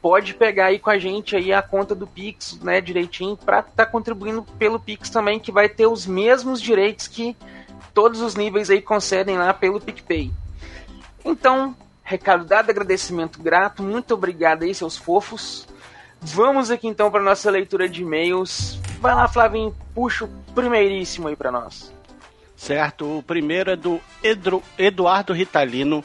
[0.00, 3.84] pode pegar aí com a gente aí a conta do Pix, né, direitinho, para estar
[3.84, 7.36] tá contribuindo pelo Pix também, que vai ter os mesmos direitos que
[7.92, 10.30] todos os níveis aí concedem lá pelo PicPay.
[11.24, 15.66] Então, recado dado, agradecimento grato, muito obrigado aí, seus fofos.
[16.20, 18.79] Vamos aqui então para nossa leitura de e-mails.
[19.00, 21.92] Vai lá, Flavinho, puxa o primeiríssimo aí para nós.
[22.56, 23.18] Certo?
[23.18, 26.04] O primeiro é do Edro- Eduardo Ritalino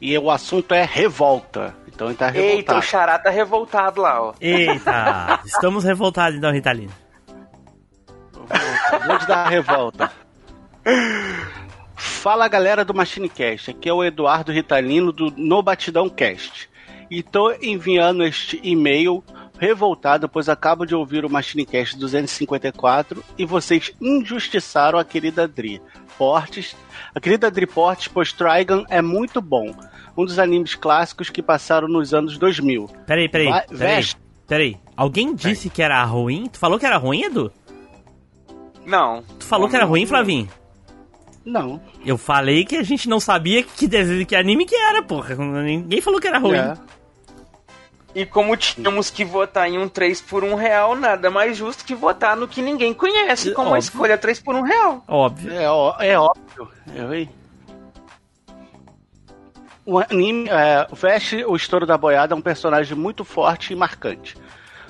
[0.00, 1.74] e o assunto é revolta.
[1.88, 2.78] Então ele tá Eita, revoltado.
[2.78, 4.34] o Xará tá revoltado lá, ó.
[4.40, 5.40] Eita!
[5.44, 6.92] Estamos revoltados então, Ritalino.
[8.48, 10.12] Acabou de dar a revolta.
[11.96, 16.68] Fala galera do Machine Cast, aqui é o Eduardo Ritalino do No Batidão Cast.
[17.10, 19.24] E tô enviando este e-mail
[19.58, 25.80] revoltado, pois acabo de ouvir o Machinecast 254 e vocês injustiçaram a querida Dri.
[26.18, 26.74] Portes,
[27.14, 29.74] a querida Dri Portes, pois Trigun é muito bom.
[30.16, 32.88] Um dos animes clássicos que passaram nos anos 2000.
[33.06, 33.48] Peraí, peraí.
[33.48, 34.16] Vai- peraí, veste.
[34.46, 34.76] peraí.
[34.96, 36.48] Alguém disse que era ruim?
[36.50, 37.52] Tu falou que era ruim, Edu?
[38.86, 39.22] Não.
[39.38, 40.48] Tu falou que era ruim, Flavinho?
[41.44, 41.80] Não.
[42.04, 43.86] Eu falei que a gente não sabia que
[44.24, 45.34] que anime que era, porra.
[45.34, 46.56] Ninguém falou que era ruim.
[46.56, 46.74] É.
[48.16, 51.94] E como tínhamos que votar em um 3 por 1 real, nada mais justo que
[51.94, 53.80] votar no que ninguém conhece, como a Óbvio.
[53.80, 55.04] escolha 3 por 1 real.
[55.06, 55.52] Óbvio.
[55.52, 57.28] É, ó- é óbvio.
[59.84, 63.76] O anime, é, o Vash, o estouro da boiada, é um personagem muito forte e
[63.76, 64.34] marcante.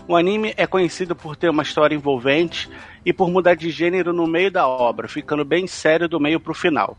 [0.07, 2.70] O anime é conhecido por ter uma história envolvente
[3.05, 6.55] e por mudar de gênero no meio da obra, ficando bem sério do meio pro
[6.55, 6.97] final.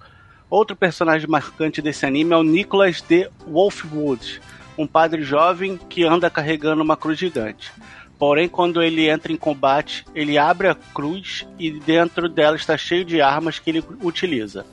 [0.49, 3.29] Outro personagem marcante desse anime é o Nicholas D.
[3.47, 4.41] Wolfwood,
[4.77, 7.71] um padre jovem que anda carregando uma cruz gigante.
[8.19, 13.05] Porém, quando ele entra em combate, ele abre a cruz e dentro dela está cheio
[13.05, 14.65] de armas que ele utiliza.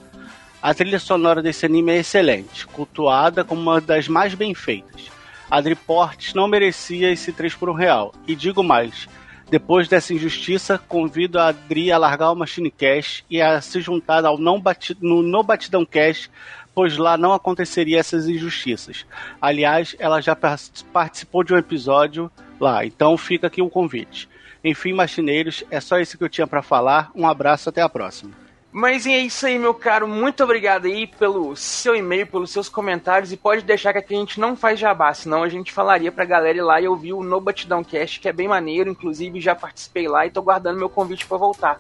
[0.63, 5.11] A trilha sonora desse anime é excelente, cultuada como uma das mais bem feitas.
[5.51, 8.15] A Driportes não merecia esse 3 por 1 real.
[8.27, 9.07] E digo mais,
[9.51, 14.25] depois dessa injustiça, convido a Adri a largar o Machine Cash e a se juntar
[14.25, 14.63] ao não
[15.01, 16.31] no No Batidão Cash,
[16.75, 19.07] pois lá não aconteceria essas injustiças.
[19.41, 20.59] Aliás, ela já par-
[20.93, 24.29] participou de um episódio lá, então fica aqui o convite.
[24.63, 27.11] Enfim, machineiros, é só isso que eu tinha para falar.
[27.15, 28.33] Um abraço, até a próxima.
[28.73, 30.09] Mas é isso aí, meu caro.
[30.09, 33.31] Muito obrigado aí pelo seu e-mail, pelos seus comentários.
[33.31, 36.25] E pode deixar que aqui a gente não faz jabá, senão a gente falaria pra
[36.25, 38.91] galera ir lá e ouvir o No Batidão Cast, que é bem maneiro.
[38.91, 41.79] Inclusive, já participei lá e tô guardando meu convite pra voltar.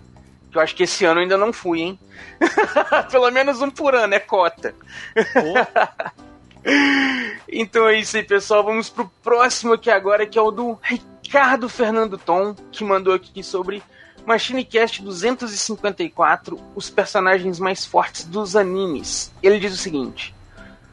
[0.55, 1.99] Que eu acho que esse ano ainda não fui, hein?
[3.11, 4.73] Pelo menos um por ano, é cota.
[7.51, 8.63] então é isso aí, pessoal.
[8.63, 13.43] Vamos pro próximo aqui agora, que é o do Ricardo Fernando Tom, que mandou aqui
[13.43, 13.83] sobre
[14.25, 19.33] Machinecast 254, os personagens mais fortes dos animes.
[19.43, 20.33] Ele diz o seguinte: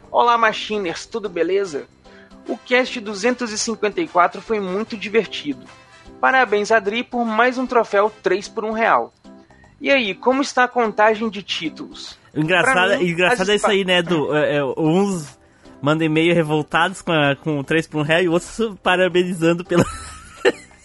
[0.09, 1.85] Olá, Machiners, tudo beleza?
[2.47, 5.67] O cast 254 foi muito divertido.
[6.19, 9.13] Parabéns, Adri, por mais um troféu 3 por 1 real.
[9.81, 12.15] E aí, como está a contagem de títulos?
[12.35, 14.33] Engraçado, mim, engraçado é isso aí, né, Edu?
[14.35, 15.39] É, é, uns
[15.81, 19.83] mandam e-mail revoltados com, a, com o 3 por 1 real e outros parabenizando pela.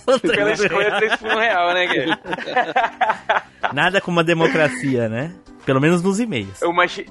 [0.07, 0.99] pelo 3 Pela por 1 escolha real.
[0.99, 3.43] 3 por 1 real, né, cara?
[3.75, 5.35] Nada como a democracia, né?
[5.67, 6.63] Pelo menos nos e-mails.
[6.63, 7.07] O Machi...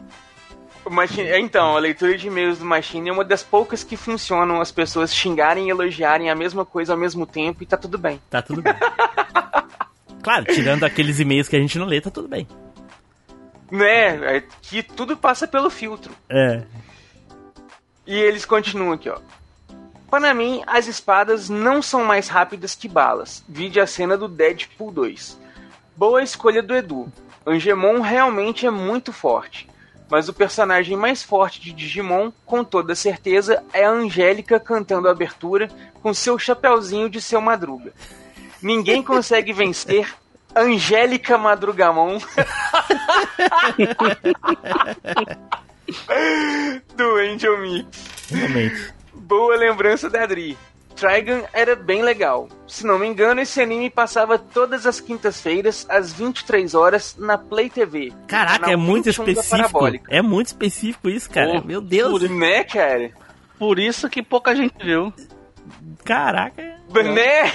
[0.84, 1.30] o Machine...
[1.38, 5.14] Então, a leitura de e-mails do Machine é uma das poucas que funcionam as pessoas
[5.14, 8.20] xingarem e elogiarem a mesma coisa ao mesmo tempo e tá tudo bem.
[8.28, 8.74] Tá tudo bem.
[10.26, 12.48] Claro, tirando aqueles e-mails que a gente não lê, tá tudo bem.
[13.70, 14.38] Né?
[14.38, 16.12] É que tudo passa pelo filtro.
[16.28, 16.64] É.
[18.08, 19.20] E eles continuam aqui, ó.
[20.10, 23.44] Para mim, as espadas não são mais rápidas que balas.
[23.48, 25.40] Vide a cena do Deadpool 2.
[25.96, 27.08] Boa escolha do Edu.
[27.46, 29.70] Angemon realmente é muito forte.
[30.10, 35.12] Mas o personagem mais forte de Digimon, com toda certeza, é a Angélica cantando a
[35.12, 35.70] abertura
[36.02, 37.94] com seu chapeuzinho de seu Madruga.
[38.62, 40.08] Ninguém consegue vencer
[40.56, 42.18] Angélica Madrugamon
[46.96, 48.30] do Angel Mix.
[48.30, 48.94] Realmente.
[49.14, 50.58] Boa lembrança da Adri.
[50.96, 52.48] Trigun era bem legal.
[52.68, 57.70] Se não me engano, esse anime passava todas as quintas-feiras, às 23 horas, na Play
[57.70, 58.14] TV.
[58.28, 59.90] Caraca, é muito 21 da específico.
[60.10, 61.62] É muito específico isso, cara.
[61.62, 62.30] Pô, Meu Deus.
[62.30, 63.12] Né, cara?
[63.60, 65.14] Por isso que pouca gente viu.
[66.04, 66.62] Caraca.
[66.94, 67.52] Né?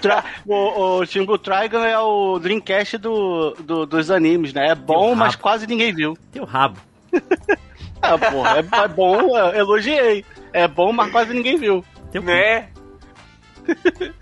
[0.00, 4.68] Tra- o, o Shingo Trigun é o Dreamcast do, do- dos animes, né?
[4.68, 6.16] É bom, mas quase ninguém viu.
[6.32, 6.78] Teu rabo.
[8.02, 10.24] Ah, porra, é, é bom, elogiei.
[10.54, 11.84] É bom, mas quase ninguém viu.
[12.14, 12.70] Né?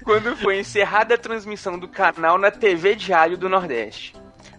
[0.02, 4.16] Quando foi encerrada a transmissão do canal na TV Diário do Nordeste.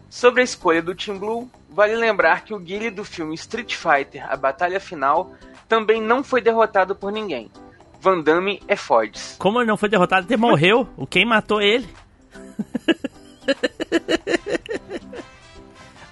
[0.09, 4.25] Sobre a escolha do Team Blue, vale lembrar que o Guile do filme Street Fighter,
[4.31, 5.33] a batalha final,
[5.67, 7.51] também não foi derrotado por ninguém.
[8.01, 9.35] Van Damme é Fods.
[9.37, 10.87] Como ele não foi derrotado, até morreu.
[10.95, 11.87] O quem matou ele?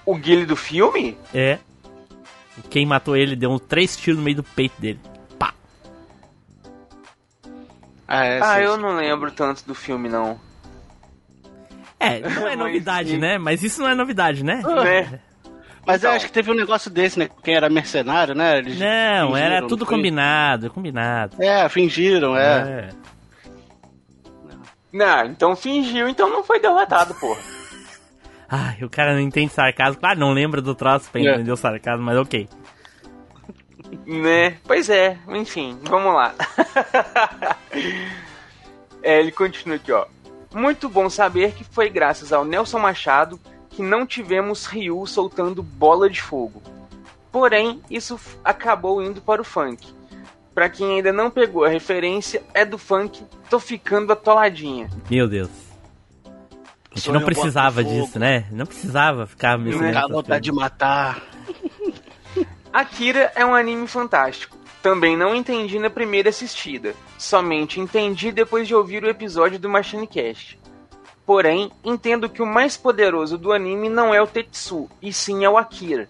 [0.04, 1.16] O Guile do filme?
[1.34, 1.58] É.
[2.56, 4.98] O Quem matou ele deu um três tiros no meio do peito dele.
[8.10, 10.40] Ah, é, ah, eu não lembro tanto do filme, não.
[12.00, 13.18] É, não é Mas, novidade, sim.
[13.18, 13.36] né?
[13.36, 14.62] Mas isso não é novidade, né?
[14.62, 15.20] Né?
[15.88, 16.10] Mas Então.
[16.10, 17.30] eu acho que teve um negócio desse, né?
[17.42, 18.58] Quem era mercenário, né?
[18.58, 19.96] Eles Não, era tudo foi?
[19.96, 21.42] combinado, combinado.
[21.42, 22.90] É, fingiram, é.
[22.92, 23.08] É.
[24.92, 27.40] Não, então fingiu, então não foi derrotado, porra.
[28.50, 29.98] Ai, o cara não entende sarcasmo.
[29.98, 31.24] Claro, não lembra do troço pra É.
[31.24, 32.46] entender o sarcasmo, mas ok.
[34.06, 34.58] Né?
[34.66, 36.34] Pois é, enfim, vamos lá.
[39.02, 40.04] É, ele continua aqui, ó.
[40.52, 43.38] Muito bom saber que foi graças ao Nelson Machado
[43.78, 46.60] que não tivemos Ryu soltando bola de fogo.
[47.30, 49.86] Porém, isso acabou indo para o funk.
[50.52, 54.90] Pra quem ainda não pegou a referência, é do funk Tô Ficando Atoladinha.
[55.08, 55.48] Meu Deus.
[56.24, 58.46] A gente Sonho não precisava disso, né?
[58.50, 59.92] Não precisava ficar me Né?
[59.92, 61.22] Dá vontade de matar.
[62.72, 64.56] Akira é um anime fantástico.
[64.82, 66.96] Também não entendi na primeira assistida.
[67.16, 70.58] Somente entendi depois de ouvir o episódio do Machine Cast.
[71.28, 75.50] Porém, entendo que o mais poderoso do anime não é o Tetsu, e sim é
[75.50, 76.08] o Akira.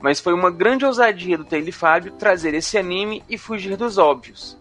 [0.00, 4.56] Mas foi uma grande ousadia do Taylor Fábio trazer esse anime e fugir dos óbvios.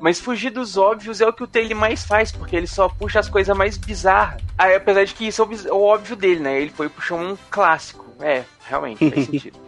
[0.00, 3.20] Mas fugir dos óbvios é o que o Taylor mais faz, porque ele só puxa
[3.20, 4.40] as coisas mais bizarras.
[4.56, 6.58] Ah, apesar de que isso é o óbvio dele, né?
[6.58, 8.06] Ele foi puxar um clássico.
[8.20, 9.58] É, realmente, faz sentido.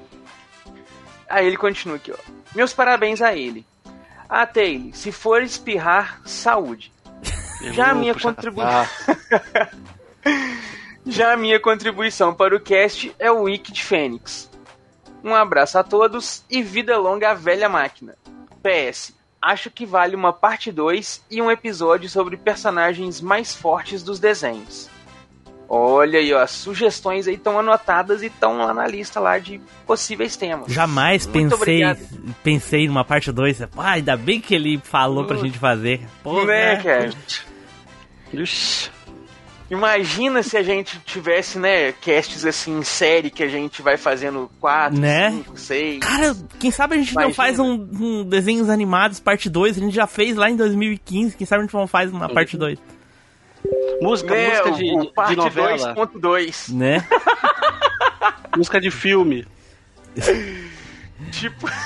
[1.28, 2.16] Aí ele continua aqui, ó.
[2.54, 3.66] Meus parabéns a ele.
[4.26, 6.90] Ah, Taylor, se for espirrar, saúde.
[7.60, 8.86] Já a minha contribuição.
[11.06, 14.51] Já a minha contribuição para o cast é o Wiki de Fênix.
[15.24, 18.14] Um abraço a todos e vida longa à velha máquina.
[18.62, 19.14] PS.
[19.40, 24.90] Acho que vale uma parte 2 e um episódio sobre personagens mais fortes dos desenhos.
[25.68, 29.60] Olha aí, ó, as sugestões aí estão anotadas e estão lá na lista lá de
[29.86, 30.72] possíveis temas.
[30.72, 32.34] Jamais Muito pensei, obrigado.
[32.42, 33.62] pensei numa parte 2.
[33.62, 36.00] Ah, ainda bem que ele falou pra gente fazer.
[36.22, 37.10] Pô, né, cara.
[39.70, 44.50] Imagina se a gente tivesse, né, casts assim em série que a gente vai fazendo
[44.60, 45.30] 4, Né?
[45.30, 45.98] 5, 6.
[45.98, 47.34] Cara, quem sabe a gente não Imagina.
[47.36, 51.46] faz um, um desenhos animados parte 2, a gente já fez lá em 2015, quem
[51.46, 52.78] sabe a gente não faz uma parte 2,
[54.00, 55.94] Música, Né, música de, o de parte novela.
[55.94, 56.74] 2.2.
[56.74, 57.06] né?
[58.56, 59.46] música de filme.
[61.32, 61.66] Tipo.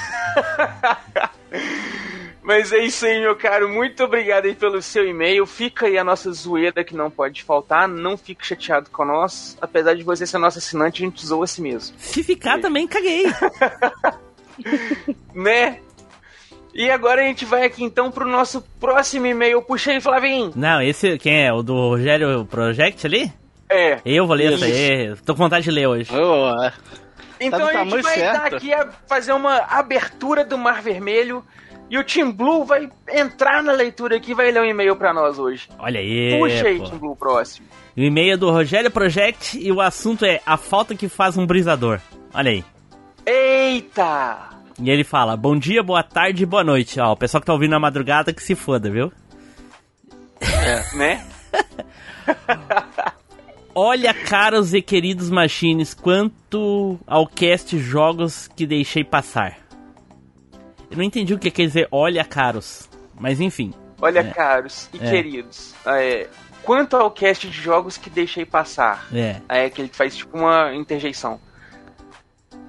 [2.42, 3.68] Mas é isso aí, meu caro.
[3.68, 5.46] Muito obrigado aí pelo seu e-mail.
[5.46, 7.86] Fica aí a nossa zoeira que não pode faltar.
[7.86, 9.56] Não fique chateado com nós.
[9.60, 11.94] Apesar de você ser nosso assinante, a gente zoa a si mesmo.
[11.98, 13.24] Se ficar também, caguei.
[15.34, 15.78] Né?
[16.74, 19.61] E agora a gente vai aqui então pro nosso próximo e-mail.
[19.62, 20.53] Puxa aí, Flavinho.
[20.57, 21.53] Não, esse, quem é?
[21.53, 23.31] O do Rogério Project ali?
[23.69, 23.99] É.
[24.05, 24.65] Eu vou ler Isso.
[24.65, 26.11] aí, tô com vontade de ler hoje.
[27.40, 28.32] Então Tá a gente vai certo.
[28.39, 31.44] dar aqui a fazer uma abertura do Mar Vermelho.
[31.90, 35.12] E o Team Blue vai entrar na leitura aqui e vai ler um e-mail pra
[35.12, 35.69] nós hoje.
[35.78, 36.85] Olha aí, Puxa aí, pô.
[36.85, 37.66] Team Blue, próximo.
[37.94, 41.47] O e-mail é do Rogério Project e o assunto é a falta que faz um
[41.47, 42.01] brisador.
[42.32, 42.65] Olha aí.
[43.27, 44.49] Eita!
[44.81, 46.99] E ele fala: Bom dia, boa tarde e boa noite.
[47.01, 49.12] Ó, o pessoal que tá ouvindo na madrugada que se foda, viu?
[50.97, 51.24] Né?
[53.74, 59.57] Olha, caros e queridos machines, quanto ao cast jogos que deixei passar.
[60.90, 62.89] Eu não entendi o que quer dizer olha, caros.
[63.19, 63.73] Mas enfim.
[64.01, 64.24] Olha, É.
[64.24, 65.11] caros e É.
[65.11, 65.74] queridos.
[65.86, 66.28] é,
[66.62, 69.07] quanto ao cast de jogos que deixei passar.
[69.12, 69.40] É.
[69.49, 71.40] É que ele faz tipo uma interjeição.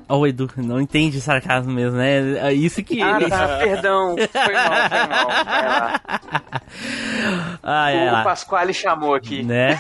[0.10, 2.38] Ó, o Edu, não entende sarcasmo mesmo, né?
[2.50, 3.02] É isso que.
[3.02, 4.16] Ah, tá, perdão.
[4.16, 5.28] Foi mal, foi mal.
[5.46, 6.02] Vai lá.
[7.64, 8.24] Ah, é o lá.
[8.24, 9.44] Pasquale chamou aqui.
[9.44, 9.80] Né?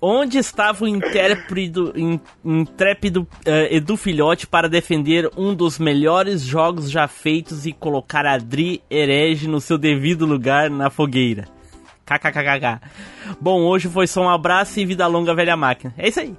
[0.00, 6.90] Onde estava o intrépido, in- intrépido eh, Edu Filhote para defender um dos melhores jogos
[6.90, 11.48] já feitos e colocar a Dri herege no seu devido lugar na fogueira?
[12.04, 12.80] KKKKK.
[13.40, 15.92] Bom, hoje foi só um abraço e vida longa, velha máquina.
[15.98, 16.36] É isso aí.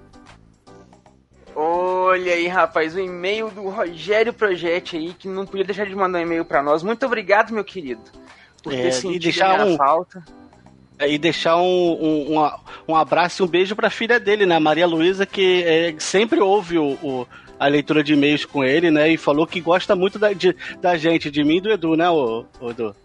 [2.07, 6.19] Olha aí, rapaz, o e-mail do Rogério Project aí, que não podia deixar de mandar
[6.19, 6.81] um e-mail pra nós.
[6.83, 8.01] Muito obrigado, meu querido,
[8.63, 10.23] por É, ter e sentido deixar a um- falta.
[10.99, 11.63] É, E deixar um,
[12.33, 12.49] um,
[12.87, 14.57] um- abraço e um beijo pra filha dele, né?
[14.57, 17.27] Maria Luísa, que é, sempre ouve o, o-
[17.59, 19.09] a leitura de e-mails com ele, né?
[19.11, 22.09] E falou que gosta muito da, de- da gente, de mim e do Edu, né,
[22.09, 22.95] ô, ô Edu?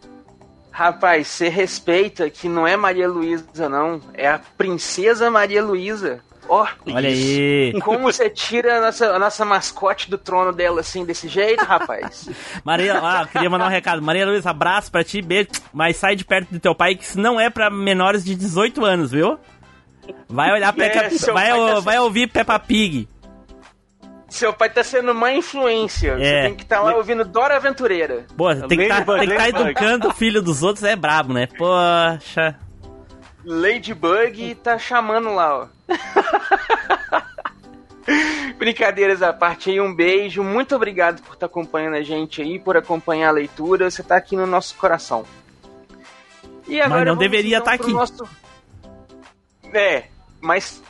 [0.71, 4.01] Rapaz, você respeita que não é Maria Luísa, não.
[4.15, 6.21] É a Princesa Maria Luísa.
[6.49, 7.73] Ó, Olha aí.
[7.83, 12.29] como você tira a nossa, a nossa mascote do trono dela assim, desse jeito, rapaz?
[12.65, 14.03] Maria, ah, queria mandar um recado.
[14.03, 15.49] Maria Luísa, abraço pra ti, beijo.
[15.73, 18.85] Mas sai de perto do teu pai, que isso não é pra menores de 18
[18.85, 19.39] anos, viu?
[20.29, 23.09] Vai olhar É, Peppa, vai, tá vai ouvir Peppa Pig.
[24.29, 26.17] Seu pai tá sendo má influência.
[26.17, 26.43] Você É.
[26.47, 28.25] tem que estar lá ouvindo Dora Aventureira.
[28.37, 31.47] Pô, tem que estar Ladybug, tá educando o filho dos outros, é brabo, né?
[31.47, 32.57] Poxa.
[33.45, 35.67] Ladybug tá chamando lá, ó.
[38.57, 40.43] Brincadeiras à parte aí, um beijo.
[40.43, 43.91] Muito obrigado por estar acompanhando a gente aí, por acompanhar a leitura.
[43.91, 45.25] Você tá aqui no nosso coração.
[46.69, 47.93] E Mas agora não vamos, deveria então, tá aqui.
[47.93, 48.29] Nosso...
[49.73, 50.05] É,
[50.41, 50.83] mas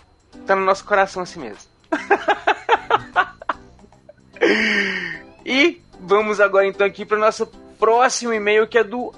[0.47, 1.73] tá no nosso coração assim mesmo.
[5.45, 7.47] e vamos agora então aqui para o nosso
[7.79, 9.15] próximo e-mail que é do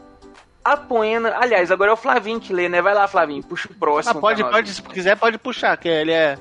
[0.65, 1.37] Apoena.
[1.39, 2.81] Aliás, agora é o Flavinho que lê, né?
[2.81, 4.19] Vai lá, Flavinho, puxa o próximo.
[4.19, 6.39] Ah, pode, pode, se quiser, pode puxar, que ele é.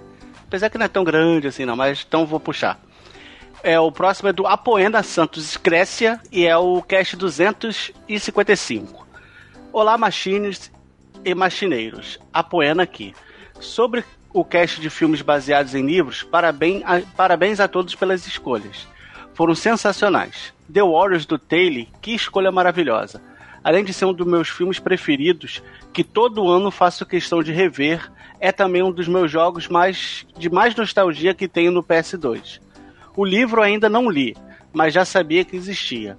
[0.48, 2.80] Apesar que não é tão grande assim, não, mas então vou puxar.
[3.62, 9.08] É, o próximo é do Apoena Santos Grécia e é o cast 255.
[9.72, 10.72] Olá, machines
[11.26, 12.20] e machineiros.
[12.32, 13.16] Apoena aqui.
[13.60, 18.88] Sobre o cast de filmes baseados em livros, parabéns a, parabéns a todos pelas escolhas.
[19.34, 20.54] Foram sensacionais.
[20.72, 23.22] The Warriors do Taylor, que escolha maravilhosa.
[23.64, 25.64] Além de ser um dos meus filmes preferidos,
[25.94, 30.50] que todo ano faço questão de rever, é também um dos meus jogos mais de
[30.50, 32.60] mais nostalgia que tenho no PS2.
[33.16, 34.36] O livro ainda não li,
[34.74, 36.18] mas já sabia que existia.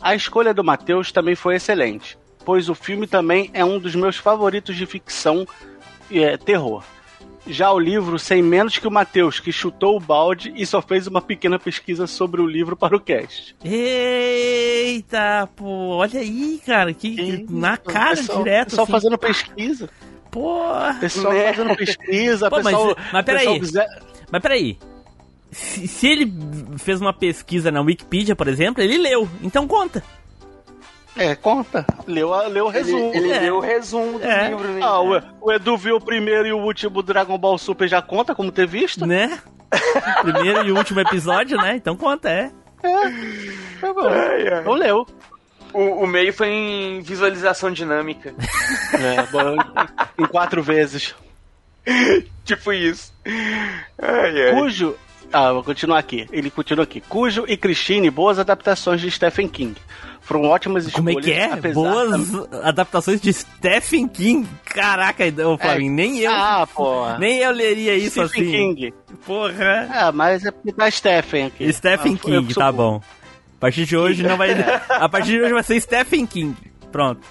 [0.00, 4.16] A escolha do Matheus também foi excelente, pois o filme também é um dos meus
[4.16, 5.46] favoritos de ficção
[6.10, 6.84] e é, terror.
[7.48, 11.06] Já o livro, sem menos que o Matheus, que chutou o balde e só fez
[11.06, 13.56] uma pequena pesquisa sobre o livro para o cast.
[13.64, 18.64] Eita, pô, olha aí, cara, que na cara pessoal, direto.
[18.70, 18.92] Pessoal assim.
[18.92, 19.88] fazendo pesquisa.
[20.30, 20.96] Porra.
[21.00, 21.52] Pessoal né?
[21.52, 23.60] fazendo pesquisa, Pô, pessoal, mas, mas peraí.
[23.60, 24.78] quiser- Mas peraí.
[25.50, 26.30] Se, se ele
[26.76, 29.26] fez uma pesquisa na Wikipedia, por exemplo, ele leu.
[29.42, 30.04] Então conta.
[31.18, 31.84] É, conta.
[32.06, 33.12] Leu, a- leu o resumo.
[33.14, 33.40] Ele É.
[33.40, 34.48] leu o resumo do É.
[34.48, 34.80] livro, né?
[34.82, 38.34] Ah, o, o Edu viu o primeiro e o último Dragon Ball Super já conta
[38.34, 39.04] como ter visto?
[39.06, 39.38] Né?
[40.22, 41.76] Primeiro e último episódio, né?
[41.76, 42.50] Então conta, é.
[43.80, 44.08] Tá bom.
[44.60, 45.06] Então leu.
[45.74, 48.34] O, o meio foi em visualização dinâmica.
[48.90, 49.54] É, bom,
[50.18, 51.14] em quatro vezes.
[52.44, 53.12] tipo isso.
[54.00, 54.52] Ai, ai.
[54.54, 54.96] Cujo.
[55.30, 56.26] Ah, vou continuar aqui.
[56.32, 57.00] Ele continua aqui.
[57.02, 59.76] Cujo e Christine, boas adaptações de Stephen King.
[60.28, 61.26] Foram ótimas Como escolhas.
[61.26, 61.52] é que é?
[61.54, 64.46] apesar Boas adaptações de Stephen King.
[64.66, 66.30] Caraca, ô Flavinho, nem eu.
[66.30, 67.16] Ah, porra.
[67.18, 68.74] Nem eu leria isso Stephen assim.
[68.74, 68.94] King.
[69.24, 69.88] Porra.
[69.90, 71.72] Ah, mas é porque tá Stephen aqui.
[71.72, 73.00] Stephen Ah, King, tá bom.
[73.56, 74.50] A partir de hoje não vai.
[74.90, 76.54] A partir de hoje vai ser Stephen King.
[76.92, 77.22] Pronto.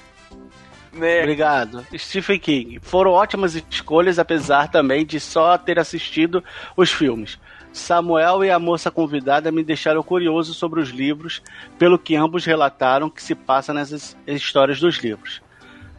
[0.91, 1.19] Né?
[1.19, 1.85] Obrigado.
[1.95, 2.79] Stephen King.
[2.81, 6.43] Foram ótimas escolhas, apesar também de só ter assistido
[6.75, 7.37] os filmes.
[7.77, 11.41] Samuel e a moça convidada me deixaram curioso sobre os livros,
[11.77, 15.41] pelo que ambos relataram que se passa nessas histórias dos livros.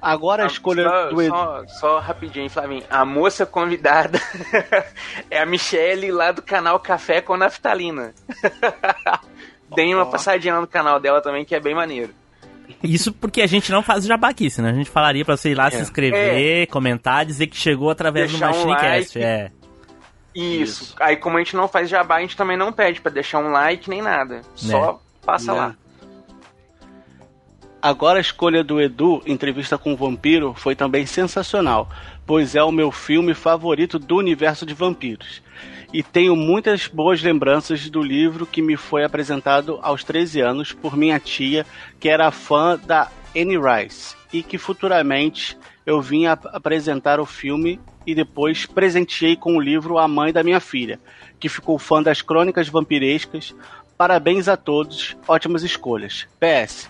[0.01, 1.35] Agora a escolha só, do Edu.
[1.35, 2.85] só, só rapidinho, Flavinho.
[2.89, 4.21] A moça convidada
[5.31, 8.15] é a Michelle lá do canal Café com Naftalina.
[9.75, 12.15] Deem uma passadinha lá no canal dela também, que é bem maneiro.
[12.83, 15.55] Isso porque a gente não faz jabá aqui, senão a gente falaria pra você ir
[15.55, 19.19] lá se inscrever, comentar, dizer que chegou através Deixar do um Machinecast.
[19.19, 19.27] like.
[19.27, 19.51] é.
[20.35, 20.95] Isso.
[21.01, 23.51] Aí, como a gente não faz jabá, a gente também não pede pra deixar um
[23.51, 24.43] like nem nada.
[24.55, 25.59] Só passa Né.
[25.59, 25.77] lá.
[27.81, 31.89] Agora a escolha do Edu, entrevista com o vampiro, foi também sensacional,
[32.27, 35.41] pois é o meu filme favorito do universo de vampiros.
[35.93, 40.97] E tenho muitas boas lembranças do livro que me foi apresentado aos 13 anos por
[40.97, 41.65] minha tia,
[42.01, 43.09] que era fã da
[43.41, 45.57] Anne Rice, e que futuramente
[45.87, 50.61] eu vim apresentar o filme e depois presenteei com o livro a mãe da minha
[50.61, 50.99] filha,
[51.39, 53.55] que ficou fã das crônicas vampirescas.
[53.97, 56.27] Parabéns a todos, ótimas escolhas.
[56.39, 56.89] PS.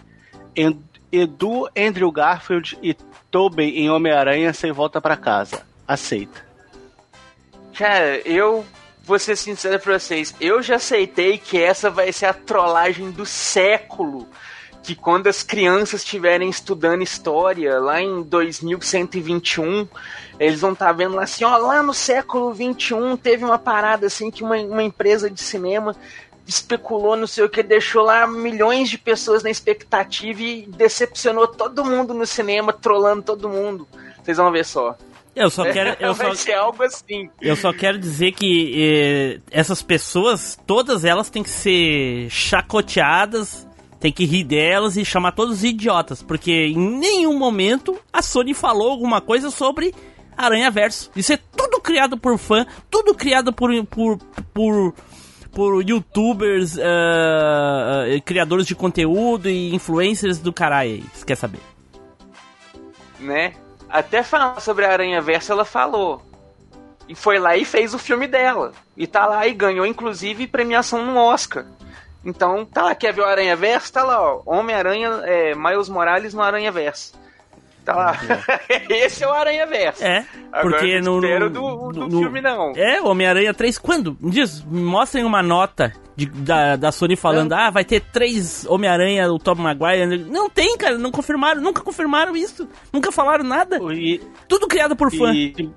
[1.11, 2.95] Edu, Andrew Garfield e
[3.31, 5.63] Tobey em Homem-Aranha sem volta pra casa.
[5.87, 6.47] Aceita.
[7.75, 8.67] Cara, eu
[9.05, 10.35] vou ser sincero pra vocês.
[10.41, 14.29] Eu já aceitei que essa vai ser a trollagem do século.
[14.83, 19.87] Que quando as crianças estiverem estudando história lá em 2121,
[20.39, 24.31] eles vão estar vendo lá assim, ó, lá no século 21 teve uma parada assim
[24.31, 25.95] que uma, uma empresa de cinema
[26.49, 31.85] especulou, não sei o que, deixou lá milhões de pessoas na expectativa e decepcionou todo
[31.85, 33.87] mundo no cinema, trollando todo mundo.
[34.23, 34.97] Vocês vão ver só.
[35.37, 35.95] Eu só quero.
[36.01, 37.31] Eu Vai só, ser algo assim.
[37.41, 43.68] eu só quero dizer que eh, essas pessoas, todas elas têm que ser chacoteadas,
[44.01, 48.55] tem que rir delas e chamar todos de idiotas, porque em nenhum momento a Sony
[48.55, 49.95] falou alguma coisa sobre
[50.37, 51.11] Aranha Verso.
[51.17, 53.71] Isso é tudo criado por fã, tudo criado por.
[53.87, 54.19] por,
[54.53, 54.95] por
[55.51, 61.59] por youtubers, ah, criadores de conteúdo e influencers do caralho você quer saber?
[63.19, 63.55] né?
[63.89, 66.23] Até falar sobre a Aranha Verso, ela falou.
[67.09, 68.73] E foi lá e fez o filme dela.
[68.97, 71.65] E tá lá e ganhou, inclusive, premiação no Oscar.
[72.25, 73.93] Então, tá lá, quer ver o Aranha Verso?
[73.93, 74.43] Tá lá, ó.
[74.45, 77.13] Homem-Aranha, é, Miles Morales no Aranha Verso.
[77.85, 78.19] Tá lá.
[78.91, 80.05] Esse é o Aranha Verso.
[80.05, 82.73] É, Agora, porque não no, do, do no- filme, não.
[82.77, 84.17] É, Homem-Aranha 3, quando?
[84.21, 89.39] Diz, mostrem uma nota de- da, da Sony falando, ah, vai ter três Homem-Aranha, o
[89.39, 90.19] Tom Maguire.
[90.19, 92.69] Não tem, cara, não confirmaram, nunca confirmaram isso.
[92.93, 93.79] Nunca falaram nada.
[94.47, 95.33] Tudo criado por fã.
[95.33, 95.71] E,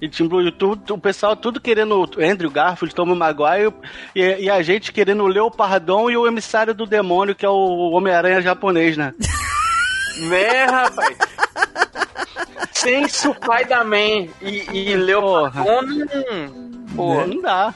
[0.00, 3.72] e tudo, o pessoal tudo querendo o Andrew Garfield, Tom Maguire
[4.14, 7.90] e, e a gente querendo o Leopardon e o emissário do demônio, que é o
[7.90, 9.14] Homem-Aranha japonês, né?
[10.28, 11.16] Né, rapaz?
[12.72, 15.80] Sem Spider-Man e, e Leopardon,
[16.94, 17.72] pô, Não dá.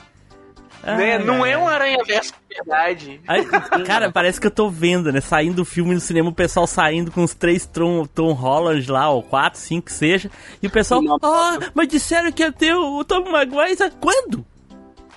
[0.85, 1.19] Né?
[1.19, 3.21] Não é um Aranha Verso de verdade.
[3.27, 3.45] Aí,
[3.85, 5.21] cara, parece que eu tô vendo, né?
[5.21, 9.09] Saindo do filme no cinema, o pessoal saindo com os três Tom, Tom Holland lá,
[9.11, 10.31] ou quatro, cinco, que seja.
[10.63, 13.77] E o pessoal, ah, mas disseram que ia ter o, o Tom Maguire.
[14.01, 14.45] Quando?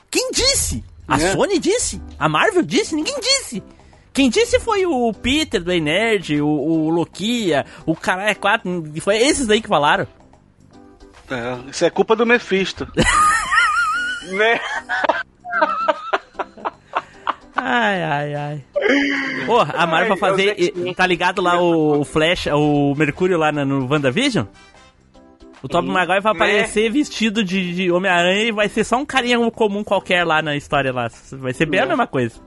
[0.10, 0.84] Quem disse?
[1.08, 1.32] A É.
[1.32, 2.02] Sony disse?
[2.20, 2.96] A Marvel disse?
[2.96, 3.64] Ninguém disse.
[4.14, 8.84] Quem disse foi o Peter do Nerd, o, o Lokia, o Caralho 4.
[9.00, 10.08] Foi esses daí que falaram.
[11.30, 12.88] É, isso é culpa do Mephisto.
[14.30, 14.60] Né?
[17.56, 18.64] Ai, ai, ai.
[19.46, 20.56] Pô, a Marvel vai Ai, fazer.
[20.60, 20.94] os X-Men.
[20.94, 24.46] Tá ligado lá o, o Flash, o Mercúrio lá no WandaVision?
[25.64, 26.38] O Tobey Maguire vai Né?
[26.40, 30.56] aparecer vestido de, de Homem-Aranha e vai ser só um carinha comum qualquer lá na
[30.56, 31.10] história lá.
[31.32, 32.40] Vai ser bem a mesma coisa.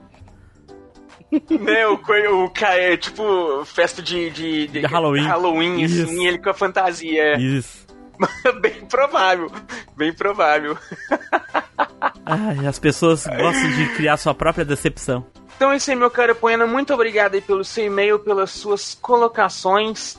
[1.59, 5.25] né, o, cara é tipo festa de, de, De Halloween.
[5.25, 6.03] Halloween, Isso.
[6.03, 7.37] assim, ele com a fantasia.
[7.37, 7.85] Isso.
[8.61, 9.51] bem provável.
[9.97, 10.77] Bem provável.
[12.33, 15.25] Ai, as pessoas gostam de criar sua própria decepção.
[15.57, 16.65] Então é isso aí, meu caro Poena.
[16.65, 20.17] Muito obrigado aí pelo seu e-mail, pelas suas colocações.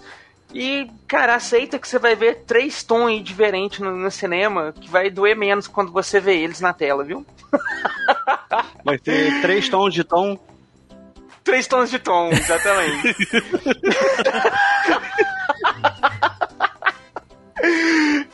[0.53, 4.91] E, cara, aceita que você vai ver três tons aí diferentes no, no cinema, que
[4.91, 7.25] vai doer menos quando você vê eles na tela, viu?
[8.85, 10.39] Vai ter três tons de tom.
[11.43, 13.17] Três tons de tom, exatamente.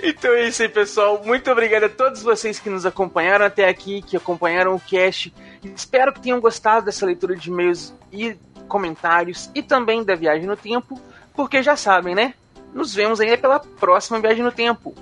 [0.03, 1.23] Então é isso aí, pessoal.
[1.25, 5.33] Muito obrigado a todos vocês que nos acompanharam até aqui, que acompanharam o cast.
[5.75, 8.37] Espero que tenham gostado dessa leitura de e-mails e
[8.69, 11.01] comentários e também da viagem no tempo,
[11.35, 12.35] porque já sabem, né?
[12.73, 14.95] Nos vemos aí pela próxima viagem no tempo.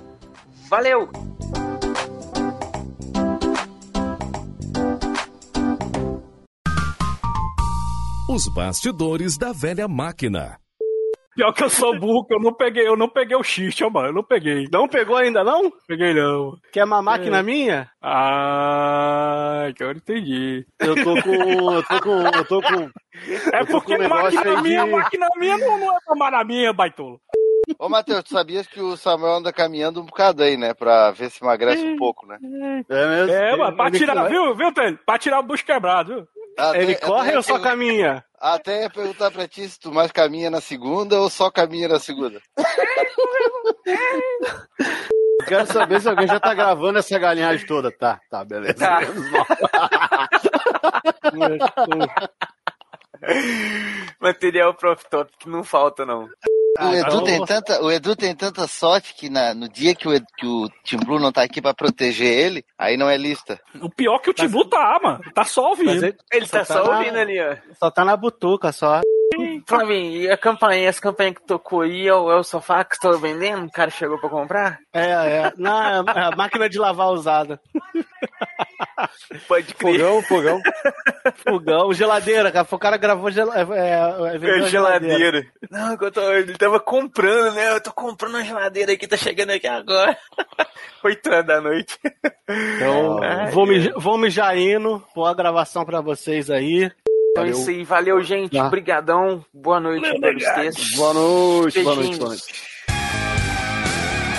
[0.69, 1.09] Valeu!
[8.29, 10.59] Os bastidores da velha máquina.
[11.37, 13.89] Pior que eu sou burro, que eu não peguei, eu não peguei o xixi, ó,
[13.91, 14.07] mano.
[14.07, 14.67] Eu não peguei.
[14.71, 15.71] Não pegou ainda, não?
[15.87, 16.57] Peguei não.
[16.73, 17.43] Quer uma máquina É.
[17.43, 17.89] minha?
[18.01, 20.65] Ah, que eu entendi.
[20.79, 21.71] Eu tô com.
[21.73, 22.21] Eu tô com.
[22.37, 22.89] Eu tô com.
[23.53, 26.73] É tô porque com máquina minha, de- máquina minha não, não é tomar na minha,
[26.73, 27.19] baitolo.
[27.77, 30.73] Ô, Matheus, tu sabias que o Samuel anda caminhando um bocado aí, né?
[30.73, 32.37] Pra ver se emagrece um pouco, né?
[32.89, 33.31] É mesmo?
[33.33, 34.97] É, mano, pra tirar, viu, viu, Tênis?
[35.05, 36.27] Pra tirar o bucho quebrado, viu?
[36.57, 38.23] Até- Ele corre ou só pergun- caminha?
[38.39, 41.99] Até ia perguntar pra ti se tu mais caminha na segunda ou só caminha na
[41.99, 42.41] segunda.
[42.57, 42.65] Eu
[45.47, 47.91] quero saber se alguém já tá gravando essa galinhagem toda.
[47.91, 48.75] Tá, tá, beleza.
[48.75, 48.99] Tá.
[54.19, 56.27] Material Prof Top que não falta, não.
[56.79, 60.07] O Edu, então- tem tanta, o Edu tem tanta sorte que na- no dia que
[60.07, 63.17] o, Ed- que o Tim Blue não tá aqui pra proteger ele, aí não é
[63.17, 63.59] lista.
[63.81, 65.19] O pior é que o Timbu tá, mano.
[65.33, 66.05] Tá só ouvindo.
[66.05, 67.55] Ele, Ele tá só na- ouvindo ali, ó.
[67.79, 69.01] Só tá na butuca, só.
[69.67, 72.95] Flavinho, e a campanha, essa campanha que tocou aí é o, é o sofá que
[72.95, 73.65] estou vendendo?
[73.65, 74.79] O cara chegou pra comprar?
[74.93, 75.53] É, é.
[75.57, 77.59] Não, é a máquina de lavar usada.
[79.47, 79.99] Pode crer.
[79.99, 80.61] Fogão, fogão.
[81.35, 82.67] Fogão, geladeira, cara.
[82.69, 83.51] O cara gravou gel...
[83.53, 85.45] é, é, é, É uma geladeira.
[85.69, 87.73] Não, eu tô, ele tava comprando, né?
[87.73, 90.17] Eu tô comprando uma geladeira aqui, tá chegando aqui agora.
[91.03, 91.97] Oito horas da noite.
[92.49, 95.03] Então, Ai, vou, me, vou me já indo.
[95.15, 96.91] Boa gravação pra vocês aí.
[97.37, 97.61] Então é Valeu.
[97.61, 98.57] isso aí, valeu, gente.
[98.57, 98.69] Tá.
[98.69, 99.45] Brigadão.
[99.53, 100.95] Boa noite pelos textos.
[100.95, 102.43] Boa noite, boa noite, boa noite.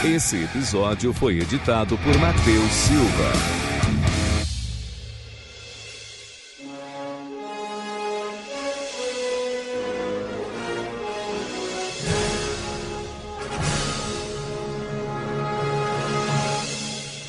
[0.05, 3.58] Esse episódio foi editado por Matheus Silva.